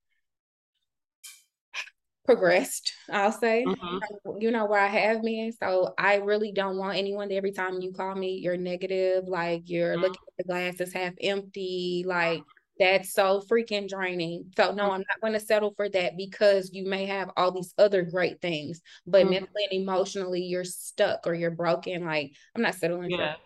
progressed, 2.25 2.93
I'll 3.09 3.31
say, 3.31 3.65
mm-hmm. 3.67 4.37
you 4.39 4.51
know, 4.51 4.65
where 4.65 4.79
I 4.79 4.87
have 4.87 5.21
been. 5.21 5.51
So 5.51 5.93
I 5.97 6.15
really 6.15 6.51
don't 6.51 6.77
want 6.77 6.97
anyone 6.97 7.27
that 7.29 7.35
every 7.35 7.51
time 7.51 7.81
you 7.81 7.91
call 7.91 8.15
me, 8.15 8.35
you're 8.35 8.57
negative, 8.57 9.25
like 9.27 9.63
you're 9.69 9.93
mm-hmm. 9.93 10.03
looking 10.03 10.21
at 10.27 10.37
the 10.37 10.43
glass 10.45 10.79
is 10.79 10.93
half 10.93 11.13
empty, 11.21 12.03
like 12.05 12.43
that's 12.81 13.13
so 13.13 13.43
freaking 13.49 13.87
draining. 13.87 14.51
So 14.57 14.71
no, 14.73 14.83
mm-hmm. 14.83 14.91
I'm 14.93 14.99
not 15.01 15.21
going 15.21 15.33
to 15.33 15.39
settle 15.39 15.71
for 15.75 15.87
that 15.89 16.17
because 16.17 16.71
you 16.73 16.89
may 16.89 17.05
have 17.05 17.29
all 17.37 17.51
these 17.51 17.75
other 17.77 18.01
great 18.01 18.41
things, 18.41 18.81
but 19.05 19.21
mm-hmm. 19.21 19.31
mentally 19.33 19.67
and 19.69 19.81
emotionally 19.81 20.41
you're 20.41 20.63
stuck 20.63 21.27
or 21.27 21.35
you're 21.35 21.51
broken. 21.51 22.05
Like 22.05 22.33
I'm 22.55 22.63
not 22.63 22.73
settling 22.73 23.11
yeah. 23.11 23.35
for. 23.35 23.39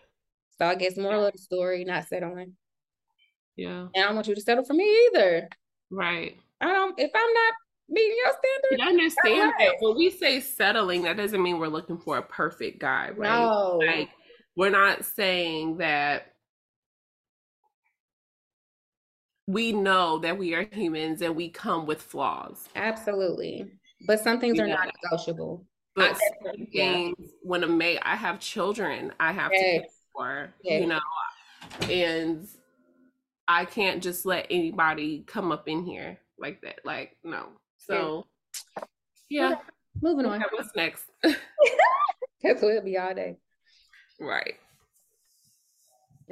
So 0.58 0.66
I 0.66 0.74
guess 0.74 0.96
moral 0.96 1.26
of 1.26 1.34
the 1.34 1.38
story, 1.38 1.84
not 1.84 2.08
settling. 2.08 2.54
Yeah. 3.56 3.88
And 3.94 4.04
I 4.04 4.06
don't 4.06 4.14
want 4.14 4.26
you 4.26 4.34
to 4.34 4.40
settle 4.40 4.64
for 4.64 4.72
me 4.72 5.08
either. 5.08 5.50
Right. 5.90 6.38
I 6.62 6.72
don't. 6.72 6.98
If 6.98 7.10
I'm 7.14 7.32
not 7.34 7.54
meeting 7.90 8.16
your 8.16 8.32
standards, 8.32 8.82
I 8.82 8.88
understand 8.88 9.52
that. 9.58 9.74
When 9.80 9.98
we 9.98 10.08
say 10.08 10.40
settling, 10.40 11.02
that 11.02 11.18
doesn't 11.18 11.42
mean 11.42 11.58
we're 11.58 11.68
looking 11.68 11.98
for 11.98 12.16
a 12.16 12.22
perfect 12.22 12.80
guy, 12.80 13.10
right? 13.14 13.38
No. 13.38 13.82
Like 13.86 14.08
we're 14.56 14.70
not 14.70 15.04
saying 15.04 15.76
that 15.76 16.32
we 19.46 19.72
know 19.72 20.18
that 20.18 20.36
we 20.36 20.54
are 20.54 20.66
humans 20.72 21.22
and 21.22 21.36
we 21.36 21.48
come 21.48 21.86
with 21.86 22.02
flaws. 22.02 22.68
Absolutely. 22.74 23.70
But 24.06 24.20
some 24.20 24.40
things 24.40 24.58
yeah. 24.58 24.64
are 24.64 24.68
not 24.68 24.92
negotiable. 25.02 25.64
But 25.94 26.18
things, 26.72 27.16
yeah. 27.18 27.26
when 27.42 27.64
a 27.64 27.68
mate, 27.68 28.00
I 28.02 28.16
have 28.16 28.38
children 28.38 29.12
I 29.18 29.32
have 29.32 29.50
yes. 29.52 29.62
to 29.62 29.80
care 29.80 29.88
for, 30.14 30.54
yes. 30.62 30.82
you 30.82 30.88
know, 30.88 31.00
and 31.90 32.46
I 33.48 33.64
can't 33.64 34.02
just 34.02 34.26
let 34.26 34.46
anybody 34.50 35.24
come 35.26 35.52
up 35.52 35.68
in 35.68 35.84
here 35.84 36.18
like 36.38 36.60
that. 36.62 36.80
Like, 36.84 37.16
no. 37.24 37.46
So, 37.78 38.26
yeah. 39.30 39.50
yeah. 39.50 39.54
Moving 40.02 40.26
on. 40.26 40.44
what's 40.52 40.74
next? 40.76 41.04
That's 41.22 42.60
what 42.60 42.72
it'll 42.72 42.82
be 42.82 42.98
all 42.98 43.14
day. 43.14 43.36
Right. 44.20 44.56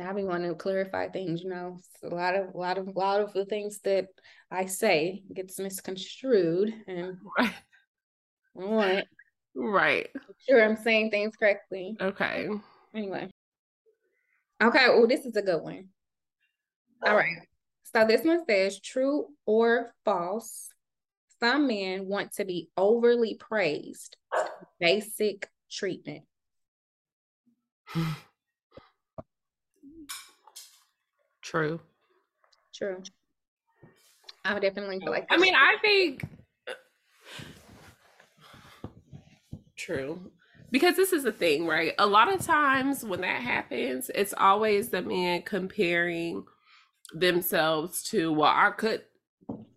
I 0.02 0.12
be 0.12 0.24
wanting 0.24 0.50
to 0.50 0.56
clarify 0.56 1.08
things, 1.08 1.42
you 1.42 1.50
know. 1.50 1.78
a 2.02 2.08
lot 2.08 2.34
of 2.34 2.54
a 2.54 2.58
lot 2.58 2.78
of 2.78 2.88
a 2.88 2.98
lot 2.98 3.20
of 3.20 3.32
the 3.32 3.44
things 3.44 3.78
that 3.80 4.08
I 4.50 4.66
say 4.66 5.22
gets 5.32 5.58
misconstrued 5.58 6.74
and 6.88 7.16
right. 7.38 7.54
what 8.54 9.06
right. 9.54 10.08
Sure 10.48 10.64
I'm 10.64 10.76
saying 10.76 11.10
things 11.10 11.36
correctly. 11.36 11.96
Okay. 12.00 12.48
Anyway. 12.94 13.30
Okay, 14.62 14.88
well 14.88 15.06
this 15.06 15.24
is 15.26 15.36
a 15.36 15.42
good 15.42 15.62
one. 15.62 15.88
All 17.06 17.14
right. 17.14 17.46
So 17.94 18.04
this 18.04 18.24
one 18.24 18.44
says 18.48 18.80
true 18.80 19.26
or 19.46 19.94
false. 20.04 20.68
Some 21.40 21.68
men 21.68 22.06
want 22.06 22.32
to 22.34 22.44
be 22.44 22.68
overly 22.76 23.36
praised. 23.36 24.16
Basic 24.80 25.48
treatment. 25.70 26.24
True. 31.54 31.78
True. 32.74 33.00
I 34.44 34.54
would 34.54 34.62
definitely 34.62 34.98
feel 34.98 35.12
like. 35.12 35.28
I 35.30 35.36
mean, 35.36 35.54
I 35.54 35.76
think 35.80 36.24
true 39.76 40.32
because 40.72 40.96
this 40.96 41.12
is 41.12 41.22
the 41.22 41.30
thing, 41.30 41.68
right? 41.68 41.92
A 42.00 42.06
lot 42.06 42.32
of 42.32 42.44
times 42.44 43.04
when 43.04 43.20
that 43.20 43.40
happens, 43.40 44.10
it's 44.16 44.34
always 44.36 44.88
the 44.88 45.02
man 45.02 45.42
comparing 45.42 46.44
themselves 47.14 48.02
to 48.10 48.32
well, 48.32 48.50
I 48.52 48.72
could 48.76 49.02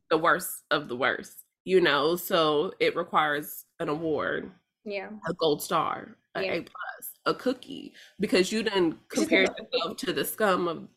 the 0.10 0.18
worst 0.18 0.64
of 0.72 0.88
the 0.88 0.96
worst, 0.96 1.46
you 1.64 1.80
know. 1.80 2.16
So 2.16 2.74
it 2.80 2.96
requires 2.96 3.66
an 3.80 3.90
award, 3.90 4.50
yeah, 4.84 5.10
a 5.30 5.34
gold 5.36 5.62
star, 5.62 6.18
a 6.34 6.44
yeah. 6.44 6.54
A 6.54 6.62
plus, 6.62 7.12
a 7.28 7.36
cookie, 7.36 7.94
because 8.20 8.52
you 8.52 8.64
didn't 8.64 8.98
compare 9.10 9.42
yourself 9.42 9.98
to 9.98 10.12
the 10.12 10.26
scum 10.26 10.68
of 10.68 10.88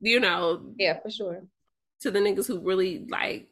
you 0.00 0.20
know. 0.20 0.62
Yeah, 0.78 1.00
for 1.00 1.10
sure. 1.10 1.42
To 2.00 2.10
the 2.10 2.18
niggas 2.18 2.46
who 2.46 2.60
really 2.60 3.06
like 3.08 3.48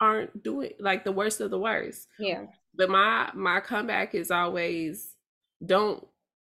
aren't 0.00 0.42
doing 0.42 0.72
like 0.78 1.04
the 1.04 1.12
worst 1.12 1.40
of 1.40 1.50
the 1.50 1.58
worst. 1.58 2.08
Yeah. 2.18 2.46
But 2.74 2.90
my 2.90 3.30
my 3.34 3.60
comeback 3.60 4.14
is 4.14 4.30
always 4.30 5.14
don't 5.64 6.06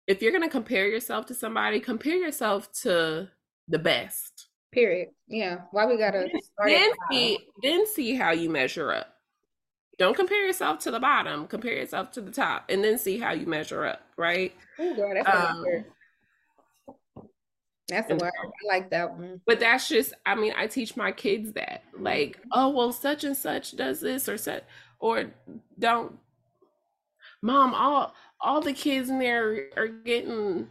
if 0.06 0.22
you're 0.22 0.32
gonna 0.32 0.48
compare 0.48 0.86
yourself 0.86 1.26
to 1.26 1.34
somebody, 1.34 1.80
compare 1.80 2.16
yourself 2.16 2.70
to 2.82 3.28
the 3.68 3.78
best. 3.78 4.48
Period. 4.72 5.08
Yeah. 5.28 5.62
Why 5.70 5.86
we 5.86 5.96
gotta 5.96 6.28
then 6.64 6.90
see 7.10 7.38
then 7.62 7.86
see 7.86 8.14
how 8.14 8.32
you 8.32 8.50
measure 8.50 8.92
up. 8.92 9.14
Don't 9.98 10.16
compare 10.16 10.44
yourself 10.44 10.80
to 10.80 10.90
the 10.90 10.98
bottom. 10.98 11.46
Compare 11.46 11.74
yourself 11.74 12.10
to 12.12 12.20
the 12.20 12.32
top, 12.32 12.64
and 12.68 12.82
then 12.82 12.98
see 12.98 13.18
how 13.18 13.32
you 13.32 13.46
measure 13.46 13.84
up. 13.84 14.02
Right? 14.16 14.52
Oh, 14.78 14.94
girl, 14.96 15.14
that's 15.14 15.28
um, 15.28 15.64
that's 17.88 18.08
the 18.08 18.16
word. 18.16 18.32
I 18.34 18.66
like 18.66 18.90
that 18.90 19.16
one. 19.16 19.40
But 19.46 19.60
that's 19.60 19.88
just, 19.88 20.14
I 20.24 20.34
mean, 20.34 20.54
I 20.56 20.66
teach 20.66 20.96
my 20.96 21.12
kids 21.12 21.52
that. 21.52 21.82
Like, 21.98 22.38
mm-hmm. 22.38 22.48
oh, 22.52 22.70
well, 22.70 22.92
such 22.92 23.24
and 23.24 23.36
such 23.36 23.76
does 23.76 24.00
this 24.00 24.28
or 24.28 24.38
such, 24.38 24.64
or 25.00 25.32
don't. 25.78 26.18
Mom, 27.42 27.74
all 27.74 28.14
all 28.40 28.60
the 28.60 28.72
kids 28.72 29.10
in 29.10 29.18
there 29.18 29.68
are 29.76 29.88
getting 29.88 30.68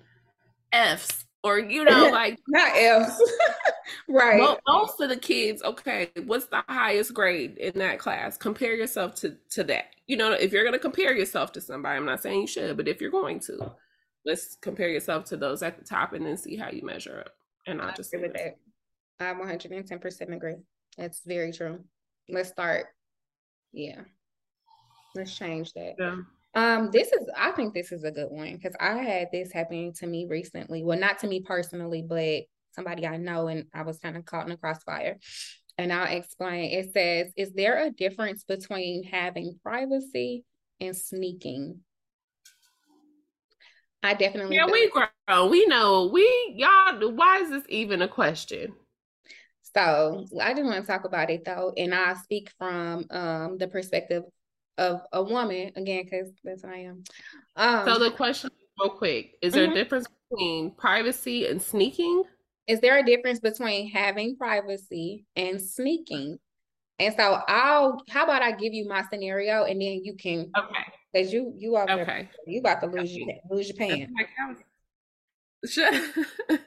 F's 0.72 1.26
or 1.44 1.60
you 1.60 1.84
know, 1.86 2.10
like 2.10 2.40
not 2.48 2.72
F's. 2.76 3.22
right. 4.10 4.58
Most 4.68 5.00
of 5.00 5.10
the 5.10 5.18
kids, 5.18 5.62
okay, 5.62 6.10
what's 6.26 6.46
the 6.46 6.64
highest 6.68 7.14
grade 7.14 7.58
in 7.58 7.78
that 7.80 8.00
class? 8.00 8.38
Compare 8.38 8.76
yourself 8.76 9.14
to 9.16 9.38
to 9.52 9.64
that. 9.66 9.86
You 10.08 10.18
know, 10.18 10.32
if 10.32 10.52
you're 10.52 10.66
gonna 10.66 10.80
compare 10.80 11.16
yourself 11.16 11.52
to 11.54 11.62
somebody, 11.62 11.98
I'm 11.98 12.06
not 12.06 12.24
saying 12.24 12.42
you 12.42 12.48
should, 12.48 12.76
but 12.76 12.88
if 12.88 13.00
you're 13.00 13.12
going 13.12 13.40
to, 13.42 13.72
let's 14.26 14.58
compare 14.62 14.90
yourself 14.90 15.26
to 15.26 15.38
those 15.38 15.64
at 15.64 15.78
the 15.78 15.86
top 15.86 16.14
and 16.14 16.26
then 16.26 16.38
see 16.38 16.56
how 16.56 16.70
you 16.70 16.84
measure 16.84 17.24
up. 17.26 17.34
And 17.68 17.82
I'll 17.82 17.94
just 17.94 18.14
agree 18.14 18.28
with 18.28 18.38
that. 18.38 18.58
I 19.20 19.34
110% 19.34 20.36
agree. 20.36 20.56
That's 20.98 21.22
very 21.26 21.52
true. 21.52 21.80
Let's 22.30 22.50
start. 22.50 22.88
Yeah. 23.72 24.02
Let's 25.16 25.36
change 25.36 25.74
that. 25.74 25.96
Yeah. 26.00 26.18
Um, 26.56 26.92
this 26.92 27.12
is 27.12 27.28
I 27.36 27.52
think 27.52 27.74
this 27.74 27.92
is 27.92 28.04
a 28.04 28.12
good 28.12 28.30
one 28.30 28.56
because 28.56 28.76
I 28.80 28.94
had 28.98 29.30
this 29.32 29.52
happening 29.52 29.94
to 29.94 30.08
me 30.08 30.28
recently. 30.30 30.84
Well, 30.84 31.00
not 31.00 31.20
to 31.20 31.28
me 31.28 31.42
personally, 31.42 32.04
but 32.08 32.44
somebody 32.72 33.08
I 33.08 33.18
know, 33.18 33.48
and 33.48 33.66
I 33.74 33.84
was 33.84 34.00
kind 34.00 34.18
of 34.18 34.26
caught 34.26 34.46
in 34.46 34.52
a 34.52 34.58
crossfire. 34.58 35.20
And 35.78 35.92
I'll 35.92 36.16
explain. 36.16 36.72
It 36.72 36.94
says, 36.94 37.34
Is 37.36 37.54
there 37.54 37.84
a 37.84 37.90
difference 37.90 38.44
between 38.44 39.04
having 39.04 39.60
privacy 39.64 40.46
and 40.80 40.96
sneaking? 40.96 41.80
I 44.04 44.14
definitely. 44.14 44.58
Yeah, 44.58 44.66
we 44.70 44.90
grow. 44.90 45.48
We 45.48 45.66
know. 45.66 46.10
We 46.12 46.54
y'all. 46.56 47.14
Why 47.14 47.40
is 47.40 47.50
this 47.50 47.64
even 47.70 48.02
a 48.02 48.08
question? 48.08 48.74
So 49.74 50.26
I 50.40 50.54
just 50.54 50.66
want 50.66 50.86
to 50.86 50.92
talk 50.92 51.06
about 51.06 51.30
it 51.30 51.46
though, 51.46 51.74
and 51.78 51.96
I 51.96 52.14
speak 52.16 52.52
from 52.60 53.06
um 53.10 53.58
the 53.58 53.68
perspective 53.68 54.24
of 54.78 55.02
a 55.14 55.24
woman 55.24 55.72
again 55.76 56.04
because 56.04 56.32
that's 56.44 56.64
what 56.64 56.74
I 56.74 56.80
am. 56.80 57.04
Um, 57.56 57.86
so 57.86 58.00
the 58.00 58.12
question, 58.12 58.50
real 58.80 58.90
quick, 58.90 59.36
is 59.42 59.54
there 59.54 59.64
mm-hmm. 59.64 59.72
a 59.72 59.76
difference 59.76 60.08
between 60.30 60.72
privacy 60.72 61.48
and 61.48 61.62
sneaking? 61.62 62.24
Is 62.68 62.82
there 62.82 63.00
a 63.00 63.04
difference 63.04 63.40
between 63.40 63.90
having 63.90 64.36
privacy 64.36 65.26
and 65.36 65.62
sneaking? 65.62 66.38
And 67.00 67.16
so 67.18 67.40
I'll. 67.48 68.02
How 68.10 68.26
about 68.26 68.42
I 68.42 68.52
give 68.52 68.74
you 68.74 68.88
my 68.88 69.04
scenario 69.10 69.64
and 69.64 69.82
then 69.82 70.02
you 70.04 70.16
can. 70.16 70.52
Okay. 70.58 70.84
Cause 71.16 71.32
you 71.32 71.54
you 71.58 71.76
are 71.76 71.90
okay. 71.90 72.30
You 72.48 72.60
about 72.60 72.82
to 72.82 72.88
lose 72.88 73.16
your 73.16 73.28
lose 73.50 73.70
your 73.70 73.78
pants. 73.78 74.12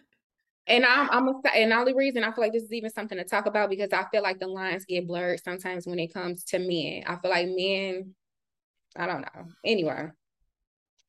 and 0.68 0.86
I'm 0.86 1.11
I'm 1.11 1.28
a, 1.28 1.40
and 1.55 1.72
the 1.72 1.76
only 1.76 1.94
reason 1.94 2.22
I 2.22 2.32
feel 2.32 2.44
like 2.44 2.53
this 2.53 2.62
is 2.62 2.72
even 2.72 2.90
something 2.90 3.18
to 3.18 3.24
talk 3.24 3.47
about 3.47 3.70
because 3.70 3.92
I 3.92 4.05
feel 4.11 4.22
like 4.22 4.38
the 4.38 4.47
lines 4.47 4.84
get 4.84 5.07
blurred 5.07 5.42
sometimes 5.42 5.86
when 5.86 5.99
it 5.99 6.14
comes 6.14 6.44
to 6.44 6.59
men. 6.59 7.03
I 7.07 7.16
feel 7.16 7.30
like 7.30 7.49
men, 7.49 8.14
I 8.94 9.07
don't 9.07 9.22
know. 9.22 9.47
Anyway, 9.64 10.07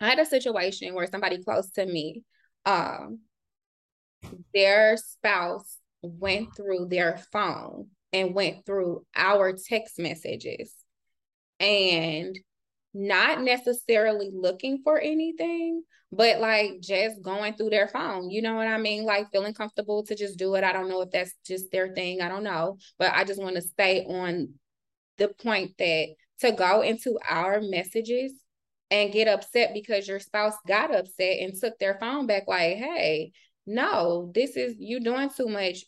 I 0.01 0.09
had 0.09 0.19
a 0.19 0.25
situation 0.25 0.95
where 0.95 1.07
somebody 1.07 1.43
close 1.43 1.69
to 1.71 1.85
me, 1.85 2.23
um, 2.65 3.19
their 4.53 4.97
spouse 4.97 5.77
went 6.01 6.55
through 6.55 6.87
their 6.89 7.17
phone 7.31 7.87
and 8.13 8.33
went 8.33 8.65
through 8.65 9.05
our 9.15 9.53
text 9.53 9.99
messages 9.99 10.73
and 11.59 12.37
not 12.97 13.41
necessarily 13.41 14.31
looking 14.33 14.81
for 14.83 14.99
anything, 14.99 15.83
but 16.11 16.39
like 16.39 16.79
just 16.81 17.21
going 17.21 17.53
through 17.53 17.69
their 17.69 17.87
phone. 17.87 18.29
You 18.29 18.41
know 18.41 18.55
what 18.55 18.67
I 18.67 18.77
mean? 18.77 19.03
Like 19.03 19.31
feeling 19.31 19.53
comfortable 19.53 20.03
to 20.05 20.15
just 20.15 20.39
do 20.39 20.55
it. 20.55 20.63
I 20.63 20.73
don't 20.73 20.89
know 20.89 21.01
if 21.01 21.11
that's 21.11 21.33
just 21.45 21.71
their 21.71 21.93
thing. 21.93 22.21
I 22.21 22.29
don't 22.29 22.43
know. 22.43 22.77
But 22.97 23.13
I 23.13 23.23
just 23.23 23.41
want 23.41 23.55
to 23.55 23.61
stay 23.61 24.03
on 24.05 24.53
the 25.17 25.27
point 25.29 25.77
that 25.77 26.07
to 26.39 26.51
go 26.51 26.81
into 26.81 27.19
our 27.27 27.61
messages 27.61 28.33
and 28.89 29.11
get 29.11 29.27
upset 29.27 29.73
because 29.73 30.07
your 30.07 30.19
spouse 30.19 30.55
got 30.67 30.95
upset 30.95 31.39
and 31.39 31.53
took 31.53 31.77
their 31.77 31.97
phone 31.99 32.25
back, 32.25 32.43
like, 32.47 32.77
hey, 32.77 33.31
no, 33.65 34.31
this 34.33 34.55
is 34.55 34.75
you 34.79 34.99
doing 34.99 35.29
too 35.29 35.47
much. 35.47 35.83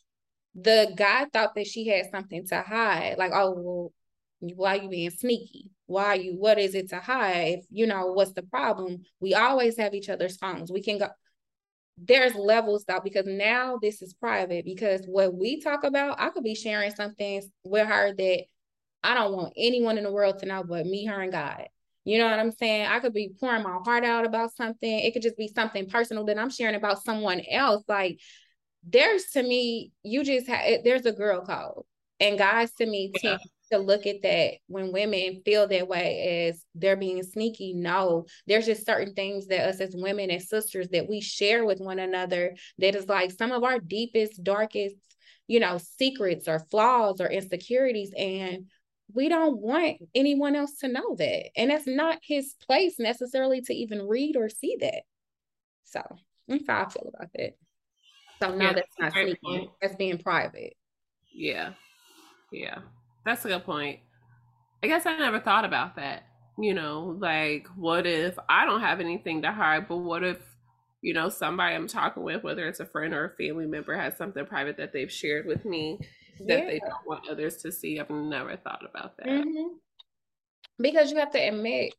The 0.56 0.92
guy 0.96 1.26
thought 1.32 1.56
that 1.56 1.68
she 1.68 1.88
had 1.88 2.08
something 2.12 2.46
to 2.48 2.62
hide. 2.62 3.16
Like, 3.18 3.32
oh, 3.34 3.54
well, 3.56 3.94
why 4.56 4.78
are 4.78 4.84
you 4.84 4.90
being 4.90 5.12
sneaky? 5.12 5.70
Why 5.90 6.06
are 6.06 6.16
you, 6.16 6.34
what 6.34 6.60
is 6.60 6.76
it 6.76 6.90
to 6.90 7.00
hide? 7.00 7.60
If, 7.60 7.66
you 7.72 7.88
know, 7.88 8.14
what's 8.14 8.34
the 8.34 8.44
problem? 8.44 9.02
We 9.20 9.34
always 9.34 9.76
have 9.80 9.96
each 9.96 10.08
other's 10.08 10.38
phones. 10.38 10.72
We 10.72 10.84
can 10.84 11.00
go, 11.00 11.08
there's 11.98 12.36
levels 12.36 12.86
though, 12.88 13.00
because 13.04 13.26
now 13.26 13.80
this 13.82 14.04
is 14.04 14.14
private. 14.14 14.66
Because 14.66 15.02
what 15.08 15.34
we 15.34 15.60
talk 15.60 15.84
about, 15.84 16.20
I 16.22 16.30
could 16.30 16.44
be 16.44 16.54
sharing 16.54 16.94
something 16.94 17.42
with 17.64 17.88
her 17.88 18.14
that 18.14 18.44
I 19.04 19.16
don't 19.16 19.34
want 19.34 19.54
anyone 19.58 19.98
in 19.98 20.04
the 20.04 20.12
world 20.12 20.38
to 20.40 20.46
know 20.46 20.64
but 20.64 20.86
me, 20.86 21.06
her, 21.06 21.22
and 21.22 21.32
God. 21.32 21.66
You 22.06 22.20
know 22.20 22.30
what 22.30 22.40
I'm 22.40 22.52
saying? 22.52 22.86
I 22.86 23.00
could 23.00 23.14
be 23.14 23.32
pouring 23.40 23.64
my 23.64 23.80
heart 23.84 24.04
out 24.04 24.28
about 24.28 24.56
something. 24.56 25.00
It 25.00 25.12
could 25.14 25.24
just 25.24 25.38
be 25.38 25.48
something 25.48 25.90
personal 25.90 26.24
that 26.26 26.38
I'm 26.38 26.52
sharing 26.52 26.76
about 26.76 27.04
someone 27.04 27.42
else. 27.50 27.84
Like, 27.88 28.20
there's 28.88 29.26
to 29.32 29.42
me, 29.42 29.92
you 30.04 30.24
just 30.24 30.48
have, 30.48 30.84
there's 30.84 31.08
a 31.08 31.12
girl 31.12 31.44
code. 31.44 31.84
And 32.20 32.38
guys 32.38 32.72
to 32.74 32.86
me 32.86 33.12
yeah. 33.24 33.32
tend 33.32 33.42
to 33.72 33.78
look 33.78 34.06
at 34.06 34.22
that 34.24 34.56
when 34.68 34.92
women 34.92 35.42
feel 35.46 35.68
that 35.68 35.88
way 35.88 36.48
as 36.50 36.64
they're 36.76 36.96
being 36.96 37.22
sneaky. 37.24 37.74
No, 37.74 38.26
there's 38.48 38.66
just 38.66 38.86
certain 38.86 39.14
things 39.14 39.48
that 39.48 39.68
us 39.68 39.80
as 39.80 39.96
women 39.96 40.30
and 40.30 40.42
sisters 40.42 40.90
that 40.90 41.08
we 41.10 41.22
share 41.22 41.66
with 41.66 41.80
one 41.80 42.00
another 42.00 42.56
that 42.80 42.96
is 42.96 43.08
like 43.08 43.32
some 43.32 43.52
of 43.52 43.64
our 43.64 43.80
deepest, 43.80 44.44
darkest, 44.44 44.96
you 45.48 45.60
know, 45.60 45.80
secrets 45.80 46.48
or 46.48 46.60
flaws 46.72 47.22
or 47.22 47.28
insecurities. 47.28 48.12
And 48.18 48.66
we 49.14 49.30
don't 49.30 49.58
want 49.58 49.98
anyone 50.14 50.56
else 50.56 50.78
to 50.80 50.88
know 50.88 51.16
that. 51.16 51.50
And 51.58 51.72
that's 51.72 51.88
not 51.88 52.20
his 52.22 52.56
place 52.68 53.00
necessarily 53.00 53.62
to 53.62 53.74
even 53.74 54.08
read 54.08 54.36
or 54.38 54.50
see 54.50 54.78
that. 54.82 55.02
So 55.86 56.02
that's 56.48 56.68
how 56.68 56.86
I 56.86 56.90
feel 56.90 57.12
about 57.14 57.30
that. 57.36 57.58
So 58.42 58.56
now 58.56 58.68
yeah, 58.68 58.74
that's 58.74 59.00
not 59.00 59.14
sneaking, 59.14 59.70
that's 59.82 59.96
being 59.96 60.18
private. 60.18 60.74
Yeah. 61.34 61.74
Yeah. 62.52 62.80
That's 63.26 63.46
a 63.46 63.50
good 63.50 63.64
point. 63.64 64.00
I 64.84 64.88
guess 64.88 65.06
I 65.06 65.18
never 65.18 65.40
thought 65.40 65.66
about 65.66 65.96
that. 65.98 66.24
You 66.58 66.74
know, 66.74 67.18
like 67.20 67.68
what 67.76 68.06
if 68.06 68.38
I 68.50 68.66
don't 68.66 68.82
have 68.82 69.00
anything 69.00 69.42
to 69.44 69.52
hide, 69.52 69.88
but 69.88 69.98
what 69.98 70.24
if, 70.24 70.38
you 71.02 71.14
know, 71.14 71.30
somebody 71.30 71.76
I'm 71.76 71.88
talking 71.88 72.24
with, 72.24 72.44
whether 72.44 72.68
it's 72.68 72.82
a 72.82 72.86
friend 72.86 73.14
or 73.14 73.26
a 73.26 73.36
family 73.36 73.66
member, 73.66 73.96
has 73.96 74.18
something 74.18 74.46
private 74.46 74.78
that 74.78 74.92
they've 74.92 75.12
shared 75.12 75.46
with 75.46 75.64
me 75.64 76.00
that 76.48 76.60
yeah. 76.60 76.66
they 76.66 76.80
don't 76.80 77.08
want 77.08 77.30
others 77.30 77.58
to 77.58 77.72
see. 77.72 78.00
I've 78.00 78.10
never 78.10 78.58
thought 78.58 78.84
about 78.90 79.18
that. 79.18 79.28
Mm-hmm. 79.28 79.76
Because 80.80 81.12
you 81.12 81.18
have 81.18 81.32
to 81.32 81.40
admit, 81.40 81.94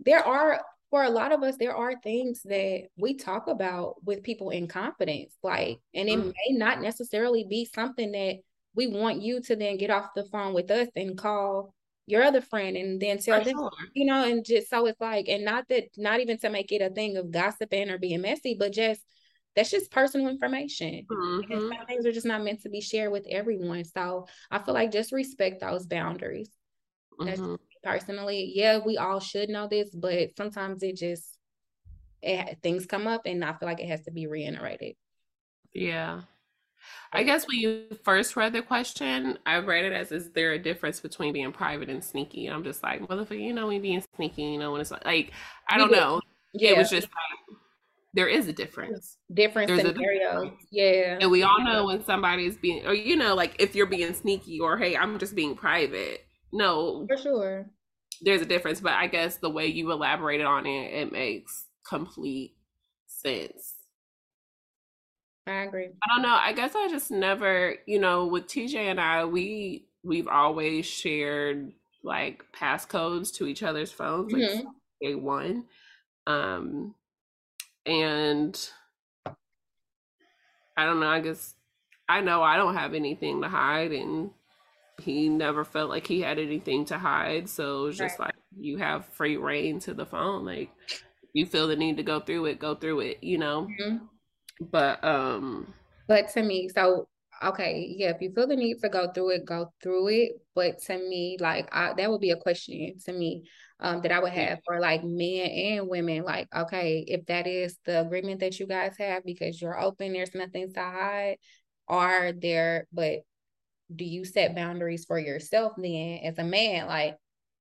there 0.00 0.24
are 0.24 0.60
for 0.90 1.04
a 1.04 1.10
lot 1.10 1.32
of 1.32 1.42
us, 1.42 1.56
there 1.56 1.74
are 1.74 1.98
things 2.02 2.42
that 2.44 2.88
we 2.98 3.14
talk 3.14 3.46
about 3.48 3.94
with 4.04 4.22
people 4.22 4.50
in 4.50 4.68
confidence, 4.68 5.34
like, 5.42 5.80
and 5.94 6.06
it 6.06 6.18
mm-hmm. 6.18 6.28
may 6.28 6.58
not 6.58 6.82
necessarily 6.82 7.44
be 7.48 7.64
something 7.64 8.12
that 8.12 8.40
we 8.74 8.86
want 8.86 9.20
you 9.20 9.40
to 9.42 9.56
then 9.56 9.76
get 9.76 9.90
off 9.90 10.14
the 10.14 10.24
phone 10.24 10.54
with 10.54 10.70
us 10.70 10.88
and 10.96 11.16
call 11.16 11.74
your 12.06 12.22
other 12.22 12.40
friend 12.40 12.76
and 12.76 13.00
then 13.00 13.18
tell 13.18 13.38
for 13.38 13.44
them, 13.44 13.56
sure. 13.56 13.70
you 13.94 14.04
know, 14.04 14.24
and 14.24 14.44
just 14.44 14.68
so 14.68 14.86
it's 14.86 15.00
like, 15.00 15.28
and 15.28 15.44
not 15.44 15.68
that, 15.68 15.84
not 15.96 16.20
even 16.20 16.38
to 16.38 16.50
make 16.50 16.72
it 16.72 16.82
a 16.82 16.90
thing 16.90 17.16
of 17.16 17.30
gossiping 17.30 17.90
or 17.90 17.98
being 17.98 18.20
messy, 18.20 18.56
but 18.58 18.72
just 18.72 19.02
that's 19.54 19.70
just 19.70 19.90
personal 19.90 20.28
information. 20.28 21.06
Mm-hmm. 21.10 21.52
And 21.52 21.60
some 21.60 21.86
things 21.86 22.06
are 22.06 22.12
just 22.12 22.26
not 22.26 22.42
meant 22.42 22.62
to 22.62 22.70
be 22.70 22.80
shared 22.80 23.12
with 23.12 23.26
everyone. 23.30 23.84
So 23.84 24.26
I 24.50 24.58
feel 24.58 24.74
like 24.74 24.90
just 24.90 25.12
respect 25.12 25.60
those 25.60 25.86
boundaries. 25.86 26.50
Mm-hmm. 27.20 27.54
personally, 27.84 28.52
yeah, 28.54 28.78
we 28.84 28.96
all 28.96 29.20
should 29.20 29.48
know 29.48 29.68
this, 29.68 29.90
but 29.94 30.34
sometimes 30.36 30.82
it 30.82 30.96
just 30.96 31.38
it, 32.22 32.58
things 32.62 32.86
come 32.86 33.06
up, 33.06 33.22
and 33.26 33.44
I 33.44 33.52
feel 33.52 33.68
like 33.68 33.80
it 33.80 33.88
has 33.88 34.02
to 34.02 34.10
be 34.10 34.26
reiterated. 34.26 34.94
Yeah. 35.72 36.22
I 37.12 37.22
guess 37.22 37.46
when 37.46 37.58
you 37.58 37.84
first 38.04 38.36
read 38.36 38.52
the 38.52 38.62
question, 38.62 39.38
I 39.44 39.58
read 39.58 39.84
it 39.84 39.92
as 39.92 40.12
is 40.12 40.30
there 40.30 40.52
a 40.52 40.58
difference 40.58 41.00
between 41.00 41.32
being 41.32 41.52
private 41.52 41.90
and 41.90 42.02
sneaky? 42.02 42.46
And 42.46 42.54
I'm 42.54 42.64
just 42.64 42.82
like, 42.82 43.00
motherfucker, 43.02 43.40
you 43.40 43.52
know, 43.52 43.68
me 43.68 43.78
being 43.78 44.02
sneaky, 44.16 44.42
you 44.42 44.58
know, 44.58 44.72
when 44.72 44.80
it's 44.80 44.90
like, 44.90 45.04
like 45.04 45.32
I 45.68 45.78
don't 45.78 45.92
know. 45.92 46.20
Yeah. 46.54 46.70
It 46.70 46.78
was 46.78 46.90
just 46.90 47.06
like 47.06 47.58
there 48.14 48.28
is 48.28 48.48
a 48.48 48.52
difference. 48.52 49.16
Different 49.32 49.68
There's 49.68 49.82
scenarios. 49.82 50.52
Yeah. 50.70 51.18
And 51.20 51.30
we 51.30 51.42
all 51.42 51.62
know 51.62 51.86
when 51.86 52.04
somebody 52.04 52.46
is 52.46 52.56
being, 52.56 52.86
or 52.86 52.94
you 52.94 53.16
know, 53.16 53.34
like 53.34 53.56
if 53.58 53.74
you're 53.74 53.86
being 53.86 54.12
sneaky 54.14 54.60
or 54.60 54.76
hey, 54.76 54.96
I'm 54.96 55.18
just 55.18 55.34
being 55.34 55.54
private. 55.54 56.24
No. 56.52 57.06
For 57.08 57.16
sure. 57.16 57.66
There's 58.20 58.42
a 58.42 58.46
difference, 58.46 58.80
but 58.80 58.92
I 58.92 59.06
guess 59.06 59.36
the 59.36 59.50
way 59.50 59.66
you 59.66 59.90
elaborated 59.90 60.46
on 60.46 60.66
it, 60.66 60.92
it 60.92 61.12
makes 61.12 61.66
complete 61.88 62.54
sense. 63.06 63.71
I 65.46 65.62
agree. 65.62 65.86
I 65.86 66.14
don't 66.14 66.22
know. 66.22 66.36
I 66.40 66.52
guess 66.52 66.74
I 66.74 66.88
just 66.88 67.10
never, 67.10 67.76
you 67.86 67.98
know, 67.98 68.26
with 68.26 68.46
TJ 68.46 68.76
and 68.76 69.00
I, 69.00 69.24
we 69.24 69.86
we've 70.04 70.28
always 70.28 70.86
shared 70.86 71.72
like 72.02 72.44
passcodes 72.52 73.32
to 73.34 73.46
each 73.46 73.62
other's 73.62 73.92
phones, 73.92 74.32
like 74.32 74.42
mm-hmm. 74.42 74.68
day 75.00 75.14
one. 75.14 75.64
Um, 76.26 76.94
and 77.86 78.58
I 80.76 80.84
don't 80.84 81.00
know, 81.00 81.08
I 81.08 81.20
guess 81.20 81.54
I 82.08 82.20
know 82.20 82.42
I 82.42 82.56
don't 82.56 82.74
have 82.74 82.94
anything 82.94 83.42
to 83.42 83.48
hide 83.48 83.92
and 83.92 84.30
he 85.00 85.28
never 85.28 85.64
felt 85.64 85.90
like 85.90 86.06
he 86.06 86.20
had 86.20 86.38
anything 86.38 86.84
to 86.86 86.98
hide. 86.98 87.48
So 87.48 87.86
it's 87.86 87.98
just 87.98 88.18
right. 88.18 88.26
like 88.26 88.34
you 88.56 88.78
have 88.78 89.06
free 89.06 89.36
rein 89.36 89.80
to 89.80 89.94
the 89.94 90.06
phone. 90.06 90.44
Like 90.44 90.70
you 91.32 91.46
feel 91.46 91.66
the 91.66 91.76
need 91.76 91.96
to 91.96 92.02
go 92.02 92.20
through 92.20 92.46
it, 92.46 92.58
go 92.58 92.74
through 92.74 93.00
it, 93.00 93.18
you 93.22 93.38
know. 93.38 93.68
Mm-hmm. 93.80 94.04
But 94.60 95.02
um 95.04 95.72
but 96.08 96.28
to 96.30 96.42
me, 96.42 96.68
so 96.68 97.08
okay, 97.42 97.94
yeah, 97.96 98.10
if 98.10 98.20
you 98.20 98.32
feel 98.32 98.46
the 98.46 98.56
need 98.56 98.80
to 98.80 98.88
go 98.88 99.10
through 99.12 99.30
it, 99.30 99.44
go 99.44 99.72
through 99.82 100.08
it. 100.08 100.32
But 100.54 100.80
to 100.82 100.96
me, 100.98 101.36
like 101.40 101.68
I, 101.72 101.94
that 101.94 102.10
would 102.10 102.20
be 102.20 102.30
a 102.30 102.36
question 102.36 102.96
to 103.04 103.12
me 103.12 103.48
um, 103.80 104.02
that 104.02 104.12
I 104.12 104.20
would 104.20 104.32
have 104.32 104.60
for 104.64 104.80
like 104.80 105.02
men 105.04 105.50
and 105.50 105.88
women. 105.88 106.22
Like, 106.22 106.48
okay, 106.54 107.04
if 107.06 107.26
that 107.26 107.46
is 107.46 107.78
the 107.84 108.00
agreement 108.00 108.40
that 108.40 108.58
you 108.60 108.66
guys 108.66 108.96
have 108.98 109.24
because 109.24 109.60
you're 109.60 109.80
open, 109.80 110.12
there's 110.12 110.34
nothing 110.34 110.72
to 110.72 110.80
hide, 110.80 111.38
are 111.88 112.32
there, 112.32 112.86
but 112.92 113.20
do 113.94 114.04
you 114.04 114.24
set 114.24 114.54
boundaries 114.54 115.04
for 115.04 115.18
yourself 115.18 115.72
then 115.76 116.20
as 116.24 116.38
a 116.38 116.44
man? 116.44 116.86
Like, 116.86 117.16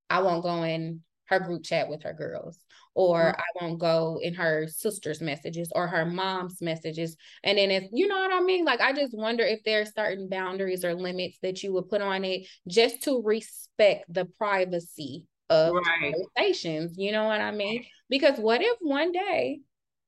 I 0.09 0.21
won't 0.21 0.43
go 0.43 0.63
in 0.63 1.01
her 1.31 1.39
group 1.39 1.63
chat 1.63 1.89
with 1.89 2.03
her 2.03 2.13
girls, 2.13 2.59
or 2.93 3.21
mm-hmm. 3.23 3.39
I 3.39 3.65
won't 3.65 3.79
go 3.79 4.19
in 4.21 4.33
her 4.35 4.67
sister's 4.67 5.21
messages 5.21 5.71
or 5.73 5.87
her 5.87 6.05
mom's 6.05 6.61
messages. 6.61 7.15
And 7.43 7.57
then 7.57 7.71
if 7.71 7.85
you 7.93 8.07
know 8.07 8.19
what 8.19 8.33
I 8.33 8.41
mean, 8.41 8.65
like 8.65 8.81
I 8.81 8.91
just 8.93 9.17
wonder 9.17 9.43
if 9.43 9.63
there 9.63 9.81
are 9.81 9.85
certain 9.85 10.27
boundaries 10.27 10.83
or 10.83 10.93
limits 10.93 11.39
that 11.41 11.63
you 11.63 11.73
would 11.73 11.89
put 11.89 12.01
on 12.01 12.25
it 12.25 12.47
just 12.67 13.03
to 13.03 13.21
respect 13.23 14.13
the 14.13 14.25
privacy 14.25 15.25
of 15.49 15.73
right. 15.73 16.13
conversations. 16.13 16.95
You 16.97 17.13
know 17.13 17.25
what 17.25 17.41
I 17.41 17.51
mean? 17.51 17.85
Because 18.09 18.37
what 18.37 18.61
if 18.61 18.77
one 18.81 19.13
day 19.13 19.61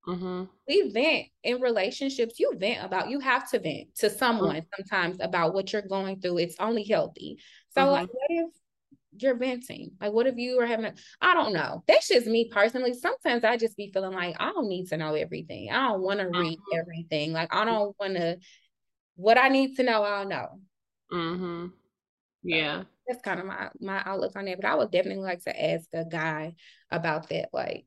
mm-hmm. 0.06 0.44
we 0.68 0.92
vent 0.92 1.28
in 1.44 1.62
relationships? 1.62 2.38
You 2.38 2.54
vent 2.58 2.84
about, 2.84 3.10
you 3.10 3.22
have 3.22 3.50
to 3.52 3.60
vent 3.60 3.96
to 4.00 4.10
someone 4.10 4.58
mm-hmm. 4.58 4.82
sometimes 4.84 5.18
about 5.22 5.54
what 5.54 5.72
you're 5.72 5.82
going 5.82 6.20
through. 6.20 6.40
It's 6.40 6.58
only 6.60 6.84
healthy. 6.84 7.40
So, 7.70 7.82
mm-hmm. 7.82 7.92
like, 7.92 8.10
what 8.14 8.28
if 8.30 8.50
you're 9.18 9.38
venting? 9.38 9.92
Like, 10.02 10.14
what 10.14 10.28
if 10.28 10.38
you 10.38 10.60
are 10.60 10.66
having, 10.66 10.86
a, 10.86 10.94
I 11.22 11.34
don't 11.34 11.54
know. 11.54 11.84
That's 11.88 12.08
just 12.08 12.28
me 12.28 12.50
personally. 12.52 12.94
Sometimes 12.94 13.44
I 13.44 13.58
just 13.58 13.78
be 13.78 13.92
feeling 13.94 14.14
like 14.14 14.36
I 14.40 14.52
don't 14.52 14.68
need 14.68 14.88
to 14.90 14.98
know 14.98 15.14
everything. 15.16 15.70
I 15.72 15.90
don't 15.90 16.02
want 16.02 16.20
to 16.20 16.26
read 16.26 16.58
mm-hmm. 16.58 16.80
everything. 16.80 17.32
Like, 17.34 17.54
I 17.54 17.66
don't 17.66 17.96
want 18.00 18.16
to, 18.16 18.38
what 19.16 19.38
I 19.38 19.50
need 19.50 19.76
to 19.78 19.84
know, 19.84 20.04
I'll 20.04 20.28
know. 20.28 20.60
Mm-hmm. 21.12 21.68
Yeah 22.44 22.84
that's 23.08 23.22
kind 23.22 23.40
of 23.40 23.46
my 23.46 23.70
my 23.80 24.02
outlook 24.06 24.36
on 24.36 24.48
it. 24.48 24.60
But 24.62 24.70
I 24.70 24.76
would 24.76 24.92
definitely 24.92 25.24
like 25.24 25.44
to 25.44 25.72
ask 25.72 25.88
a 25.94 26.06
guy 26.06 26.56
about 26.92 27.30
that. 27.30 27.50
Like, 27.54 27.86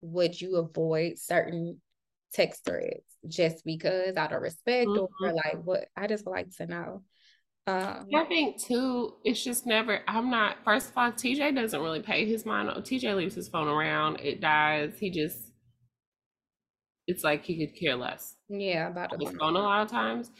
would 0.00 0.40
you 0.40 0.56
avoid 0.56 1.18
certain 1.18 1.80
text 2.32 2.64
threads 2.64 3.04
just 3.26 3.64
because 3.64 4.16
out 4.16 4.32
of 4.32 4.42
respect 4.42 4.88
mm-hmm. 4.88 5.24
or 5.24 5.32
like 5.32 5.62
what? 5.62 5.86
I 5.96 6.06
just 6.06 6.26
like 6.26 6.54
to 6.56 6.66
know. 6.66 7.02
Um, 7.66 8.08
I 8.14 8.24
think 8.24 8.60
too, 8.60 9.14
it's 9.24 9.42
just 9.42 9.66
never. 9.66 10.00
I'm 10.06 10.30
not. 10.30 10.58
First 10.64 10.90
of 10.90 10.98
all, 10.98 11.10
TJ 11.12 11.54
doesn't 11.54 11.80
really 11.80 12.02
pay 12.02 12.26
his 12.26 12.44
mind. 12.44 12.68
TJ 12.68 13.16
leaves 13.16 13.34
his 13.34 13.48
phone 13.48 13.68
around. 13.68 14.20
It 14.20 14.40
dies. 14.40 14.92
He 14.98 15.10
just 15.10 15.38
it's 17.06 17.24
like 17.24 17.44
he 17.44 17.66
could 17.66 17.78
care 17.78 17.96
less. 17.96 18.36
Yeah, 18.48 18.88
about 18.88 19.20
his 19.20 19.30
phone 19.38 19.56
a 19.56 19.60
lot 19.60 19.82
of 19.82 19.90
times. 19.90 20.30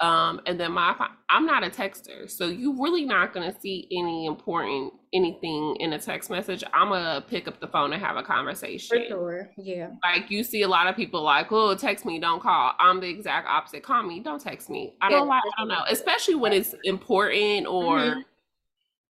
Um, 0.00 0.40
and 0.46 0.58
then 0.58 0.72
my 0.72 0.94
I'm 1.30 1.46
not 1.46 1.62
a 1.62 1.70
texter, 1.70 2.28
so 2.28 2.46
you 2.46 2.82
really 2.82 3.04
not 3.04 3.32
gonna 3.32 3.54
see 3.60 3.86
any 3.92 4.26
important 4.26 4.92
anything 5.12 5.76
in 5.78 5.92
a 5.92 6.00
text 6.00 6.30
message. 6.30 6.64
I'm 6.72 6.88
gonna 6.88 7.24
pick 7.26 7.46
up 7.46 7.60
the 7.60 7.68
phone 7.68 7.92
and 7.92 8.02
have 8.02 8.16
a 8.16 8.22
conversation. 8.24 8.98
For 8.98 9.06
sure, 9.06 9.50
yeah. 9.56 9.90
Like 10.02 10.32
you 10.32 10.42
see 10.42 10.62
a 10.62 10.68
lot 10.68 10.88
of 10.88 10.96
people 10.96 11.22
like, 11.22 11.52
oh, 11.52 11.76
text 11.76 12.04
me, 12.04 12.18
don't 12.18 12.42
call. 12.42 12.72
I'm 12.80 13.00
the 13.00 13.08
exact 13.08 13.46
opposite. 13.46 13.84
Call 13.84 14.02
me, 14.02 14.18
don't 14.18 14.40
text 14.40 14.68
me. 14.68 14.96
I 15.00 15.10
don't 15.10 15.28
like. 15.28 15.44
I 15.56 15.60
don't 15.60 15.68
know, 15.68 15.84
especially 15.88 16.34
when 16.34 16.52
it's 16.52 16.74
important 16.82 17.66
or. 17.66 17.98
Mm-hmm. 17.98 18.20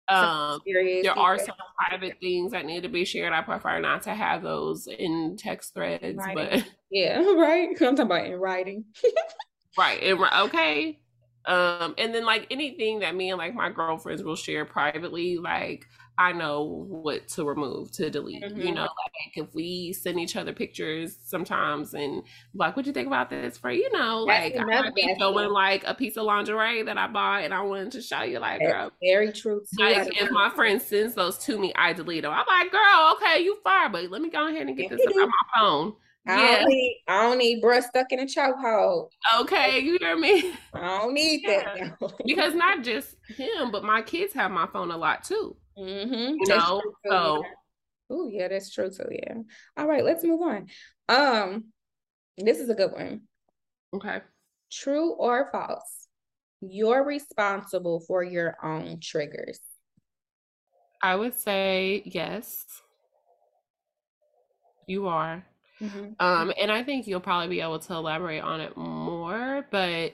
Um, 0.10 0.62
there 0.66 1.20
are 1.20 1.38
some 1.38 1.56
private 1.86 2.16
things 2.22 2.54
that 2.54 2.66
need 2.66 2.84
to 2.84 2.88
be 2.88 3.04
shared. 3.04 3.34
I 3.34 3.42
prefer 3.42 3.82
not 3.82 4.04
to 4.04 4.12
have 4.12 4.42
those 4.42 4.88
in 4.88 5.36
text 5.38 5.74
threads, 5.74 6.24
but 6.34 6.66
yeah, 6.90 7.20
right. 7.36 7.68
I'm 7.68 7.76
talking 7.76 8.00
about 8.00 8.26
in 8.26 8.36
writing. 8.36 8.86
Right. 9.78 10.02
And 10.04 10.20
okay. 10.20 11.00
Um, 11.46 11.96
and 11.98 12.14
then 12.14 12.26
like 12.26 12.48
anything 12.52 13.00
that 13.00 13.16
me 13.16 13.30
and 13.30 13.38
like 13.38 13.56
my 13.56 13.70
girlfriends 13.70 14.22
will 14.22 14.36
share 14.36 14.66
privately, 14.66 15.38
like 15.38 15.88
I 16.20 16.34
know 16.34 16.64
what 16.64 17.28
to 17.30 17.46
remove, 17.46 17.92
to 17.94 18.10
delete. 18.10 18.44
Mm-hmm. 18.44 18.60
You 18.60 18.74
know, 18.74 18.82
like 18.82 19.36
if 19.36 19.54
we 19.54 19.94
send 19.94 20.20
each 20.20 20.36
other 20.36 20.52
pictures 20.52 21.18
sometimes 21.24 21.94
and 21.94 22.24
like, 22.56 22.70
what 22.70 22.78
would 22.78 22.88
you 22.88 22.92
think 22.92 23.08
about 23.08 23.30
this 23.30 23.58
for? 23.58 23.72
You 23.72 23.90
know, 23.94 24.24
like 24.24 24.58
I 24.58 24.64
might 24.64 24.96
be 24.96 25.16
showing 25.18 25.50
like 25.52 25.84
a 25.86 25.94
piece 25.94 26.18
of 26.18 26.26
lingerie 26.26 26.84
that 26.84 26.98
I 26.98 27.08
bought 27.08 27.44
and 27.44 27.54
I 27.54 27.62
wanted 27.62 27.92
to 27.92 28.02
show 28.02 28.24
you, 28.24 28.40
like, 28.40 28.60
girl. 28.60 28.92
very 29.02 29.32
true. 29.32 29.62
Too. 29.62 29.84
Like 29.84 30.22
if 30.22 30.32
my 30.32 30.50
friend 30.50 30.82
sends 30.82 31.14
those 31.14 31.38
to 31.46 31.58
me, 31.58 31.72
I 31.76 31.94
delete 31.94 32.24
them. 32.24 32.34
I'm 32.34 32.46
like, 32.48 32.72
girl, 32.72 33.16
okay, 33.16 33.44
you 33.44 33.58
fire, 33.64 33.88
but 33.88 34.10
let 34.10 34.22
me 34.22 34.30
go 34.30 34.50
ahead 34.50 34.68
and 34.68 34.76
get 34.76 34.90
this 34.90 35.00
on 35.06 35.30
my 35.30 35.32
phone. 35.56 35.94
I 36.28 36.42
yeah. 36.42 36.60
don't 36.60 36.70
need 36.70 37.04
I 37.08 37.22
don't 37.24 37.38
need 37.38 37.62
breast 37.62 37.90
stuck 37.90 38.12
in 38.12 38.20
a 38.20 38.26
chokehold. 38.26 39.10
Okay, 39.40 39.80
you 39.80 39.98
hear 40.00 40.18
me? 40.18 40.54
I 40.74 41.00
don't 41.00 41.14
need 41.14 41.42
yeah. 41.44 41.90
that. 42.00 42.14
because 42.26 42.54
not 42.54 42.84
just 42.84 43.16
him, 43.28 43.72
but 43.72 43.84
my 43.84 44.02
kids 44.02 44.34
have 44.34 44.52
my 44.52 44.68
phone 44.68 44.92
a 44.92 44.98
lot 44.98 45.24
too. 45.24 45.56
Mm-hmm. 45.78 46.36
You 46.40 46.48
know, 46.48 46.82
so 47.06 47.44
oh 48.10 48.30
yeah, 48.30 48.48
that's 48.50 48.74
true 48.74 48.90
too. 48.90 49.08
Yeah. 49.12 49.36
All 49.78 49.88
right, 49.88 50.04
let's 50.04 50.24
move 50.24 50.42
on. 50.42 50.68
Um, 51.08 51.66
this 52.38 52.60
is 52.60 52.70
a 52.70 52.76
good 52.76 52.92
one. 52.92 53.22
Okay. 53.94 54.22
True 54.72 55.14
or 55.14 55.50
false? 55.52 56.08
You're 56.60 57.06
responsible 57.06 58.02
for 58.02 58.24
your 58.24 58.58
own 58.62 59.00
triggers. 59.02 59.60
I 61.02 61.16
would 61.16 61.38
say 61.38 62.02
yes. 62.06 62.66
You 64.88 65.08
are. 65.08 65.46
Mm-hmm. 65.82 66.14
Um, 66.20 66.54
and 66.60 66.72
I 66.72 66.84
think 66.84 67.08
you'll 67.08 67.20
probably 67.20 67.50
be 67.50 67.62
able 67.62 67.80
to 67.80 67.94
elaborate 67.94 68.42
on 68.42 68.62
it 68.62 68.76
more, 68.76 69.66
but 69.72 70.14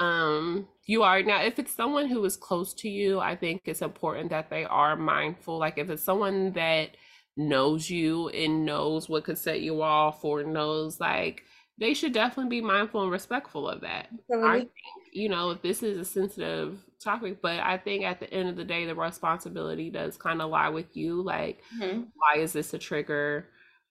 um 0.00 0.68
you 0.84 1.02
are 1.02 1.22
now 1.22 1.42
if 1.42 1.58
it's 1.58 1.72
someone 1.72 2.06
who 2.06 2.22
is 2.24 2.36
close 2.36 2.74
to 2.74 2.88
you 2.88 3.18
i 3.18 3.34
think 3.34 3.62
it's 3.64 3.80
important 3.80 4.30
that 4.30 4.50
they 4.50 4.64
are 4.64 4.94
mindful 4.94 5.58
like 5.58 5.78
if 5.78 5.88
it's 5.88 6.04
someone 6.04 6.52
that 6.52 6.90
knows 7.36 7.88
you 7.88 8.28
and 8.30 8.64
knows 8.64 9.08
what 9.08 9.24
could 9.24 9.38
set 9.38 9.60
you 9.60 9.82
off 9.82 10.24
or 10.24 10.42
knows 10.42 11.00
like 11.00 11.42
they 11.78 11.92
should 11.92 12.12
definitely 12.12 12.48
be 12.48 12.66
mindful 12.66 13.02
and 13.02 13.10
respectful 13.10 13.68
of 13.68 13.80
that 13.80 14.08
mm-hmm. 14.30 14.46
i 14.46 14.58
think 14.58 14.70
you 15.12 15.28
know 15.28 15.50
if 15.50 15.62
this 15.62 15.82
is 15.82 15.96
a 15.96 16.04
sensitive 16.04 16.78
topic 17.02 17.40
but 17.40 17.58
i 17.60 17.78
think 17.78 18.04
at 18.04 18.20
the 18.20 18.32
end 18.32 18.48
of 18.48 18.56
the 18.56 18.64
day 18.64 18.84
the 18.84 18.94
responsibility 18.94 19.90
does 19.90 20.16
kind 20.16 20.42
of 20.42 20.50
lie 20.50 20.68
with 20.68 20.94
you 20.94 21.22
like 21.22 21.62
mm-hmm. 21.80 22.02
why 22.16 22.40
is 22.40 22.52
this 22.52 22.74
a 22.74 22.78
trigger 22.78 23.48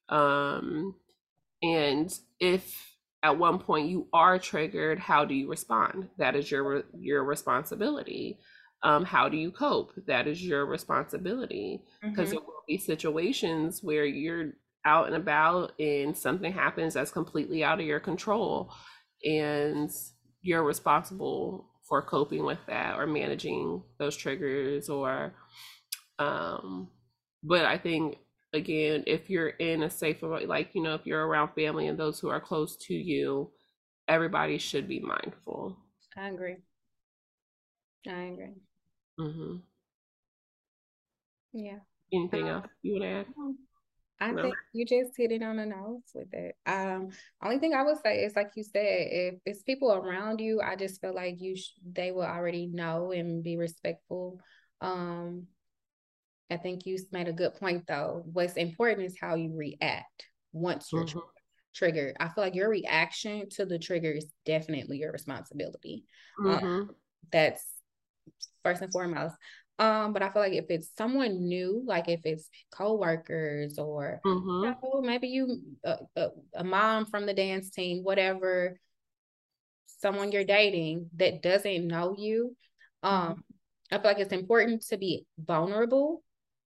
um, 0.10 0.95
and 1.62 2.12
if 2.39 2.95
at 3.24 3.38
one 3.38 3.60
point 3.60 3.89
you 3.89 4.08
are 4.14 4.38
triggered, 4.38 4.99
how 4.99 5.26
do 5.26 5.34
you 5.34 5.49
respond? 5.49 6.10
That 6.18 6.36
is 6.36 6.49
your 6.49 6.84
your 6.97 7.24
responsibility. 7.24 8.39
Um, 8.84 9.03
how 9.03 9.30
do 9.30 9.38
you 9.38 9.51
cope? 9.51 9.93
That 10.08 10.28
is 10.28 10.43
your 10.43 10.66
responsibility 10.66 11.82
because 12.03 12.30
mm-hmm. 12.30 12.36
there 12.36 12.45
will 12.45 12.64
be 12.68 12.78
situations 12.78 13.80
where 13.82 14.06
you're 14.06 14.53
out 14.86 15.08
and 15.08 15.16
about 15.16 15.72
and 15.80 16.16
something 16.16 16.53
happens 16.53 16.93
that's 16.93 17.12
completely 17.12 17.64
out 17.64 17.80
of 17.80 17.86
your 17.86 17.99
control 17.99 18.72
and 19.24 19.89
you're 20.43 20.64
responsible 20.64 21.72
for 21.89 22.01
coping 22.03 22.45
with 22.45 22.60
that 22.68 22.97
or 22.97 23.08
managing 23.08 23.82
those 23.97 24.16
triggers 24.16 24.88
or 24.88 25.34
um 26.20 26.88
but 27.43 27.66
i 27.66 27.78
think 27.78 28.18
again, 28.56 29.03
if 29.08 29.30
you're 29.30 29.49
in 29.49 29.84
a 29.84 29.89
safe, 29.89 30.22
like, 30.22 30.74
you 30.74 30.82
know, 30.82 30.95
if 30.95 31.06
you're 31.06 31.26
around 31.26 31.49
family 31.53 31.88
and 31.88 31.97
those 31.97 32.20
who 32.20 32.30
are 32.30 32.41
close 32.41 32.76
to 32.88 32.93
you, 32.93 33.51
everybody 34.08 34.58
should 34.58 34.88
be 34.88 34.99
mindful. 34.99 35.78
I 36.18 36.30
agree. 36.30 36.58
I 38.08 38.22
agree. 38.34 38.53
Mm-hmm. 39.20 39.56
Yeah. 41.53 41.80
Anything 42.14 42.47
else 42.47 42.66
you 42.82 42.93
would 42.93 43.03
add? 43.03 43.26
I 44.22 44.32
no. 44.32 44.43
think 44.43 44.56
you 44.74 44.86
just 44.86 45.12
hit 45.18 45.32
it 45.32 45.43
on 45.43 45.58
the 45.58 45.66
nose 45.66 46.01
with 46.14 46.34
it. 46.34 46.56
Um, 46.66 47.10
only 47.43 47.60
thing 47.60 47.74
I 47.74 47.84
would 47.84 47.97
say 48.03 48.24
is, 48.24 48.36
like 48.36 48.51
you 48.56 48.64
said, 48.64 49.08
if 49.12 49.36
it's 49.45 49.64
people 49.64 49.91
around 49.91 50.39
you, 50.39 50.62
I 50.62 50.76
just 50.76 51.01
feel 51.01 51.14
like 51.14 51.36
you 51.39 51.58
sh- 51.58 51.74
they 51.86 52.12
will 52.12 52.24
already 52.24 52.68
know 52.68 53.12
and 53.12 53.43
be 53.43 53.58
respectful. 53.58 54.39
Um, 54.80 55.47
I 56.50 56.58
think 56.58 56.86
you 56.86 56.98
made 57.12 57.28
a 57.28 57.34
good 57.34 57.56
point 57.56 57.88
though. 57.88 58.24
What's 58.32 58.54
important 58.54 59.08
is 59.08 59.18
how 59.20 59.36
you 59.36 59.56
react 59.56 60.28
once 60.54 60.89
you're 60.91 61.06
mm-hmm. 61.06 61.20
triggered. 61.74 62.16
I 62.20 62.30
feel 62.30 62.43
like 62.43 62.56
your 62.56 62.70
reaction 62.70 63.50
to 63.52 63.66
the 63.66 63.80
trigger 63.80 64.12
is 64.12 64.32
definitely 64.46 65.00
your 65.00 65.12
responsibility. 65.12 66.06
Um, 66.39 66.46
mm-hmm. 66.46 66.66
Um, 66.66 66.89
that's 67.32 67.64
first 68.64 68.82
and 68.82 68.91
foremost. 68.91 69.36
Um, 69.78 70.14
but 70.14 70.22
I 70.22 70.30
feel 70.30 70.41
like 70.41 70.54
if 70.54 70.66
it's 70.70 70.89
someone 70.98 71.48
new, 71.48 71.84
like 71.86 72.08
if 72.08 72.22
it's 72.24 72.50
coworkers 72.72 73.78
or 73.78 74.22
mm-hmm. 74.26 74.48
you 74.48 74.76
know, 74.82 75.02
maybe 75.02 75.28
you 75.28 75.62
uh, 75.84 75.98
uh, 76.16 76.30
a 76.54 76.64
mom 76.64 77.06
from 77.06 77.26
the 77.26 77.34
dance 77.34 77.72
team, 77.72 78.04
whatever, 78.04 78.80
someone 80.00 80.32
you're 80.32 80.46
dating 80.46 81.10
that 81.18 81.41
doesn't 81.41 81.88
know 81.88 82.16
you, 82.18 82.56
mm-hmm. 83.04 83.32
um, 83.32 83.43
I 83.91 83.98
feel 83.98 84.12
like 84.12 84.20
it's 84.20 84.32
important 84.32 84.84
to 84.88 84.98
be 84.98 85.26
vulnerable 85.38 86.24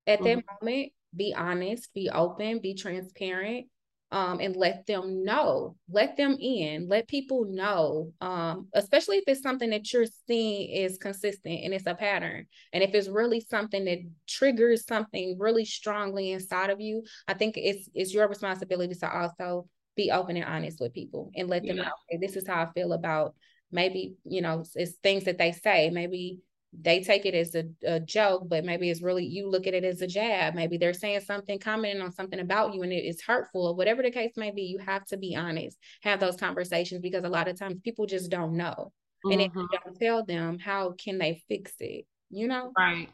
at 0.09 0.23
that 0.23 0.37
mm-hmm. 0.39 0.65
moment 0.65 0.91
be 1.15 1.33
honest 1.35 1.93
be 1.93 2.09
open 2.09 2.59
be 2.59 2.73
transparent 2.73 3.67
um, 4.11 4.39
and 4.39 4.55
let 4.55 4.87
them 4.87 5.23
know 5.23 5.75
let 5.89 6.17
them 6.17 6.35
in 6.39 6.87
let 6.87 7.07
people 7.07 7.45
know 7.45 8.11
um, 8.21 8.67
especially 8.73 9.17
if 9.17 9.23
it's 9.27 9.41
something 9.41 9.69
that 9.69 9.91
you're 9.93 10.05
seeing 10.27 10.69
is 10.69 10.97
consistent 10.97 11.59
and 11.63 11.73
it's 11.73 11.85
a 11.85 11.93
pattern 11.93 12.47
and 12.73 12.83
if 12.83 12.93
it's 12.93 13.07
really 13.07 13.39
something 13.39 13.85
that 13.85 13.99
triggers 14.27 14.85
something 14.87 15.37
really 15.39 15.65
strongly 15.65 16.31
inside 16.31 16.71
of 16.71 16.81
you 16.81 17.03
i 17.27 17.33
think 17.33 17.55
it's 17.57 17.87
it's 17.93 18.13
your 18.13 18.27
responsibility 18.27 18.95
to 18.95 19.11
also 19.11 19.67
be 19.95 20.11
open 20.11 20.37
and 20.37 20.45
honest 20.45 20.79
with 20.79 20.93
people 20.93 21.29
and 21.35 21.47
let 21.47 21.63
them 21.63 21.77
yeah. 21.77 21.83
know 21.83 21.91
hey, 22.09 22.17
this 22.17 22.35
is 22.35 22.47
how 22.47 22.63
i 22.63 22.71
feel 22.73 22.93
about 22.93 23.35
maybe 23.71 24.15
you 24.23 24.41
know 24.41 24.63
it's 24.73 24.93
things 25.03 25.25
that 25.25 25.37
they 25.37 25.51
say 25.51 25.91
maybe 25.91 26.39
they 26.71 27.01
take 27.01 27.25
it 27.25 27.33
as 27.33 27.55
a, 27.55 27.65
a, 27.85 27.99
joke, 27.99 28.47
but 28.47 28.63
maybe 28.63 28.89
it's 28.89 29.01
really 29.01 29.25
you 29.25 29.49
look 29.49 29.65
at 29.65 29.73
it 29.73 29.83
as 29.83 30.01
a 30.01 30.07
jab. 30.07 30.53
Maybe 30.53 30.77
they're 30.77 30.93
saying 30.93 31.21
something, 31.21 31.57
commenting 31.57 32.01
on 32.01 32.11
something 32.11 32.39
about 32.39 32.73
you, 32.73 32.83
and 32.83 32.93
it 32.93 33.05
is 33.05 33.21
hurtful, 33.21 33.67
or 33.67 33.75
whatever 33.75 34.03
the 34.03 34.11
case 34.11 34.33
may 34.37 34.51
be. 34.51 34.63
You 34.63 34.77
have 34.77 35.05
to 35.05 35.17
be 35.17 35.35
honest, 35.35 35.77
have 36.01 36.19
those 36.19 36.35
conversations 36.35 37.01
because 37.01 37.23
a 37.23 37.29
lot 37.29 37.47
of 37.47 37.57
times 37.57 37.81
people 37.83 38.05
just 38.05 38.29
don't 38.29 38.55
know, 38.55 38.91
mm-hmm. 39.25 39.31
and 39.31 39.41
if 39.41 39.55
you 39.55 39.61
mm-hmm. 39.61 39.89
don't 39.89 39.99
tell 39.99 40.23
them, 40.25 40.59
how 40.59 40.91
can 40.91 41.17
they 41.17 41.41
fix 41.47 41.73
it? 41.79 42.05
You 42.29 42.47
know, 42.47 42.71
right? 42.77 43.09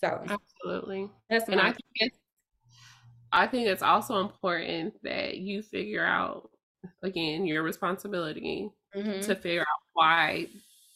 So 0.00 0.22
absolutely, 0.28 1.10
that's 1.28 1.48
and 1.48 1.60
I 1.60 1.72
think 1.72 1.84
it's, 1.96 2.16
I 3.32 3.46
think 3.48 3.66
it's 3.66 3.82
also 3.82 4.20
important 4.20 4.94
that 5.02 5.38
you 5.38 5.62
figure 5.62 6.04
out 6.04 6.50
again 7.02 7.44
your 7.44 7.64
responsibility 7.64 8.70
mm-hmm. 8.94 9.20
to 9.20 9.34
figure 9.34 9.62
out 9.62 9.82
why. 9.94 10.46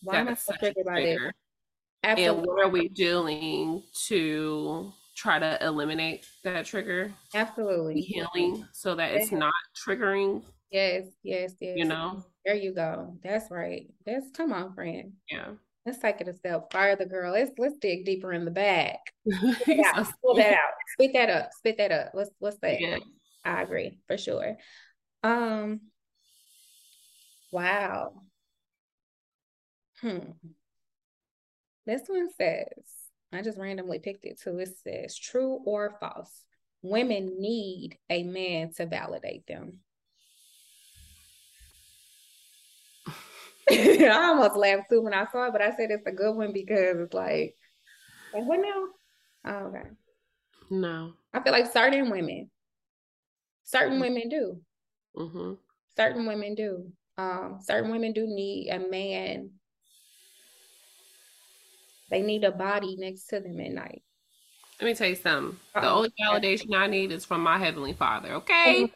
Why 0.02 0.18
am 0.18 0.28
I 0.28 0.34
so 0.34 0.52
triggered 0.60 0.84
by? 0.84 1.16
After 2.04 2.22
and 2.22 2.44
what 2.44 2.62
are 2.62 2.68
we 2.68 2.88
doing 2.88 3.82
to 4.08 4.92
try 5.16 5.38
to 5.38 5.64
eliminate 5.64 6.26
that 6.42 6.66
trigger? 6.66 7.10
Absolutely. 7.34 8.02
Healing 8.02 8.66
so 8.72 8.94
that 8.94 9.12
it's 9.12 9.32
not 9.32 9.54
triggering. 9.74 10.42
Yes, 10.70 11.06
yes, 11.22 11.54
yes. 11.60 11.78
You 11.78 11.86
know? 11.86 12.22
There 12.44 12.54
you 12.54 12.74
go. 12.74 13.16
That's 13.22 13.50
right. 13.50 13.86
That's 14.04 14.30
come 14.32 14.52
on, 14.52 14.74
friend. 14.74 15.12
Yeah. 15.30 15.52
Let's 15.86 15.98
take 15.98 16.20
it 16.20 16.28
a 16.28 16.34
step 16.34 16.70
farther, 16.70 17.06
girl. 17.06 17.32
Let's 17.32 17.52
let's 17.56 17.78
dig 17.78 18.04
deeper 18.04 18.34
in 18.34 18.44
the 18.44 18.50
bag. 18.50 18.96
yeah, 19.66 20.04
pull 20.22 20.34
that 20.34 20.52
out. 20.52 20.74
Spit 20.92 21.14
that 21.14 21.30
up. 21.30 21.50
Spit 21.56 21.78
that 21.78 21.90
up. 21.90 22.08
What's 22.12 22.30
what's 22.38 22.58
that? 22.58 22.80
Yeah. 22.80 22.98
I 23.46 23.62
agree 23.62 23.98
for 24.06 24.18
sure. 24.18 24.58
Um. 25.22 25.80
Wow. 27.50 28.12
Hmm. 30.02 30.18
This 31.86 32.02
one 32.06 32.28
says, 32.36 32.84
I 33.32 33.42
just 33.42 33.58
randomly 33.58 33.98
picked 33.98 34.24
it 34.24 34.40
too. 34.40 34.58
It 34.58 34.70
says, 34.82 35.18
true 35.18 35.60
or 35.64 35.96
false, 36.00 36.42
women 36.82 37.36
need 37.38 37.98
a 38.08 38.22
man 38.22 38.72
to 38.74 38.86
validate 38.86 39.46
them. 39.46 39.80
I 43.70 44.28
almost 44.28 44.56
laughed 44.56 44.90
too 44.90 45.02
when 45.02 45.14
I 45.14 45.26
saw 45.30 45.46
it, 45.46 45.52
but 45.52 45.62
I 45.62 45.74
said 45.74 45.90
it's 45.90 46.06
a 46.06 46.12
good 46.12 46.36
one 46.36 46.52
because 46.52 46.98
it's 47.00 47.14
like, 47.14 47.56
like 48.32 48.44
what 48.44 48.60
now? 48.60 48.84
Oh, 49.46 49.66
okay. 49.68 49.88
No. 50.70 51.14
I 51.32 51.40
feel 51.40 51.52
like 51.52 51.72
certain 51.72 52.10
women, 52.10 52.50
certain 53.64 53.94
mm-hmm. 53.94 54.00
women 54.00 54.28
do. 54.28 54.60
Mm-hmm. 55.16 55.52
Certain 55.96 56.26
women 56.26 56.54
do. 56.54 56.92
Um, 57.16 57.58
certain 57.62 57.90
women 57.90 58.12
do 58.12 58.26
need 58.26 58.70
a 58.70 58.78
man 58.78 59.50
they 62.14 62.22
need 62.22 62.44
a 62.44 62.52
body 62.52 62.94
next 62.96 63.26
to 63.30 63.40
them 63.40 63.58
at 63.58 63.72
night. 63.72 64.04
Let 64.80 64.86
me 64.86 64.94
tell 64.94 65.08
you 65.08 65.16
something. 65.16 65.58
The 65.74 65.90
only 65.90 66.12
validation 66.22 66.72
I 66.72 66.86
need 66.86 67.10
is 67.10 67.24
from 67.24 67.40
my 67.40 67.58
heavenly 67.58 67.92
Father. 67.92 68.34
Okay, 68.34 68.88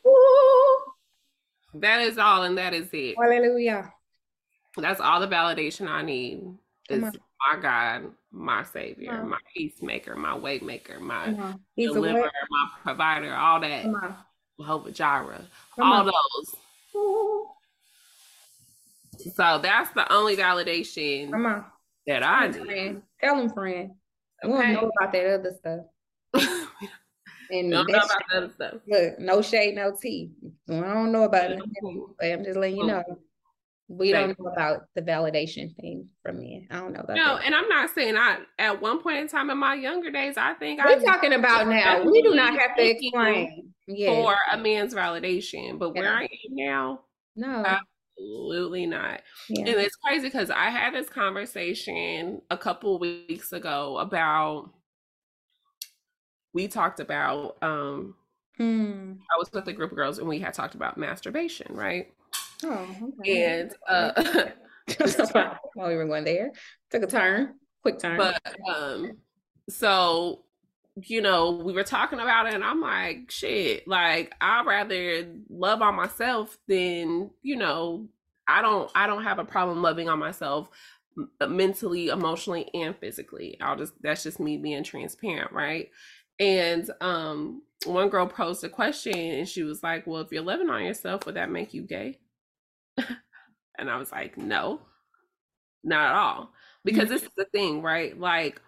that 1.74 2.00
is 2.02 2.16
all, 2.16 2.44
and 2.44 2.56
that 2.58 2.74
is 2.74 2.90
it. 2.92 3.16
hallelujah. 3.18 3.92
That's 4.76 5.00
all 5.00 5.18
the 5.18 5.26
validation 5.26 5.88
I 5.88 6.02
need 6.02 6.44
is 6.88 7.02
my 7.02 7.60
God, 7.60 8.12
my 8.30 8.62
Savior, 8.62 9.18
on. 9.18 9.30
my 9.30 9.38
peacemaker, 9.52 10.14
my 10.14 10.38
waymaker, 10.38 11.00
my 11.00 11.24
Come 11.24 11.40
on. 11.40 11.60
He's 11.74 11.90
a 11.90 11.94
deliverer, 11.94 12.30
my 12.50 12.68
provider, 12.84 13.34
all 13.34 13.58
that. 13.58 13.84
Jehovah 14.60 14.92
Jireh, 14.92 15.42
Come 15.74 15.90
all 15.92 16.02
on. 16.02 16.06
those. 16.06 16.54
Ooh, 16.94 17.48
So 19.34 19.58
that's 19.60 19.90
the 19.90 20.12
only 20.12 20.36
validation 20.36 21.32
Come 21.32 21.46
on. 21.46 21.64
That 22.08 22.22
I 22.24 22.48
Tell 22.48 22.62
him, 22.62 22.66
need. 22.66 22.66
friend. 22.66 23.02
Tell 23.20 23.38
him, 23.40 23.50
friend. 23.50 23.90
We 24.42 24.50
don't 24.50 24.72
know 24.72 24.90
about 25.00 25.12
that 25.12 25.34
other 25.34 25.52
stuff. 25.58 25.80
And 27.50 27.70
Don't 27.72 27.90
know 27.90 27.96
about 27.98 28.22
the 28.30 28.36
other 28.36 28.50
stuff. 28.52 28.74
look, 28.86 29.18
no 29.18 29.40
shade, 29.40 29.74
no 29.74 29.96
tea. 29.98 30.32
I 30.68 30.80
don't 30.80 31.10
know 31.12 31.22
about 31.22 31.50
it. 31.52 31.58
I'm 32.22 32.44
just 32.44 32.58
letting 32.58 32.76
you 32.76 32.84
know. 32.86 33.02
We 33.88 34.12
Thank 34.12 34.36
don't 34.36 34.44
know 34.44 34.52
about 34.52 34.82
the 34.94 35.00
validation 35.00 35.74
thing 35.76 36.10
from 36.22 36.40
men. 36.40 36.68
I 36.70 36.76
don't 36.78 36.92
know 36.92 37.00
about 37.00 37.16
No, 37.16 37.36
that. 37.36 37.46
and 37.46 37.54
I'm 37.54 37.66
not 37.70 37.88
saying 37.94 38.18
I. 38.18 38.40
At 38.58 38.82
one 38.82 39.00
point 39.00 39.16
in 39.20 39.28
time 39.28 39.48
in 39.48 39.56
my 39.56 39.72
younger 39.76 40.10
days, 40.10 40.34
I 40.36 40.52
think 40.54 40.84
We're 40.84 40.90
I 40.90 41.02
talking 41.02 41.32
about 41.32 41.66
now. 41.68 42.02
We 42.04 42.20
do 42.20 42.34
not 42.34 42.52
have 42.58 42.76
to 42.76 42.86
explain. 42.86 43.72
Yeah. 43.86 44.08
for 44.10 44.36
a 44.52 44.58
man's 44.58 44.92
validation, 44.92 45.78
but 45.78 45.94
where 45.94 46.04
Yeah. 46.04 46.18
I 46.18 46.22
am 46.24 46.28
now, 46.50 47.00
No. 47.34 47.62
Absolutely 48.18 48.86
not. 48.86 49.22
Yeah. 49.48 49.60
And 49.60 49.80
it's 49.80 49.96
crazy 49.96 50.26
because 50.28 50.50
I 50.50 50.70
had 50.70 50.94
this 50.94 51.08
conversation 51.08 52.42
a 52.50 52.56
couple 52.56 52.98
weeks 52.98 53.52
ago 53.52 53.98
about. 53.98 54.70
We 56.52 56.68
talked 56.68 57.00
about. 57.00 57.56
um 57.62 58.14
Hmm. 58.56 59.12
I 59.32 59.38
was 59.38 59.48
with 59.52 59.68
a 59.68 59.72
group 59.72 59.92
of 59.92 59.96
girls 59.96 60.18
and 60.18 60.26
we 60.26 60.40
had 60.40 60.52
talked 60.52 60.74
about 60.74 60.98
masturbation, 60.98 61.76
right? 61.76 62.12
Oh, 62.64 62.88
okay. 63.20 63.60
And 63.60 63.72
uh 63.88 64.50
While 65.74 65.88
we 65.88 65.94
were 65.94 66.06
going 66.06 66.24
there, 66.24 66.50
took 66.90 67.04
a 67.04 67.06
turn, 67.06 67.54
quick 67.82 68.00
turn. 68.00 68.16
but 68.16 68.40
um 68.68 69.12
so 69.68 70.44
you 71.06 71.20
know 71.20 71.50
we 71.50 71.72
were 71.72 71.84
talking 71.84 72.18
about 72.20 72.46
it 72.46 72.54
and 72.54 72.64
i'm 72.64 72.80
like 72.80 73.30
shit 73.30 73.86
like 73.86 74.34
i'd 74.40 74.66
rather 74.66 75.26
love 75.50 75.82
on 75.82 75.94
myself 75.94 76.58
than 76.66 77.30
you 77.42 77.56
know 77.56 78.08
i 78.46 78.62
don't 78.62 78.90
i 78.94 79.06
don't 79.06 79.24
have 79.24 79.38
a 79.38 79.44
problem 79.44 79.82
loving 79.82 80.08
on 80.08 80.18
myself 80.18 80.68
uh, 81.40 81.46
mentally 81.46 82.08
emotionally 82.08 82.70
and 82.74 82.96
physically. 82.96 83.56
I'll 83.60 83.76
just 83.76 83.92
that's 84.02 84.22
just 84.22 84.40
me 84.40 84.56
being 84.56 84.84
transparent 84.84 85.52
right? 85.52 85.90
And 86.38 86.90
um 87.00 87.62
one 87.86 88.08
girl 88.08 88.26
posed 88.26 88.64
a 88.64 88.68
question 88.68 89.14
and 89.16 89.48
she 89.48 89.62
was 89.62 89.82
like 89.82 90.06
well 90.06 90.22
if 90.22 90.32
you're 90.32 90.42
loving 90.42 90.70
on 90.70 90.84
yourself 90.84 91.26
would 91.26 91.36
that 91.36 91.50
make 91.50 91.74
you 91.74 91.82
gay? 91.82 92.18
And 93.78 93.90
i 93.90 93.96
was 93.96 94.12
like 94.12 94.36
no. 94.36 94.80
Not 95.84 96.10
at 96.10 96.16
all. 96.16 96.52
Because 96.84 97.08
this 97.08 97.22
is 97.22 97.30
the 97.36 97.44
thing 97.46 97.82
right? 97.82 98.18
Like 98.18 98.60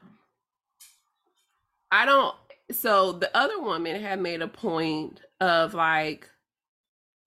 I 1.93 2.05
don't. 2.07 2.35
So 2.73 3.13
the 3.13 3.35
other 3.37 3.61
woman 3.61 4.01
had 4.01 4.21
made 4.21 4.43
a 4.43 4.49
point 4.49 5.23
of 5.41 5.75
like, 5.75 6.29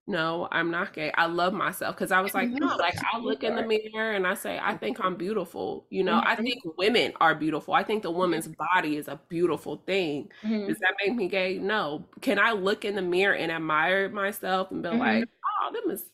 no, 0.06 0.50
I'm 0.52 0.70
not 0.70 0.94
gay. 0.94 1.12
I 1.14 1.28
love 1.28 1.54
myself 1.54 1.96
because 1.96 2.12
I 2.12 2.20
was 2.20 2.34
like, 2.34 2.52
no, 2.52 2.68
like 2.78 2.96
I 3.14 3.20
look 3.20 3.42
in 3.44 3.56
the 3.56 3.64
mirror 3.64 4.12
and 4.12 4.28
I 4.28 4.34
say, 4.34 4.60
I 4.62 4.74
think 4.74 5.00
I'm 5.00 5.16
beautiful. 5.16 5.88
You 5.90 6.04
know, 6.04 6.22
I 6.26 6.36
Mhm. 6.38 6.44
think 6.46 6.62
women 6.78 7.14
are 7.22 7.34
beautiful. 7.36 7.74
I 7.74 7.84
think 7.84 8.04
the 8.04 8.12
woman's 8.12 8.50
body 8.50 8.98
is 8.98 9.08
a 9.08 9.22
beautiful 9.30 9.78
thing. 9.88 10.30
Mhm. 10.44 10.68
Does 10.68 10.78
that 10.80 10.96
make 11.06 11.16
me 11.16 11.30
gay? 11.30 11.58
No. 11.58 12.06
Can 12.22 12.38
I 12.38 12.52
look 12.52 12.84
in 12.84 12.96
the 12.96 13.02
mirror 13.02 13.34
and 13.36 13.50
admire 13.52 14.10
myself 14.10 14.72
and 14.72 14.84
be 14.84 14.90
Mhm. 14.92 15.00
like, 15.00 15.30
oh, 15.64 15.72
them 15.72 15.90
is 15.92 16.12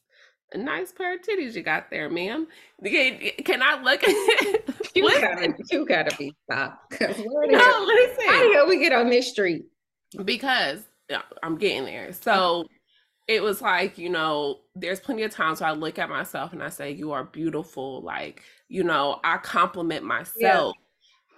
a 0.54 0.58
nice 0.58 0.92
pair 0.92 1.16
of 1.16 1.22
titties 1.22 1.54
you 1.56 1.62
got 1.62 1.90
there, 1.90 2.10
ma'am? 2.10 2.48
Can, 2.84 3.20
can 3.46 3.62
I 3.62 3.82
look? 3.82 4.04
You 4.96 5.06
Listen. 5.06 5.22
gotta, 5.22 5.54
you 5.70 5.86
gotta 5.86 6.16
be 6.18 6.34
stopped. 6.46 6.90
'Cause 6.90 7.16
where 7.24 7.48
the 7.48 7.58
no, 7.58 7.84
listen. 7.86 8.26
How 8.28 8.54
hell 8.54 8.68
we 8.68 8.80
get 8.80 8.92
on 8.92 9.10
this 9.10 9.30
street? 9.30 9.66
because 10.26 10.82
I'm 11.44 11.58
getting 11.60 11.86
there. 11.86 12.12
So 12.12 12.66
it 13.28 13.44
was 13.44 13.62
like, 13.62 14.00
you 14.00 14.10
know, 14.10 14.62
there's 14.76 15.00
plenty 15.00 15.22
of 15.24 15.32
times 15.32 15.62
where 15.62 15.70
I 15.70 15.74
look 15.74 16.00
at 16.00 16.10
myself 16.10 16.52
and 16.54 16.64
I 16.64 16.70
say, 16.70 16.92
You 16.92 17.12
are 17.12 17.24
beautiful. 17.24 18.02
Like, 18.02 18.42
you 18.68 18.84
know, 18.84 19.20
I 19.24 19.38
compliment 19.38 20.04
myself. 20.04 20.76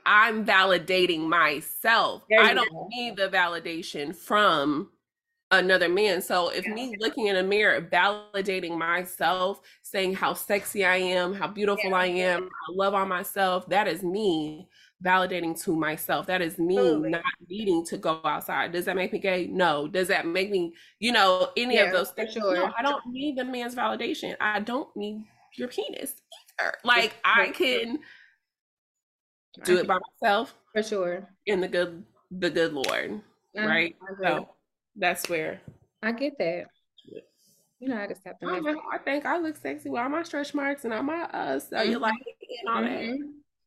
I'm 0.05 0.45
validating 0.45 1.27
myself. 1.27 2.23
I 2.39 2.53
don't 2.53 2.71
go. 2.71 2.87
need 2.89 3.17
the 3.17 3.27
validation 3.27 4.15
from 4.15 4.89
another 5.51 5.89
man. 5.89 6.21
So 6.21 6.49
if 6.49 6.65
me 6.65 6.95
looking 6.99 7.27
in 7.27 7.35
a 7.37 7.43
mirror, 7.43 7.81
validating 7.81 8.77
myself, 8.77 9.61
saying 9.81 10.15
how 10.15 10.33
sexy 10.33 10.85
I 10.85 10.95
am, 10.97 11.33
how 11.33 11.47
beautiful 11.47 11.89
Yeah. 11.91 11.95
I 11.97 12.05
am, 12.07 12.43
I 12.45 12.71
love 12.73 12.93
on 12.93 13.07
myself, 13.09 13.67
that 13.69 13.87
is 13.87 14.01
me 14.03 14.67
validating 15.03 15.59
to 15.63 15.75
myself. 15.75 16.27
That 16.27 16.41
is 16.41 16.57
me 16.59 16.77
Absolutely. 16.77 17.09
not 17.09 17.23
needing 17.49 17.83
to 17.87 17.97
go 17.97 18.21
outside. 18.23 18.71
Does 18.71 18.85
that 18.85 18.95
make 18.95 19.11
me 19.11 19.19
gay? 19.19 19.47
No. 19.47 19.87
Does 19.87 20.07
that 20.09 20.25
make 20.27 20.51
me, 20.51 20.73
you 20.99 21.11
know, 21.11 21.49
any 21.57 21.75
Yeah, 21.75 21.83
of 21.85 21.93
those 21.93 22.11
things? 22.11 22.33
sure. 22.33 22.55
No, 22.55 22.71
I 22.77 22.81
don't 22.81 23.05
need 23.07 23.37
the 23.37 23.43
man's 23.45 23.75
validation. 23.75 24.35
I 24.39 24.59
don't 24.59 24.95
need 24.95 25.25
your 25.57 25.67
penis 25.67 26.21
either. 26.61 26.73
Like 26.83 27.15
I 27.25 27.49
can 27.49 27.99
do 29.65 29.77
it 29.79 29.87
by 29.87 29.97
myself 30.21 30.53
for 30.71 30.81
sure. 30.83 31.27
in 31.45 31.59
the 31.61 31.67
good 31.67 32.05
the 32.29 32.49
good 32.49 32.71
Lord. 32.73 33.11
Uh-huh. 33.57 33.65
I- 33.65 33.67
Right? 33.67 33.95
So 34.23 34.49
that's 34.95 35.29
where 35.29 35.61
I 36.01 36.11
get 36.11 36.37
that. 36.39 36.65
You 37.79 37.89
know, 37.89 37.97
I 37.97 38.07
just 38.07 38.21
have 38.25 38.39
to. 38.39 38.47
I, 38.47 38.59
know, 38.59 38.79
I 38.91 38.99
think 38.99 39.25
I 39.25 39.39
look 39.39 39.57
sexy 39.57 39.89
with 39.89 39.99
all 39.99 40.09
my 40.09 40.21
stretch 40.23 40.53
marks 40.53 40.85
and 40.85 40.93
all 40.93 41.01
my 41.01 41.23
uh 41.23 41.59
cellulite 41.59 42.11
and 42.59 42.69
all 42.69 42.81
that. 42.83 43.01
Mhm. 43.01 43.17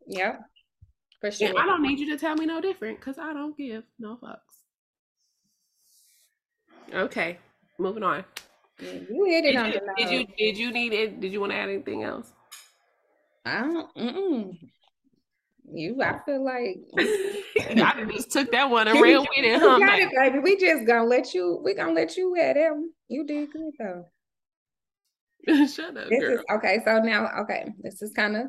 Yep, 0.07 0.41
for 1.21 1.31
sure. 1.31 1.49
And 1.49 1.59
I 1.59 1.67
don't 1.67 1.83
need 1.83 1.99
you 1.99 2.11
to 2.13 2.19
tell 2.19 2.37
me 2.37 2.47
no 2.47 2.61
different 2.61 3.01
because 3.01 3.19
I 3.19 3.33
don't 3.33 3.57
give 3.57 3.83
no 3.99 4.17
fucks. 4.23 4.39
Okay, 6.93 7.39
moving 7.79 8.03
on. 8.03 8.25
Yeah, 8.79 8.93
you 8.93 9.25
hit 9.25 9.45
it 9.45 9.53
Did 9.53 9.57
on 9.57 9.67
you, 9.67 9.73
the 9.73 9.95
did 9.97 10.11
you 10.11 10.27
did 10.37 10.59
you 10.59 10.73
need 10.73 10.93
it? 10.93 11.21
Did 11.21 11.33
you 11.33 11.41
want 11.41 11.53
to 11.53 11.57
add 11.57 11.69
anything 11.69 12.03
else? 12.03 12.33
I 13.45 13.63
don't. 13.63 13.95
Mm-mm. 13.95 14.59
You, 15.73 16.03
I 16.03 16.21
feel 16.25 16.45
like 16.45 16.77
I 16.99 18.05
just 18.11 18.31
took 18.31 18.53
that 18.53 18.69
one 18.71 18.87
and 18.87 19.01
ran 19.01 19.21
with 19.21 19.29
it, 19.37 19.59
huh, 19.61 19.79
got 19.79 19.99
it, 19.99 20.11
baby. 20.15 20.39
We 20.41 20.57
just 20.59 20.87
gonna 20.87 21.05
let 21.05 21.33
you. 21.35 21.61
We 21.65 21.75
gonna 21.75 21.93
let 21.93 22.17
you 22.17 22.35
have 22.35 22.55
that. 22.57 22.73
You 23.09 23.25
did 23.27 23.51
good 23.51 23.73
though. 23.79 24.07
Shut 25.67 25.97
up, 25.97 26.09
This 26.09 26.21
girl. 26.21 26.35
is 26.35 26.45
okay. 26.53 26.81
So 26.85 26.99
now, 27.01 27.29
okay, 27.43 27.73
this 27.81 28.03
is 28.03 28.13
kind 28.13 28.37
of 28.37 28.47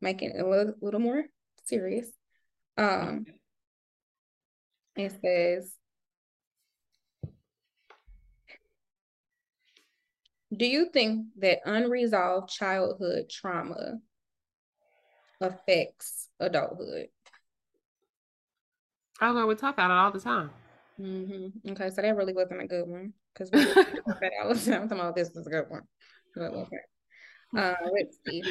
making 0.00 0.30
it 0.30 0.40
a 0.40 0.48
little, 0.48 0.74
little 0.80 1.00
more 1.00 1.24
serious. 1.64 2.08
Um, 2.78 3.26
it 4.96 5.12
says, 5.22 5.74
"Do 10.56 10.64
you 10.66 10.90
think 10.92 11.26
that 11.38 11.58
unresolved 11.64 12.50
childhood 12.50 13.30
trauma 13.30 13.98
affects 15.40 16.28
adulthood?" 16.38 17.08
Oh, 19.20 19.32
girl, 19.34 19.46
we 19.46 19.54
talk 19.54 19.74
about 19.74 19.90
it 19.90 19.94
all 19.94 20.12
the 20.12 20.20
time. 20.20 20.50
hmm 20.96 21.48
Okay, 21.70 21.90
so 21.90 22.02
that 22.02 22.16
really 22.16 22.32
wasn't 22.32 22.62
a 22.62 22.66
good 22.66 22.86
one 22.88 23.12
because 23.32 23.50
we 23.50 23.58
that 23.64 24.32
all 24.42 24.54
the 24.54 24.60
time. 24.60 24.82
I'm 24.82 24.88
talking 24.88 25.00
about 25.00 25.16
this 25.16 25.30
was 25.34 25.46
a 25.46 25.50
good 25.50 25.66
one. 25.68 25.82
But 26.34 26.52
okay. 26.52 26.78
Uh, 27.56 27.74
let's 27.92 28.16
see. 28.26 28.42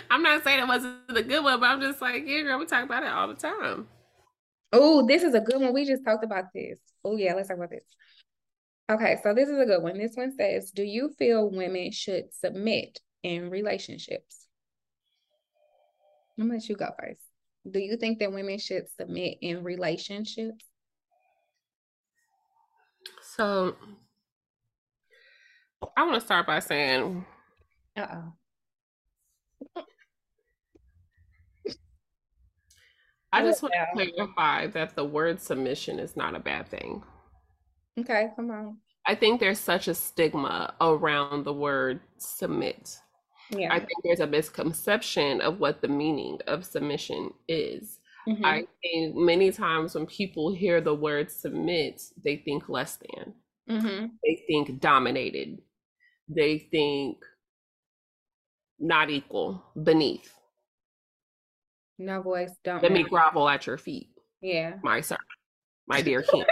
I'm 0.10 0.22
not 0.22 0.42
saying 0.44 0.60
it 0.60 0.68
wasn't 0.68 1.16
a 1.16 1.22
good 1.22 1.44
one, 1.44 1.60
but 1.60 1.66
I'm 1.66 1.80
just 1.80 2.02
like, 2.02 2.24
yeah, 2.26 2.42
girl, 2.42 2.58
we 2.58 2.66
talk 2.66 2.84
about 2.84 3.04
it 3.04 3.08
all 3.12 3.28
the 3.28 3.34
time. 3.34 3.86
Oh, 4.72 5.06
this 5.06 5.22
is 5.22 5.34
a 5.34 5.40
good 5.40 5.60
one. 5.60 5.72
We 5.72 5.84
just 5.84 6.04
talked 6.04 6.24
about 6.24 6.46
this. 6.52 6.78
Oh, 7.04 7.16
yeah, 7.16 7.34
let's 7.34 7.48
talk 7.48 7.58
about 7.58 7.70
this. 7.70 7.84
Okay, 8.90 9.18
so 9.22 9.34
this 9.34 9.48
is 9.48 9.58
a 9.58 9.64
good 9.64 9.82
one. 9.82 9.98
This 9.98 10.14
one 10.14 10.32
says, 10.36 10.70
Do 10.70 10.82
you 10.82 11.10
feel 11.18 11.50
women 11.50 11.92
should 11.92 12.34
submit 12.34 13.00
in 13.22 13.50
relationships? 13.50 14.45
I'm 16.38 16.46
gonna 16.46 16.54
let 16.54 16.68
you 16.68 16.76
go 16.76 16.90
first. 16.98 17.20
Do 17.70 17.80
you 17.80 17.96
think 17.96 18.18
that 18.20 18.32
women 18.32 18.58
should 18.58 18.84
submit 18.98 19.38
in 19.40 19.64
relationships? 19.64 20.64
So 23.36 23.76
I 25.96 26.04
want 26.04 26.14
to 26.14 26.20
start 26.20 26.46
by 26.46 26.60
saying, 26.60 27.24
uh 27.96 28.06
oh. 29.76 29.84
I 33.32 33.42
just 33.42 33.62
want 33.62 33.74
to 33.74 34.10
clarify 34.12 34.68
that 34.68 34.94
the 34.96 35.04
word 35.04 35.40
submission 35.40 35.98
is 35.98 36.16
not 36.16 36.34
a 36.34 36.38
bad 36.38 36.68
thing. 36.68 37.02
Okay, 37.98 38.28
come 38.34 38.50
on. 38.50 38.78
I 39.06 39.14
think 39.14 39.40
there's 39.40 39.60
such 39.60 39.88
a 39.88 39.94
stigma 39.94 40.74
around 40.80 41.44
the 41.44 41.52
word 41.52 42.00
submit. 42.18 42.98
Yeah. 43.50 43.72
I 43.72 43.78
think 43.78 43.92
there's 44.04 44.20
a 44.20 44.26
misconception 44.26 45.40
of 45.40 45.60
what 45.60 45.80
the 45.80 45.88
meaning 45.88 46.38
of 46.46 46.64
submission 46.64 47.32
is. 47.48 47.98
Mm-hmm. 48.28 48.44
I 48.44 48.64
think 48.82 49.14
many 49.14 49.52
times 49.52 49.94
when 49.94 50.06
people 50.06 50.52
hear 50.52 50.80
the 50.80 50.94
word 50.94 51.30
submit, 51.30 52.02
they 52.24 52.36
think 52.38 52.68
less 52.68 52.96
than. 52.96 53.34
Mm-hmm. 53.70 54.06
They 54.24 54.42
think 54.46 54.80
dominated. 54.80 55.58
They 56.28 56.58
think 56.58 57.18
not 58.78 59.10
equal, 59.10 59.62
beneath. 59.80 60.32
No 61.98 62.20
voice, 62.20 62.50
don't. 62.64 62.82
Let 62.82 62.92
me 62.92 63.04
grovel 63.04 63.48
at 63.48 63.66
your 63.66 63.78
feet. 63.78 64.08
Yeah. 64.40 64.74
My 64.82 65.00
sir, 65.00 65.16
my 65.86 66.02
dear 66.02 66.22
king. 66.30 66.44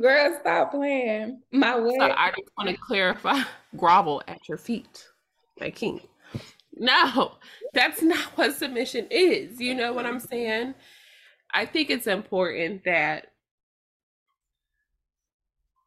Girl, 0.00 0.38
stop 0.40 0.72
playing. 0.72 1.40
My 1.52 1.78
way. 1.78 1.96
So 1.98 2.04
I 2.04 2.30
just 2.30 2.50
want 2.56 2.70
to 2.70 2.76
clarify 2.76 3.42
grovel 3.76 4.22
at 4.28 4.48
your 4.48 4.58
feet, 4.58 5.06
my 5.60 5.70
king. 5.70 6.00
No, 6.76 7.32
that's 7.74 8.02
not 8.02 8.18
what 8.36 8.56
submission 8.56 9.06
is. 9.10 9.60
You 9.60 9.74
know 9.74 9.92
what 9.92 10.06
I'm 10.06 10.20
saying? 10.20 10.74
I 11.52 11.66
think 11.66 11.90
it's 11.90 12.06
important 12.06 12.84
that 12.84 13.28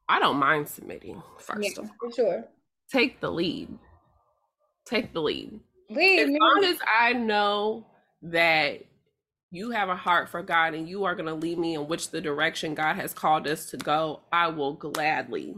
I 0.09 0.19
don't 0.19 0.38
mind 0.38 0.67
submitting 0.67 1.22
first 1.39 1.78
yeah, 1.78 1.88
for 1.99 2.11
sure. 2.11 2.45
Take 2.91 3.22
the 3.22 3.32
lead. 3.32 3.69
Take 4.86 5.13
the 5.13 5.22
lead. 5.22 5.59
Lead 5.89 6.19
as 6.19 6.30
long 6.30 6.63
as 6.65 6.78
I 6.86 7.13
know 7.13 7.86
that 8.24 8.84
you 9.51 9.72
have 9.72 9.89
a 9.89 9.95
heart 9.95 10.30
for 10.30 10.41
God 10.41 10.74
and 10.74 10.88
you 10.88 11.03
are 11.03 11.15
going 11.15 11.28
to 11.28 11.34
lead 11.34 11.57
me 11.59 11.76
in 11.76 11.88
which 11.88 12.09
the 12.09 12.22
direction 12.22 12.74
God 12.74 12.95
has 12.95 13.13
called 13.13 13.47
us 13.47 13.67
to 13.67 13.78
go, 13.78 14.22
I 14.32 14.47
will 14.47 14.74
gladly 14.74 15.55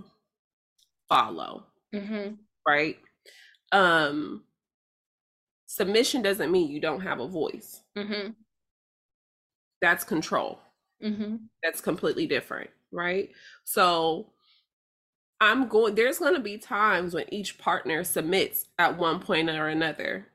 follow. 1.08 1.66
Mm-hmm. 1.94 2.36
Right? 2.68 2.98
Um, 3.74 4.44
submission 5.66 6.22
doesn't 6.22 6.52
mean 6.52 6.72
you 6.72 6.80
don't 6.80 7.02
have 7.02 7.20
a 7.20 7.28
voice. 7.28 7.82
Mm-hmm. 7.98 8.32
That's 9.82 10.06
control. 10.06 10.60
Mm-hmm. 11.04 11.36
That's 11.62 11.82
completely 11.82 12.28
different. 12.28 12.70
Right? 12.92 13.32
So, 13.66 14.28
I'm 15.42 15.68
going, 15.68 15.96
there's 15.96 16.20
going 16.20 16.36
to 16.36 16.40
be 16.40 16.58
times 16.58 17.14
when 17.14 17.26
each 17.34 17.58
partner 17.58 18.06
submits 18.06 18.68
at 18.80 18.98
one 18.98 19.20
point 19.20 19.50
or 19.50 19.68
another 19.68 20.28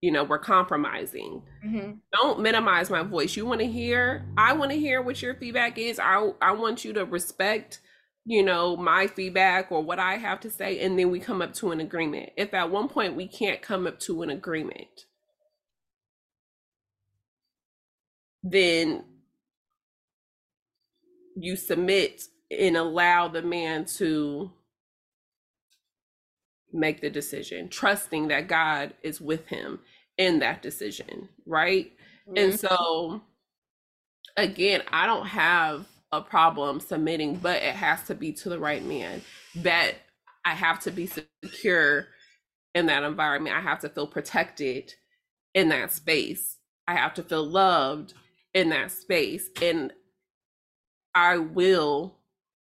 you 0.00 0.12
know 0.12 0.24
we're 0.24 0.38
compromising 0.38 1.42
mm-hmm. 1.64 1.92
don't 2.12 2.40
minimize 2.40 2.90
my 2.90 3.02
voice 3.02 3.36
you 3.36 3.44
want 3.44 3.60
to 3.60 3.66
hear 3.66 4.24
i 4.36 4.52
want 4.52 4.70
to 4.70 4.78
hear 4.78 5.02
what 5.02 5.20
your 5.20 5.34
feedback 5.34 5.78
is 5.78 5.98
i 5.98 6.30
i 6.40 6.52
want 6.52 6.84
you 6.84 6.92
to 6.92 7.04
respect 7.04 7.80
you 8.28 8.42
know 8.42 8.76
my 8.76 9.06
feedback 9.06 9.72
or 9.72 9.82
what 9.82 9.98
i 9.98 10.16
have 10.16 10.38
to 10.38 10.50
say 10.50 10.80
and 10.80 10.98
then 10.98 11.10
we 11.10 11.18
come 11.18 11.40
up 11.40 11.54
to 11.54 11.70
an 11.70 11.80
agreement 11.80 12.30
if 12.36 12.52
at 12.52 12.70
one 12.70 12.88
point 12.88 13.16
we 13.16 13.26
can't 13.26 13.62
come 13.62 13.86
up 13.86 13.98
to 13.98 14.22
an 14.22 14.30
agreement 14.30 15.06
then 18.42 19.04
you 21.36 21.56
submit 21.56 22.22
and 22.50 22.76
allow 22.76 23.28
the 23.28 23.42
man 23.42 23.84
to 23.84 24.50
make 26.72 27.00
the 27.00 27.10
decision, 27.10 27.68
trusting 27.68 28.28
that 28.28 28.48
God 28.48 28.94
is 29.02 29.20
with 29.20 29.46
him 29.46 29.80
in 30.16 30.40
that 30.40 30.62
decision, 30.62 31.28
right? 31.46 31.92
Mm-hmm. 32.28 32.36
And 32.36 32.60
so, 32.60 33.22
again, 34.36 34.82
I 34.92 35.06
don't 35.06 35.26
have 35.26 35.86
a 36.12 36.20
problem 36.20 36.80
submitting, 36.80 37.36
but 37.36 37.62
it 37.62 37.74
has 37.74 38.02
to 38.04 38.14
be 38.14 38.32
to 38.32 38.48
the 38.48 38.58
right 38.58 38.84
man. 38.84 39.22
That 39.56 39.94
I 40.44 40.54
have 40.54 40.80
to 40.80 40.90
be 40.90 41.06
secure 41.06 42.08
in 42.74 42.86
that 42.86 43.02
environment. 43.02 43.56
I 43.56 43.60
have 43.60 43.80
to 43.80 43.88
feel 43.88 44.06
protected 44.06 44.94
in 45.54 45.68
that 45.70 45.92
space. 45.92 46.56
I 46.86 46.94
have 46.94 47.14
to 47.14 47.22
feel 47.22 47.44
loved 47.44 48.14
in 48.54 48.70
that 48.70 48.90
space. 48.90 49.48
And 49.60 49.92
I 51.14 51.38
will 51.38 52.16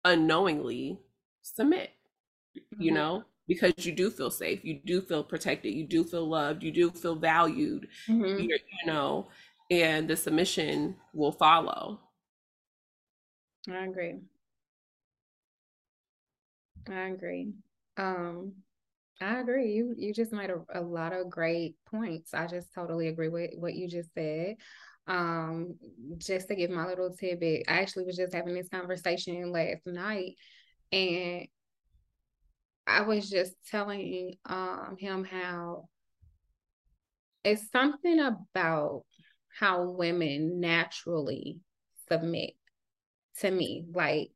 unknowingly 0.03 0.99
submit, 1.41 1.91
mm-hmm. 2.57 2.81
you 2.81 2.91
know? 2.91 3.23
because 3.49 3.73
you 3.79 3.91
do 3.91 4.09
feel 4.09 4.31
safe 4.31 4.63
you 4.63 4.79
do 4.85 5.01
feel 5.01 5.23
protected 5.23 5.73
you 5.73 5.83
do 5.83 6.05
feel 6.05 6.25
loved 6.25 6.63
you 6.63 6.71
do 6.71 6.89
feel 6.91 7.15
valued 7.15 7.87
mm-hmm. 8.07 8.39
you 8.39 8.57
know 8.85 9.27
and 9.71 10.07
the 10.07 10.15
submission 10.15 10.95
will 11.13 11.33
follow 11.33 11.99
i 13.69 13.85
agree. 13.85 14.19
I 16.89 17.09
agree. 17.09 17.53
Um 17.97 18.53
i 19.21 19.39
agree. 19.39 19.73
You 19.73 19.93
you 19.97 20.13
just 20.13 20.31
made 20.31 20.49
a, 20.49 20.63
a 20.73 20.81
lot 20.81 21.13
of 21.13 21.29
great 21.29 21.75
points. 21.89 22.33
I 22.33 22.47
just 22.47 22.73
totally 22.73 23.07
agree 23.07 23.29
with 23.29 23.51
what 23.55 23.75
you 23.75 23.87
just 23.87 24.13
said. 24.13 24.55
Um 25.07 25.75
just 26.17 26.47
to 26.47 26.55
give 26.55 26.69
my 26.69 26.85
little 26.85 27.11
tidbit 27.11 27.63
i 27.67 27.79
actually 27.79 28.05
was 28.05 28.15
just 28.15 28.33
having 28.33 28.53
this 28.53 28.69
conversation 28.69 29.51
last 29.51 29.85
night 29.87 30.35
and 30.91 31.47
I 32.87 33.01
was 33.01 33.29
just 33.29 33.53
telling 33.69 34.35
um, 34.45 34.97
him 34.99 35.23
how 35.23 35.87
it's 37.43 37.69
something 37.71 38.19
about 38.19 39.03
how 39.59 39.89
women 39.91 40.59
naturally 40.59 41.59
submit 42.07 42.53
to 43.39 43.49
me. 43.51 43.85
Like 43.93 44.31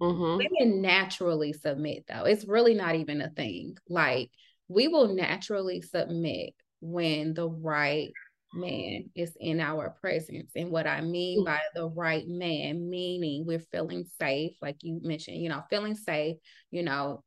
mm-hmm. 0.00 0.38
women 0.38 0.82
naturally 0.82 1.52
submit, 1.52 2.04
though. 2.08 2.24
It's 2.24 2.46
really 2.46 2.74
not 2.74 2.96
even 2.96 3.20
a 3.20 3.30
thing. 3.30 3.76
Like 3.88 4.30
we 4.68 4.88
will 4.88 5.14
naturally 5.14 5.82
submit 5.82 6.54
when 6.80 7.34
the 7.34 7.48
right 7.48 8.12
man 8.54 9.10
is 9.14 9.36
in 9.40 9.60
our 9.60 9.90
presence. 10.00 10.52
And 10.56 10.70
what 10.70 10.86
I 10.86 11.00
mean 11.00 11.42
mm. 11.42 11.46
by 11.46 11.60
the 11.74 11.88
right 11.88 12.26
man, 12.26 12.88
meaning 12.88 13.44
we're 13.46 13.58
feeling 13.58 14.04
safe, 14.20 14.52
like 14.60 14.76
you 14.82 15.00
mentioned, 15.02 15.38
you 15.38 15.48
know, 15.48 15.62
feeling 15.70 15.94
safe, 15.94 16.36
you 16.70 16.82
know, 16.82 17.22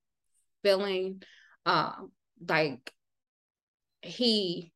feeling 0.63 1.23
um, 1.65 2.11
like 2.47 2.91
he 4.01 4.71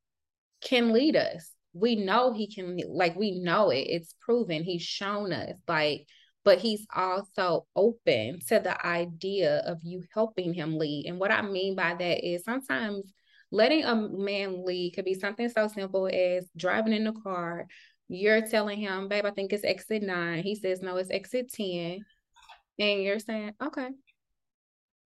can 0.62 0.92
lead 0.92 1.16
us. 1.16 1.52
We 1.74 1.96
know 1.96 2.34
he 2.34 2.54
can, 2.54 2.80
like, 2.88 3.16
we 3.16 3.40
know 3.40 3.70
it. 3.70 3.82
It's 3.82 4.16
proven. 4.22 4.64
He's 4.64 4.82
shown 4.82 5.32
us, 5.32 5.54
like, 5.68 6.08
but 6.44 6.60
he's 6.60 6.86
also 6.96 7.68
open 7.76 8.40
to 8.48 8.60
the 8.60 8.86
idea 8.86 9.60
of 9.66 9.80
you 9.84 10.04
helping 10.14 10.54
him 10.54 10.78
lead. 10.78 11.06
And 11.08 11.20
what 11.20 11.32
I 11.32 11.42
mean 11.42 11.76
by 11.76 11.94
that 11.94 12.28
is 12.28 12.44
sometimes 12.44 13.12
letting 13.52 13.84
a 13.84 13.96
man 13.96 14.66
lead 14.66 14.94
could 14.96 15.06
be 15.06 15.14
something 15.14 15.50
so 15.50 15.68
simple 15.68 16.08
as 16.08 16.48
driving 16.56 16.94
in 16.94 17.04
the 17.04 17.14
car. 17.14 17.68
You're 18.08 18.48
telling 18.48 18.80
him, 18.80 19.08
babe, 19.08 19.26
I 19.26 19.32
think 19.32 19.54
it's 19.54 19.64
exit 19.64 20.02
nine. 20.02 20.42
He 20.44 20.56
says, 20.56 20.82
no, 20.82 20.98
it's 20.98 21.12
exit 21.12 21.52
10. 21.54 22.00
And 22.80 23.04
you're 23.04 23.20
saying, 23.20 23.54
okay, 23.62 23.90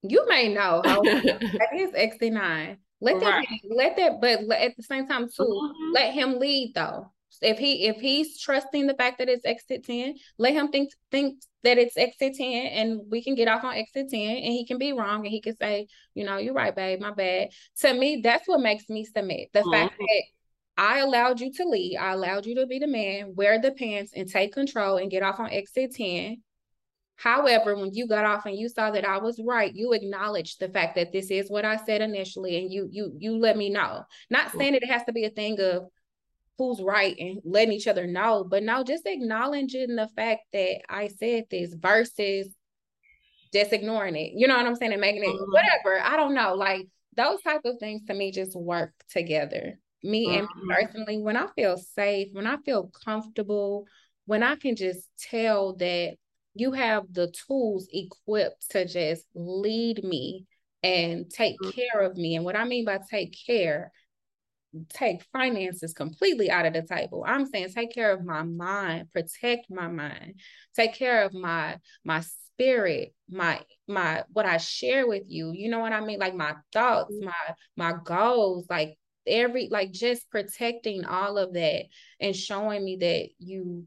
you 0.01 0.27
may 0.27 0.53
know 0.53 0.81
how 0.83 1.01
that 1.03 1.69
is 1.73 1.91
XC9. 1.91 2.77
Let 3.01 3.21
right. 3.21 3.47
that 3.47 3.75
let 3.75 3.97
that, 3.97 4.21
but 4.21 4.57
at 4.57 4.75
the 4.75 4.83
same 4.83 5.07
time 5.07 5.27
too, 5.27 5.43
mm-hmm. 5.43 5.91
let 5.93 6.13
him 6.13 6.39
lead 6.39 6.73
though. 6.75 7.11
If 7.41 7.57
he 7.57 7.87
if 7.87 7.97
he's 7.97 8.39
trusting 8.39 8.87
the 8.87 8.93
fact 8.93 9.19
that 9.19 9.29
it's 9.29 9.45
exit 9.45 9.85
10, 9.85 10.15
let 10.37 10.53
him 10.53 10.69
think 10.69 10.91
think 11.09 11.41
that 11.63 11.77
it's 11.77 11.97
exit 11.97 12.35
10 12.35 12.67
and 12.67 13.01
we 13.09 13.23
can 13.23 13.35
get 13.35 13.47
off 13.47 13.63
on 13.63 13.75
exit 13.75 14.09
10 14.09 14.19
and 14.19 14.53
he 14.53 14.65
can 14.65 14.77
be 14.77 14.93
wrong 14.93 15.19
and 15.19 15.27
he 15.27 15.41
can 15.41 15.55
say, 15.55 15.87
you 16.13 16.25
know, 16.25 16.37
you're 16.37 16.53
right, 16.53 16.75
babe, 16.75 16.99
my 16.99 17.11
bad. 17.11 17.49
To 17.81 17.93
me, 17.93 18.21
that's 18.23 18.47
what 18.47 18.61
makes 18.61 18.89
me 18.89 19.05
submit. 19.05 19.49
The 19.53 19.59
mm-hmm. 19.59 19.71
fact 19.71 19.95
that 19.97 20.23
I 20.77 20.99
allowed 20.99 21.41
you 21.41 21.51
to 21.53 21.63
lead, 21.65 21.97
I 21.97 22.13
allowed 22.13 22.45
you 22.45 22.55
to 22.55 22.65
be 22.65 22.79
the 22.79 22.87
man, 22.87 23.35
wear 23.35 23.61
the 23.61 23.71
pants 23.71 24.13
and 24.15 24.29
take 24.29 24.53
control 24.53 24.97
and 24.97 25.11
get 25.11 25.23
off 25.23 25.39
on 25.39 25.49
exit 25.49 25.95
10 25.95 26.37
However, 27.19 27.75
when 27.75 27.93
you 27.93 28.07
got 28.07 28.23
off 28.23 28.45
and 28.45 28.57
you 28.57 28.69
saw 28.69 28.91
that 28.91 29.05
I 29.05 29.17
was 29.17 29.41
right, 29.43 29.75
you 29.75 29.91
acknowledged 29.91 30.61
the 30.61 30.69
fact 30.69 30.95
that 30.95 31.11
this 31.11 31.29
is 31.29 31.49
what 31.49 31.65
I 31.65 31.75
said 31.75 32.01
initially, 32.01 32.57
and 32.57 32.71
you 32.71 32.87
you 32.89 33.13
you 33.17 33.37
let 33.37 33.57
me 33.57 33.69
know. 33.69 34.05
Not 34.29 34.51
saying 34.53 34.73
that 34.73 34.83
it 34.83 34.89
has 34.89 35.03
to 35.03 35.11
be 35.11 35.25
a 35.25 35.29
thing 35.29 35.59
of 35.59 35.87
who's 36.57 36.81
right 36.81 37.15
and 37.19 37.41
letting 37.43 37.73
each 37.73 37.87
other 37.87 38.07
know, 38.07 38.45
but 38.45 38.63
no, 38.63 38.85
just 38.85 39.05
acknowledging 39.05 39.97
the 39.97 40.07
fact 40.15 40.43
that 40.53 40.79
I 40.87 41.09
said 41.09 41.45
this 41.51 41.73
versus 41.73 42.47
just 43.53 43.73
ignoring 43.73 44.15
it. 44.15 44.31
You 44.35 44.47
know 44.47 44.55
what 44.55 44.65
I'm 44.65 44.75
saying? 44.75 44.93
And 44.93 45.01
making 45.01 45.23
it 45.23 45.27
mm-hmm. 45.27 45.51
whatever. 45.51 45.99
I 46.01 46.15
don't 46.15 46.33
know. 46.33 46.53
Like 46.53 46.87
those 47.17 47.41
type 47.41 47.61
of 47.65 47.79
things 47.79 48.03
to 48.07 48.13
me 48.13 48.31
just 48.31 48.55
work 48.55 48.93
together. 49.09 49.77
Me 50.03 50.27
mm-hmm. 50.27 50.39
and 50.39 50.69
personally, 50.69 51.17
when 51.17 51.35
I 51.35 51.47
feel 51.53 51.75
safe, 51.75 52.29
when 52.31 52.47
I 52.47 52.55
feel 52.65 52.89
comfortable, 53.05 53.87
when 54.25 54.41
I 54.41 54.55
can 54.55 54.77
just 54.77 55.05
tell 55.29 55.75
that 55.75 56.15
you 56.59 56.71
have 56.73 57.03
the 57.11 57.31
tools 57.47 57.87
equipped 57.91 58.71
to 58.71 58.85
just 58.85 59.25
lead 59.33 60.03
me 60.03 60.45
and 60.83 61.29
take 61.29 61.59
mm-hmm. 61.59 61.71
care 61.71 62.01
of 62.01 62.17
me. 62.17 62.35
And 62.35 62.45
what 62.45 62.55
I 62.55 62.65
mean 62.65 62.85
by 62.85 62.99
take 63.09 63.37
care, 63.45 63.91
take 64.89 65.23
finances 65.33 65.93
completely 65.93 66.49
out 66.51 66.65
of 66.65 66.73
the 66.73 66.83
table. 66.83 67.23
I'm 67.25 67.45
saying 67.45 67.69
take 67.69 67.93
care 67.93 68.11
of 68.11 68.23
my 68.23 68.43
mind, 68.43 69.11
protect 69.11 69.69
my 69.69 69.87
mind, 69.87 70.35
take 70.75 70.93
care 70.93 71.23
of 71.23 71.33
my 71.33 71.77
my 72.03 72.21
spirit, 72.21 73.13
my 73.29 73.61
my 73.87 74.23
what 74.31 74.45
I 74.45 74.57
share 74.57 75.07
with 75.07 75.23
you. 75.27 75.51
You 75.53 75.69
know 75.69 75.79
what 75.79 75.93
I 75.93 76.01
mean? 76.01 76.19
Like 76.19 76.35
my 76.35 76.55
thoughts, 76.71 77.13
mm-hmm. 77.15 77.25
my 77.25 77.91
my 77.91 77.97
goals, 78.03 78.65
like 78.69 78.97
every 79.27 79.69
like 79.69 79.91
just 79.91 80.29
protecting 80.29 81.05
all 81.05 81.37
of 81.37 81.53
that 81.53 81.85
and 82.19 82.35
showing 82.35 82.83
me 82.83 82.97
that 82.97 83.29
you 83.37 83.85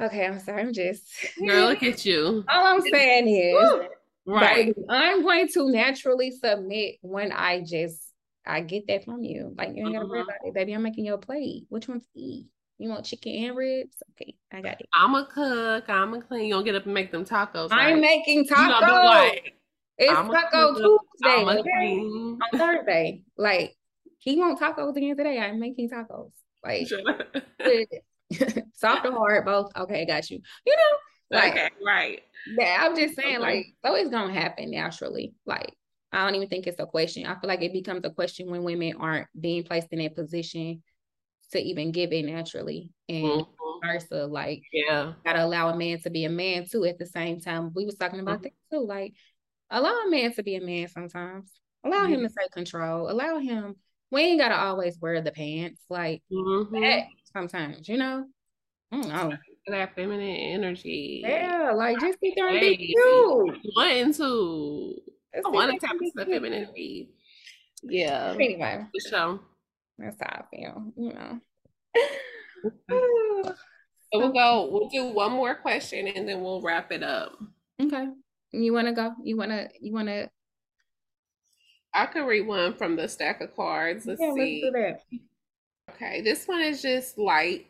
okay 0.00 0.26
i'm 0.26 0.38
sorry 0.38 0.62
i'm 0.62 0.72
just 0.72 1.04
girl 1.46 1.68
look 1.68 1.82
at 1.82 2.04
you 2.04 2.44
all 2.48 2.66
i'm 2.66 2.80
saying 2.80 3.28
is 3.28 3.88
right 4.26 4.74
i'm 4.88 5.22
going 5.22 5.48
to 5.48 5.70
naturally 5.70 6.30
submit 6.30 6.96
when 7.02 7.32
i 7.32 7.60
just 7.60 8.08
I 8.48 8.62
get 8.62 8.86
that 8.88 9.04
from 9.04 9.22
you. 9.22 9.54
Like 9.56 9.70
you 9.74 9.84
ain't 9.84 9.94
gotta 9.94 10.06
worry 10.06 10.20
uh-huh. 10.20 10.30
about 10.40 10.48
it, 10.48 10.54
baby. 10.54 10.72
I'm 10.72 10.82
making 10.82 11.04
your 11.04 11.18
plate. 11.18 11.66
Which 11.68 11.86
one's 11.86 12.06
eat? 12.14 12.46
You 12.78 12.88
want 12.88 13.04
chicken 13.04 13.44
and 13.44 13.56
ribs? 13.56 13.96
Okay, 14.12 14.34
I 14.52 14.60
got 14.62 14.80
it. 14.80 14.88
I'm 14.94 15.14
a 15.14 15.26
cook. 15.26 15.84
I'm 15.88 16.14
a 16.14 16.22
clean. 16.22 16.46
You 16.46 16.54
don't 16.54 16.64
get 16.64 16.74
up 16.74 16.84
and 16.84 16.94
make 16.94 17.12
them 17.12 17.24
tacos. 17.24 17.70
Right? 17.70 17.92
I'm 17.92 18.00
making 18.00 18.46
tacos. 18.46 18.80
You 18.80 19.04
like, 19.04 19.54
it's 19.98 20.12
I'm 20.12 20.30
Taco 20.30 20.74
Tuesday 20.74 21.60
okay? 21.60 21.98
on 22.00 22.38
Thursday. 22.54 23.24
Like 23.36 23.76
he 24.18 24.36
want 24.38 24.58
tacos 24.58 24.96
again 24.96 25.16
today. 25.16 25.38
I'm 25.38 25.60
making 25.60 25.90
tacos. 25.90 26.30
Like 26.64 26.88
soft 28.74 29.06
or 29.06 29.12
hard, 29.12 29.44
both. 29.44 29.70
Okay, 29.76 30.06
got 30.06 30.30
you. 30.30 30.40
You 30.66 30.76
know, 30.76 31.38
like, 31.38 31.52
okay, 31.52 31.68
right. 31.84 32.20
Yeah, 32.46 32.78
I'm 32.80 32.96
just 32.96 33.16
saying, 33.16 33.36
okay. 33.36 33.42
like, 33.42 33.66
so 33.84 33.94
it's 33.94 34.10
gonna 34.10 34.32
happen 34.32 34.70
naturally. 34.70 35.34
Like, 35.46 35.74
I 36.12 36.24
don't 36.24 36.34
even 36.34 36.48
think 36.48 36.66
it's 36.66 36.80
a 36.80 36.86
question. 36.86 37.26
I 37.26 37.38
feel 37.38 37.48
like 37.48 37.62
it 37.62 37.72
becomes 37.72 38.04
a 38.04 38.10
question 38.10 38.50
when 38.50 38.64
women 38.64 38.94
aren't 38.98 39.28
being 39.38 39.64
placed 39.64 39.88
in 39.90 40.00
a 40.00 40.08
position 40.08 40.82
to 41.52 41.58
even 41.58 41.92
give 41.92 42.12
it 42.12 42.24
naturally 42.24 42.90
and 43.08 43.24
mm-hmm. 43.24 43.86
versa. 43.86 44.26
Like, 44.26 44.62
yeah, 44.72 45.12
gotta 45.24 45.44
allow 45.44 45.68
a 45.68 45.76
man 45.76 46.00
to 46.00 46.10
be 46.10 46.24
a 46.24 46.30
man 46.30 46.66
too. 46.66 46.84
At 46.84 46.98
the 46.98 47.06
same 47.06 47.40
time, 47.40 47.72
we 47.74 47.84
was 47.84 47.96
talking 47.96 48.20
about 48.20 48.38
mm-hmm. 48.38 48.44
that 48.70 48.76
too. 48.76 48.86
Like, 48.86 49.14
allow 49.70 50.02
a 50.06 50.10
man 50.10 50.32
to 50.34 50.42
be 50.42 50.56
a 50.56 50.60
man 50.60 50.88
sometimes. 50.88 51.52
Allow 51.84 52.04
mm-hmm. 52.04 52.14
him 52.14 52.28
to 52.28 52.34
take 52.38 52.52
control. 52.52 53.10
Allow 53.10 53.38
him. 53.38 53.76
We 54.10 54.22
ain't 54.22 54.40
gotta 54.40 54.56
always 54.56 54.98
wear 54.98 55.20
the 55.20 55.32
pants. 55.32 55.82
Like 55.90 56.22
mm-hmm. 56.32 56.74
that 56.80 57.04
sometimes, 57.32 57.88
you 57.88 57.96
know. 57.96 58.26
Mm, 58.92 59.12
I. 59.12 59.38
That 59.66 59.94
feminine 59.94 60.22
energy. 60.22 61.20
Yeah, 61.22 61.72
like 61.74 62.00
just 62.00 62.18
be 62.22 62.32
there 62.34 62.48
and 62.48 62.60
be 62.60 62.76
cute. 62.76 63.58
Wanting 63.76 64.14
to 64.14 64.94
I 65.34 65.48
want 65.50 65.72
to 65.72 65.86
tap 65.86 65.96
into 66.00 66.12
the 66.14 66.24
femininity. 66.24 67.10
Yeah. 67.82 68.34
Anyway. 68.34 68.86
Sure. 69.08 69.40
That's 69.98 70.16
how 70.20 70.44
I 70.50 70.56
feel, 70.56 70.92
you 70.96 71.12
know. 71.12 71.40
so 72.92 73.54
we'll 74.14 74.32
go, 74.32 74.68
we'll 74.70 74.88
do 74.88 75.06
one 75.06 75.32
more 75.32 75.54
question 75.54 76.08
and 76.08 76.28
then 76.28 76.40
we'll 76.40 76.62
wrap 76.62 76.92
it 76.92 77.02
up. 77.02 77.36
Okay. 77.80 78.08
You 78.52 78.72
wanna 78.72 78.94
go? 78.94 79.14
You 79.22 79.36
wanna 79.36 79.68
you 79.80 79.92
wanna 79.92 80.30
I 81.92 82.06
could 82.06 82.26
read 82.26 82.46
one 82.46 82.74
from 82.74 82.96
the 82.96 83.08
stack 83.08 83.40
of 83.40 83.54
cards. 83.54 84.06
Let's 84.06 84.20
yeah, 84.20 84.32
see. 84.34 84.62
Let's 84.64 84.74
do 84.74 84.80
that. 84.80 85.18
Okay, 85.90 86.20
this 86.20 86.46
one 86.46 86.60
is 86.60 86.82
just 86.82 87.18
light. 87.18 87.66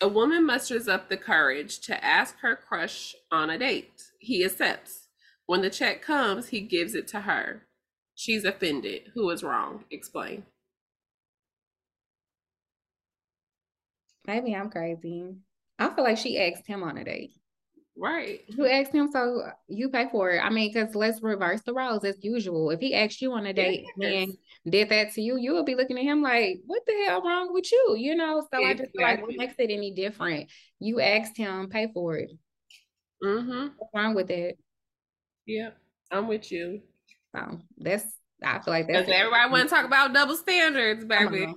A 0.00 0.08
woman 0.08 0.44
musters 0.44 0.88
up 0.88 1.08
the 1.08 1.16
courage 1.16 1.80
to 1.80 2.04
ask 2.04 2.38
her 2.40 2.54
crush 2.54 3.14
on 3.32 3.50
a 3.50 3.58
date. 3.58 4.02
He 4.18 4.44
accepts. 4.44 5.08
When 5.46 5.62
the 5.62 5.70
check 5.70 6.02
comes, 6.02 6.48
he 6.48 6.60
gives 6.60 6.94
it 6.94 7.06
to 7.08 7.20
her. 7.20 7.62
She's 8.14 8.44
offended. 8.44 9.12
Who 9.14 9.30
is 9.30 9.42
wrong? 9.42 9.84
Explain. 9.90 10.44
Maybe 14.26 14.54
I'm 14.54 14.70
crazy. 14.70 15.36
I 15.78 15.88
feel 15.90 16.04
like 16.04 16.18
she 16.18 16.40
asked 16.40 16.66
him 16.66 16.82
on 16.82 16.98
a 16.98 17.04
date. 17.04 17.35
Right. 17.98 18.40
You 18.48 18.66
asked 18.66 18.92
him, 18.92 19.10
so 19.10 19.48
you 19.68 19.88
pay 19.88 20.08
for 20.10 20.30
it. 20.32 20.40
I 20.40 20.50
mean, 20.50 20.70
because 20.72 20.94
let's 20.94 21.22
reverse 21.22 21.62
the 21.62 21.72
roles 21.72 22.04
as 22.04 22.22
usual. 22.22 22.70
If 22.70 22.80
he 22.80 22.94
asked 22.94 23.22
you 23.22 23.32
on 23.32 23.46
a 23.46 23.54
date 23.54 23.86
yes. 23.96 24.12
and 24.12 24.72
did 24.72 24.90
that 24.90 25.14
to 25.14 25.22
you, 25.22 25.38
you 25.38 25.54
would 25.54 25.64
be 25.64 25.74
looking 25.74 25.96
at 25.96 26.04
him 26.04 26.20
like, 26.20 26.60
what 26.66 26.82
the 26.86 26.92
hell 27.06 27.22
wrong 27.22 27.54
with 27.54 27.72
you? 27.72 27.96
You 27.98 28.14
know, 28.14 28.46
so 28.52 28.58
exactly. 28.58 28.66
I 28.66 28.74
just 28.74 28.92
feel 28.92 29.02
like 29.02 29.22
what 29.22 29.36
makes 29.36 29.54
it 29.58 29.70
any 29.70 29.92
different? 29.94 30.50
You 30.78 31.00
asked 31.00 31.38
him, 31.38 31.68
pay 31.70 31.88
for 31.94 32.16
it. 32.16 32.30
Mm-hmm. 33.24 33.68
What's 33.78 33.94
wrong 33.94 34.14
with 34.14 34.30
it? 34.30 34.58
Yeah, 35.46 35.70
I'm 36.10 36.28
with 36.28 36.52
you. 36.52 36.82
So 37.34 37.58
that's 37.78 38.04
I 38.42 38.58
feel 38.58 38.74
like 38.74 38.88
that's 38.88 39.08
everybody 39.10 39.50
want 39.50 39.68
to 39.68 39.74
talk 39.74 39.86
about 39.86 40.12
double 40.12 40.36
standards, 40.36 41.04
baby. 41.04 41.54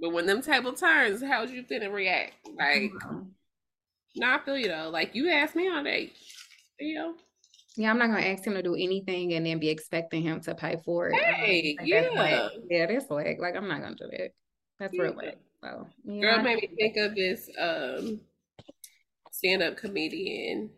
But 0.00 0.12
when 0.12 0.26
them 0.26 0.40
table 0.40 0.72
turns, 0.72 1.22
how's 1.22 1.50
you 1.50 1.64
finna 1.64 1.92
react? 1.92 2.34
Like, 2.56 2.92
no, 4.16 4.34
I 4.34 4.38
feel 4.44 4.58
you 4.58 4.68
though. 4.68 4.90
Like 4.90 5.14
you 5.14 5.30
asked 5.30 5.56
me 5.56 5.68
on 5.68 5.84
date. 5.84 6.12
You 6.80 6.94
know. 6.94 7.14
Yeah, 7.76 7.90
I'm 7.90 7.98
not 7.98 8.08
gonna 8.08 8.26
ask 8.26 8.44
him 8.44 8.54
to 8.54 8.62
do 8.62 8.74
anything 8.74 9.34
and 9.34 9.46
then 9.46 9.58
be 9.58 9.68
expecting 9.68 10.22
him 10.22 10.40
to 10.42 10.54
pay 10.54 10.80
for 10.84 11.08
it. 11.08 11.14
Hey, 11.14 11.76
yeah, 11.82 12.08
that's 12.12 12.54
yeah, 12.68 12.86
that's 12.86 13.10
like, 13.10 13.38
like 13.40 13.54
I'm 13.54 13.68
not 13.68 13.82
gonna 13.82 13.94
do 13.94 14.08
that. 14.10 14.30
That's 14.80 14.94
yeah. 14.94 15.02
real 15.02 15.14
whack. 15.14 15.36
So, 15.62 15.86
yeah. 16.04 16.20
Girl 16.20 16.42
made 16.42 16.56
me 16.56 16.70
think 16.76 16.96
of 16.96 17.14
this 17.14 17.48
um 17.58 18.20
stand-up 19.30 19.76
comedian 19.76 20.70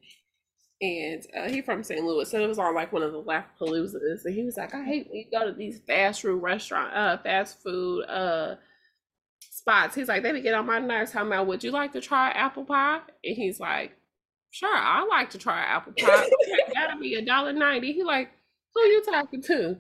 and 0.82 1.26
uh, 1.36 1.48
he 1.48 1.60
from 1.60 1.82
St. 1.82 2.02
Louis, 2.02 2.30
so 2.30 2.42
it 2.42 2.46
was 2.46 2.58
on 2.58 2.74
like 2.74 2.92
one 2.92 3.02
of 3.02 3.12
the 3.12 3.18
Laugh-Paloozas, 3.18 4.24
and 4.24 4.34
he 4.34 4.44
was 4.44 4.56
like, 4.56 4.74
"I 4.74 4.82
hate 4.82 5.08
when 5.08 5.18
you 5.18 5.26
go 5.30 5.46
to 5.46 5.52
these 5.52 5.80
fast 5.86 6.22
food 6.22 6.42
restaurant, 6.42 6.94
uh, 6.94 7.18
fast 7.18 7.62
food, 7.62 8.04
uh, 8.04 8.56
spots." 9.60 9.94
He's 9.94 10.08
like, 10.08 10.22
"They 10.22 10.40
get 10.40 10.54
on 10.54 10.66
my 10.66 10.78
nerves." 10.78 11.12
How 11.12 11.26
about, 11.26 11.46
would 11.46 11.64
you 11.64 11.70
like 11.70 11.92
to 11.92 12.00
try 12.00 12.30
apple 12.30 12.64
pie? 12.64 13.00
And 13.24 13.36
he's 13.36 13.60
like, 13.60 13.92
"Sure, 14.50 14.74
I 14.74 15.04
like 15.06 15.30
to 15.30 15.38
try 15.38 15.60
apple 15.60 15.92
pie. 15.98 16.24
okay, 16.24 16.72
gotta 16.74 16.98
be 16.98 17.14
a 17.14 17.24
dollar 17.24 17.52
ninety. 17.52 17.92
He 17.92 18.02
like, 18.02 18.30
"Who 18.74 18.80
you 18.82 19.02
talking 19.04 19.42
to?" 19.42 19.76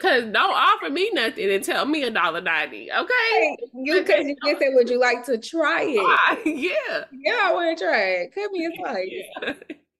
Cause 0.00 0.24
don't 0.24 0.36
offer 0.36 0.88
me 0.88 1.10
nothing 1.12 1.50
and 1.50 1.62
tell 1.62 1.84
me 1.84 2.04
a 2.04 2.10
dollar 2.10 2.40
ninety, 2.40 2.90
okay? 2.90 3.56
You 3.74 4.00
because 4.00 4.24
you 4.24 4.36
just 4.44 4.60
said, 4.60 4.70
would 4.72 4.88
you 4.88 4.98
like 4.98 5.24
to 5.26 5.36
try 5.38 5.82
it? 5.82 5.98
Uh, 5.98 6.36
yeah, 6.46 7.04
yeah, 7.12 7.40
I 7.42 7.52
want 7.52 7.76
to 7.76 7.84
try 7.84 8.00
it. 8.00 8.34
Cut 8.34 8.50
me 8.50 8.66
a 8.66 8.70
slice. 8.76 9.08
Yeah. 9.10 9.52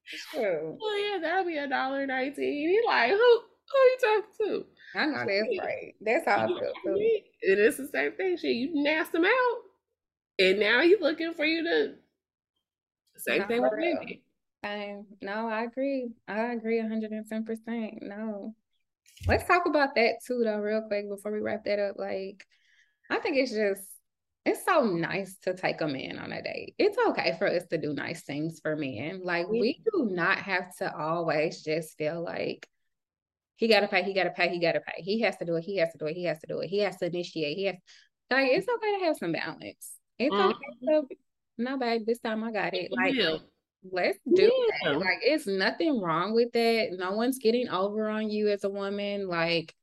Sure. 0.04 0.76
Well, 0.78 0.98
yeah, 0.98 1.18
that'll 1.20 1.46
be 1.46 1.56
a 1.56 1.68
dollar 1.68 2.06
nineteen. 2.06 2.68
He 2.68 2.80
like, 2.86 3.10
who 3.10 3.16
who 3.16 3.78
you 3.78 3.98
talking 4.00 4.30
to? 4.38 4.66
I 4.94 5.06
know 5.06 5.24
that's 5.26 5.58
right. 5.58 5.94
That's 6.00 6.24
how 6.26 6.44
I 6.44 6.46
feel 6.46 6.72
too. 6.84 7.20
It 7.40 7.58
is 7.58 7.76
the 7.76 7.88
same 7.88 8.12
thing. 8.12 8.36
Shit, 8.36 8.56
you 8.56 8.74
nassed 8.74 9.14
him 9.14 9.24
out, 9.24 9.56
and 10.38 10.60
now 10.60 10.82
he's 10.82 11.00
looking 11.00 11.32
for 11.32 11.44
you 11.44 11.62
to. 11.64 11.94
Same 13.16 13.40
Not 13.40 13.48
thing 13.48 13.62
with 13.62 13.72
me. 13.74 14.22
no, 15.22 15.48
I 15.48 15.64
agree. 15.64 16.10
I 16.26 16.52
agree 16.52 16.80
110%. 16.80 18.02
No. 18.02 18.54
Let's 19.26 19.46
talk 19.46 19.66
about 19.66 19.94
that 19.94 20.14
too, 20.26 20.42
though, 20.44 20.58
real 20.58 20.82
quick 20.88 21.08
before 21.08 21.32
we 21.32 21.40
wrap 21.40 21.64
that 21.64 21.78
up. 21.78 21.96
Like, 21.98 22.44
I 23.10 23.18
think 23.18 23.36
it's 23.36 23.52
just 23.52 23.82
it's 24.44 24.64
so 24.64 24.84
nice 24.84 25.36
to 25.42 25.54
take 25.54 25.80
a 25.80 25.86
man 25.86 26.18
on 26.18 26.32
a 26.32 26.42
date. 26.42 26.74
It's 26.78 26.98
okay 27.08 27.36
for 27.38 27.46
us 27.46 27.64
to 27.70 27.78
do 27.78 27.92
nice 27.92 28.22
things 28.22 28.58
for 28.60 28.74
men. 28.74 29.20
Like, 29.22 29.48
we 29.48 29.80
do 29.92 30.08
not 30.10 30.38
have 30.38 30.74
to 30.78 30.92
always 30.96 31.62
just 31.62 31.96
feel 31.96 32.24
like 32.24 32.66
he 33.62 33.68
gotta 33.68 33.86
pay, 33.86 34.02
he 34.02 34.12
gotta 34.12 34.30
pay, 34.30 34.48
he 34.48 34.58
gotta 34.58 34.80
pay. 34.80 35.02
He 35.02 35.20
has 35.20 35.36
to 35.36 35.44
do 35.44 35.54
it, 35.54 35.62
he 35.62 35.76
has 35.76 35.92
to 35.92 35.98
do 35.98 36.06
it, 36.06 36.14
he 36.14 36.24
has 36.24 36.40
to 36.40 36.48
do 36.48 36.58
it, 36.58 36.66
he 36.66 36.78
has 36.80 36.96
to 36.96 37.06
initiate, 37.06 37.56
he 37.56 37.66
has 37.66 37.76
like 38.28 38.48
it's 38.50 38.66
okay 38.68 38.98
to 38.98 39.04
have 39.04 39.16
some 39.16 39.30
balance. 39.30 39.92
It's 40.18 40.34
mm-hmm. 40.34 40.48
okay 40.48 41.04
to 41.08 41.16
no 41.58 41.78
babe, 41.78 42.02
this 42.04 42.18
time 42.18 42.42
I 42.42 42.50
got 42.50 42.74
it. 42.74 42.90
Like 42.90 43.14
yeah. 43.14 43.36
Let's 43.88 44.18
do 44.32 44.50
yeah. 44.84 44.90
Like, 44.90 45.18
it's 45.22 45.46
nothing 45.46 46.00
wrong 46.00 46.34
with 46.34 46.52
that. 46.52 46.90
No 46.98 47.12
one's 47.12 47.38
getting 47.38 47.68
over 47.68 48.08
on 48.08 48.30
you 48.30 48.48
as 48.48 48.64
a 48.64 48.68
woman. 48.68 49.28
Like, 49.28 49.74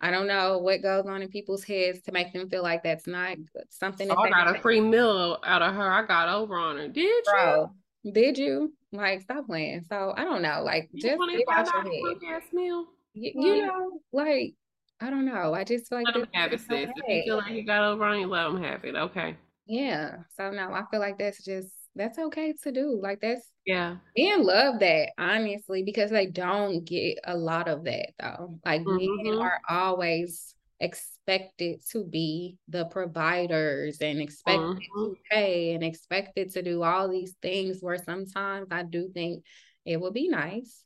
I 0.00 0.10
don't 0.10 0.26
know 0.26 0.58
what 0.58 0.82
goes 0.82 1.06
on 1.06 1.22
in 1.22 1.28
people's 1.28 1.64
heads 1.64 2.02
to 2.02 2.12
make 2.12 2.32
them 2.32 2.48
feel 2.48 2.62
like 2.62 2.82
that's 2.82 3.06
not 3.06 3.36
something. 3.70 4.10
Oh, 4.10 4.16
I 4.16 4.30
got 4.30 4.56
a 4.56 4.60
free 4.60 4.80
meal 4.80 5.38
out 5.44 5.62
of 5.62 5.74
her. 5.74 5.90
I 5.90 6.04
got 6.04 6.28
over 6.28 6.56
on 6.56 6.76
her. 6.78 6.88
Did 6.88 7.24
Bro, 7.24 7.70
you? 8.02 8.12
Did 8.12 8.38
you? 8.38 8.74
Like, 8.92 9.22
stop 9.22 9.46
playing. 9.46 9.84
So 9.88 10.12
I 10.16 10.24
don't 10.24 10.42
know. 10.42 10.62
Like, 10.64 10.88
you 10.92 11.00
just 11.00 11.16
get 11.16 11.44
out 11.48 11.66
your 11.66 11.82
head. 11.82 12.42
Meal? 12.52 12.86
You, 13.14 13.32
you 13.34 13.66
know, 13.66 14.00
like 14.12 14.54
I 15.00 15.10
don't 15.10 15.24
know. 15.24 15.54
I 15.54 15.64
just 15.64 15.88
feel 15.88 15.98
like 15.98 16.06
let 16.06 16.16
him 16.16 16.26
have 16.32 16.52
it, 16.52 16.60
sis. 16.60 16.68
If 16.70 16.90
you 17.08 17.22
feel 17.24 17.36
like 17.38 17.52
you 17.52 17.64
got 17.64 17.84
over 17.84 18.04
on 18.04 18.20
you, 18.20 18.26
let 18.26 18.44
them 18.44 18.62
have 18.62 18.84
it. 18.84 18.94
Okay. 18.94 19.36
Yeah. 19.66 20.16
So 20.36 20.50
no, 20.50 20.72
I 20.72 20.82
feel 20.90 21.00
like 21.00 21.18
that's 21.18 21.44
just 21.44 21.68
that's 21.94 22.18
okay 22.18 22.54
to 22.62 22.72
do. 22.72 22.98
Like 23.00 23.20
that's 23.20 23.50
yeah. 23.66 23.96
Men 24.16 24.44
love 24.44 24.80
that, 24.80 25.10
honestly, 25.18 25.82
because 25.82 26.10
they 26.10 26.26
don't 26.26 26.84
get 26.84 27.18
a 27.24 27.36
lot 27.36 27.68
of 27.68 27.84
that 27.84 28.10
though. 28.18 28.58
Like 28.64 28.82
mm-hmm. 28.82 29.28
men 29.28 29.38
are 29.38 29.60
always 29.68 30.54
expected 30.80 31.80
to 31.90 32.04
be 32.04 32.58
the 32.68 32.84
providers 32.86 33.98
and 34.00 34.20
expected 34.20 34.60
mm-hmm. 34.60 35.04
to 35.04 35.16
pay 35.30 35.74
and 35.74 35.84
expected 35.84 36.52
to 36.52 36.62
do 36.62 36.82
all 36.82 37.08
these 37.08 37.34
things 37.40 37.78
where 37.80 37.98
sometimes 37.98 38.68
I 38.70 38.82
do 38.82 39.08
think 39.12 39.44
it 39.86 40.00
would 40.00 40.14
be 40.14 40.28
nice 40.28 40.84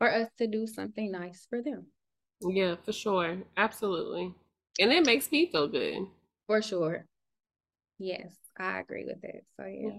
for 0.00 0.10
us 0.10 0.28
to 0.38 0.46
do 0.46 0.66
something 0.66 1.12
nice 1.12 1.46
for 1.50 1.62
them. 1.62 1.86
Yeah, 2.40 2.76
for 2.82 2.92
sure. 2.92 3.36
Absolutely. 3.58 4.34
And 4.80 4.90
it 4.90 5.04
makes 5.04 5.30
me 5.30 5.50
feel 5.52 5.68
good. 5.68 6.06
For 6.46 6.62
sure. 6.62 7.04
Yes, 7.98 8.32
I 8.58 8.80
agree 8.80 9.04
with 9.04 9.20
that. 9.20 9.42
So 9.58 9.66
yeah. 9.66 9.98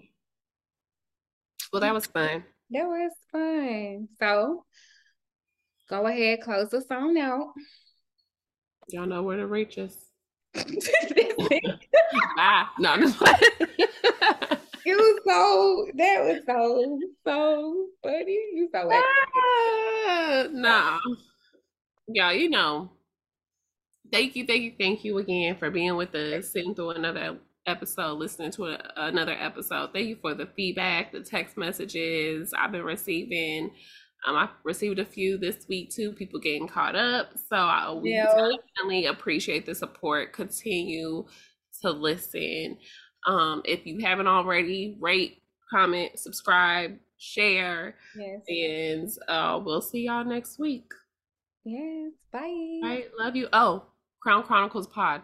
Well, 1.71 1.81
that 1.81 1.93
was 1.93 2.05
fun. 2.07 2.43
That 2.71 2.87
was 2.87 3.11
fun. 3.31 4.07
So 4.17 4.65
go 5.87 6.07
ahead, 6.07 6.41
close 6.41 6.69
the 6.69 6.81
song 6.81 7.19
out. 7.19 7.53
Y'all 8.89 9.05
know 9.05 9.21
where 9.21 9.37
to 9.37 9.45
reach 9.45 9.77
us. 9.77 9.95
Bye. 10.55 12.65
No, 12.79 12.89
I'm 12.89 13.01
just 13.01 13.19
it 14.85 14.95
was 14.95 15.21
so 15.25 15.87
that 15.95 16.23
was 16.23 16.41
so 16.45 16.99
so 17.25 17.87
funny. 18.03 18.39
You 18.53 18.69
so 18.73 18.91
uh, 18.91 20.47
nah. 20.51 20.99
Y'all, 22.07 22.33
you 22.33 22.49
know. 22.49 22.91
Thank 24.11 24.35
you, 24.35 24.45
thank 24.45 24.61
you, 24.63 24.73
thank 24.77 25.05
you 25.05 25.17
again 25.19 25.55
for 25.55 25.71
being 25.71 25.95
with 25.95 26.13
us, 26.15 26.51
sitting 26.51 26.75
through 26.75 26.91
another 26.91 27.37
episode, 27.65 28.17
listening 28.17 28.51
to 28.51 28.65
a, 28.65 28.91
another 28.97 29.35
episode. 29.39 29.93
Thank 29.93 30.07
you 30.07 30.17
for 30.21 30.33
the 30.33 30.47
feedback, 30.47 31.11
the 31.11 31.21
text 31.21 31.57
messages 31.57 32.53
I've 32.57 32.73
been 32.73 32.83
receiving. 32.83 33.71
Um, 34.27 34.35
I 34.35 34.49
received 34.63 34.99
a 34.99 35.05
few 35.05 35.37
this 35.37 35.65
week 35.67 35.91
too. 35.91 36.11
People 36.11 36.39
getting 36.39 36.67
caught 36.67 36.95
up, 36.95 37.31
so 37.49 37.55
I 37.55 37.97
yeah. 38.03 38.25
definitely 38.25 39.05
appreciate 39.05 39.65
the 39.65 39.73
support. 39.73 40.33
Continue 40.33 41.25
to 41.81 41.91
listen. 41.91 42.77
Um, 43.27 43.61
if 43.65 43.85
you 43.85 43.99
haven't 43.99 44.27
already, 44.27 44.97
rate, 44.99 45.41
comment, 45.69 46.17
subscribe, 46.17 46.97
share, 47.17 47.95
yes. 48.15 48.41
and 48.47 49.09
uh, 49.27 49.59
we'll 49.63 49.81
see 49.81 50.05
y'all 50.05 50.25
next 50.25 50.59
week. 50.59 50.91
Yes, 51.63 52.11
bye. 52.31 52.39
All 52.39 52.81
right, 52.83 53.05
love 53.19 53.35
you. 53.35 53.47
Oh, 53.53 53.83
Crown 54.21 54.43
Chronicles 54.43 54.87
Pod. 54.87 55.21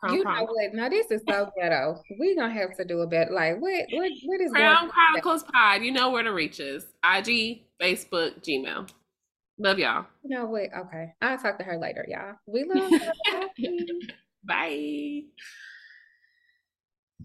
Crown 0.00 0.16
you 0.16 0.22
Chronicles. 0.22 0.48
know 0.48 0.54
what? 0.54 0.74
Now 0.74 0.88
this 0.88 1.10
is 1.10 1.22
so 1.28 1.50
ghetto. 1.56 2.00
We 2.18 2.36
gonna 2.36 2.52
have 2.52 2.76
to 2.76 2.84
do 2.84 3.00
a 3.00 3.06
bit. 3.06 3.30
Like 3.30 3.60
what? 3.60 3.84
What? 3.92 4.10
What 4.24 4.40
is 4.40 4.50
Crown 4.52 4.90
Chronicles 4.90 5.44
Pod? 5.44 5.82
You 5.82 5.92
know 5.92 6.10
where 6.10 6.24
to 6.24 6.32
reach 6.32 6.60
us. 6.60 6.84
IG, 7.04 7.62
Facebook, 7.80 8.42
Gmail. 8.42 8.88
Love 9.58 9.78
y'all. 9.78 10.06
You 10.24 10.36
know 10.36 10.46
what? 10.46 10.68
Okay, 10.76 11.14
I'll 11.22 11.38
talk 11.38 11.58
to 11.58 11.64
her 11.64 11.78
later, 11.78 12.04
y'all. 12.08 12.34
We 12.46 12.64
love. 12.74 12.90
You. 13.56 14.00
Bye. 14.42 15.22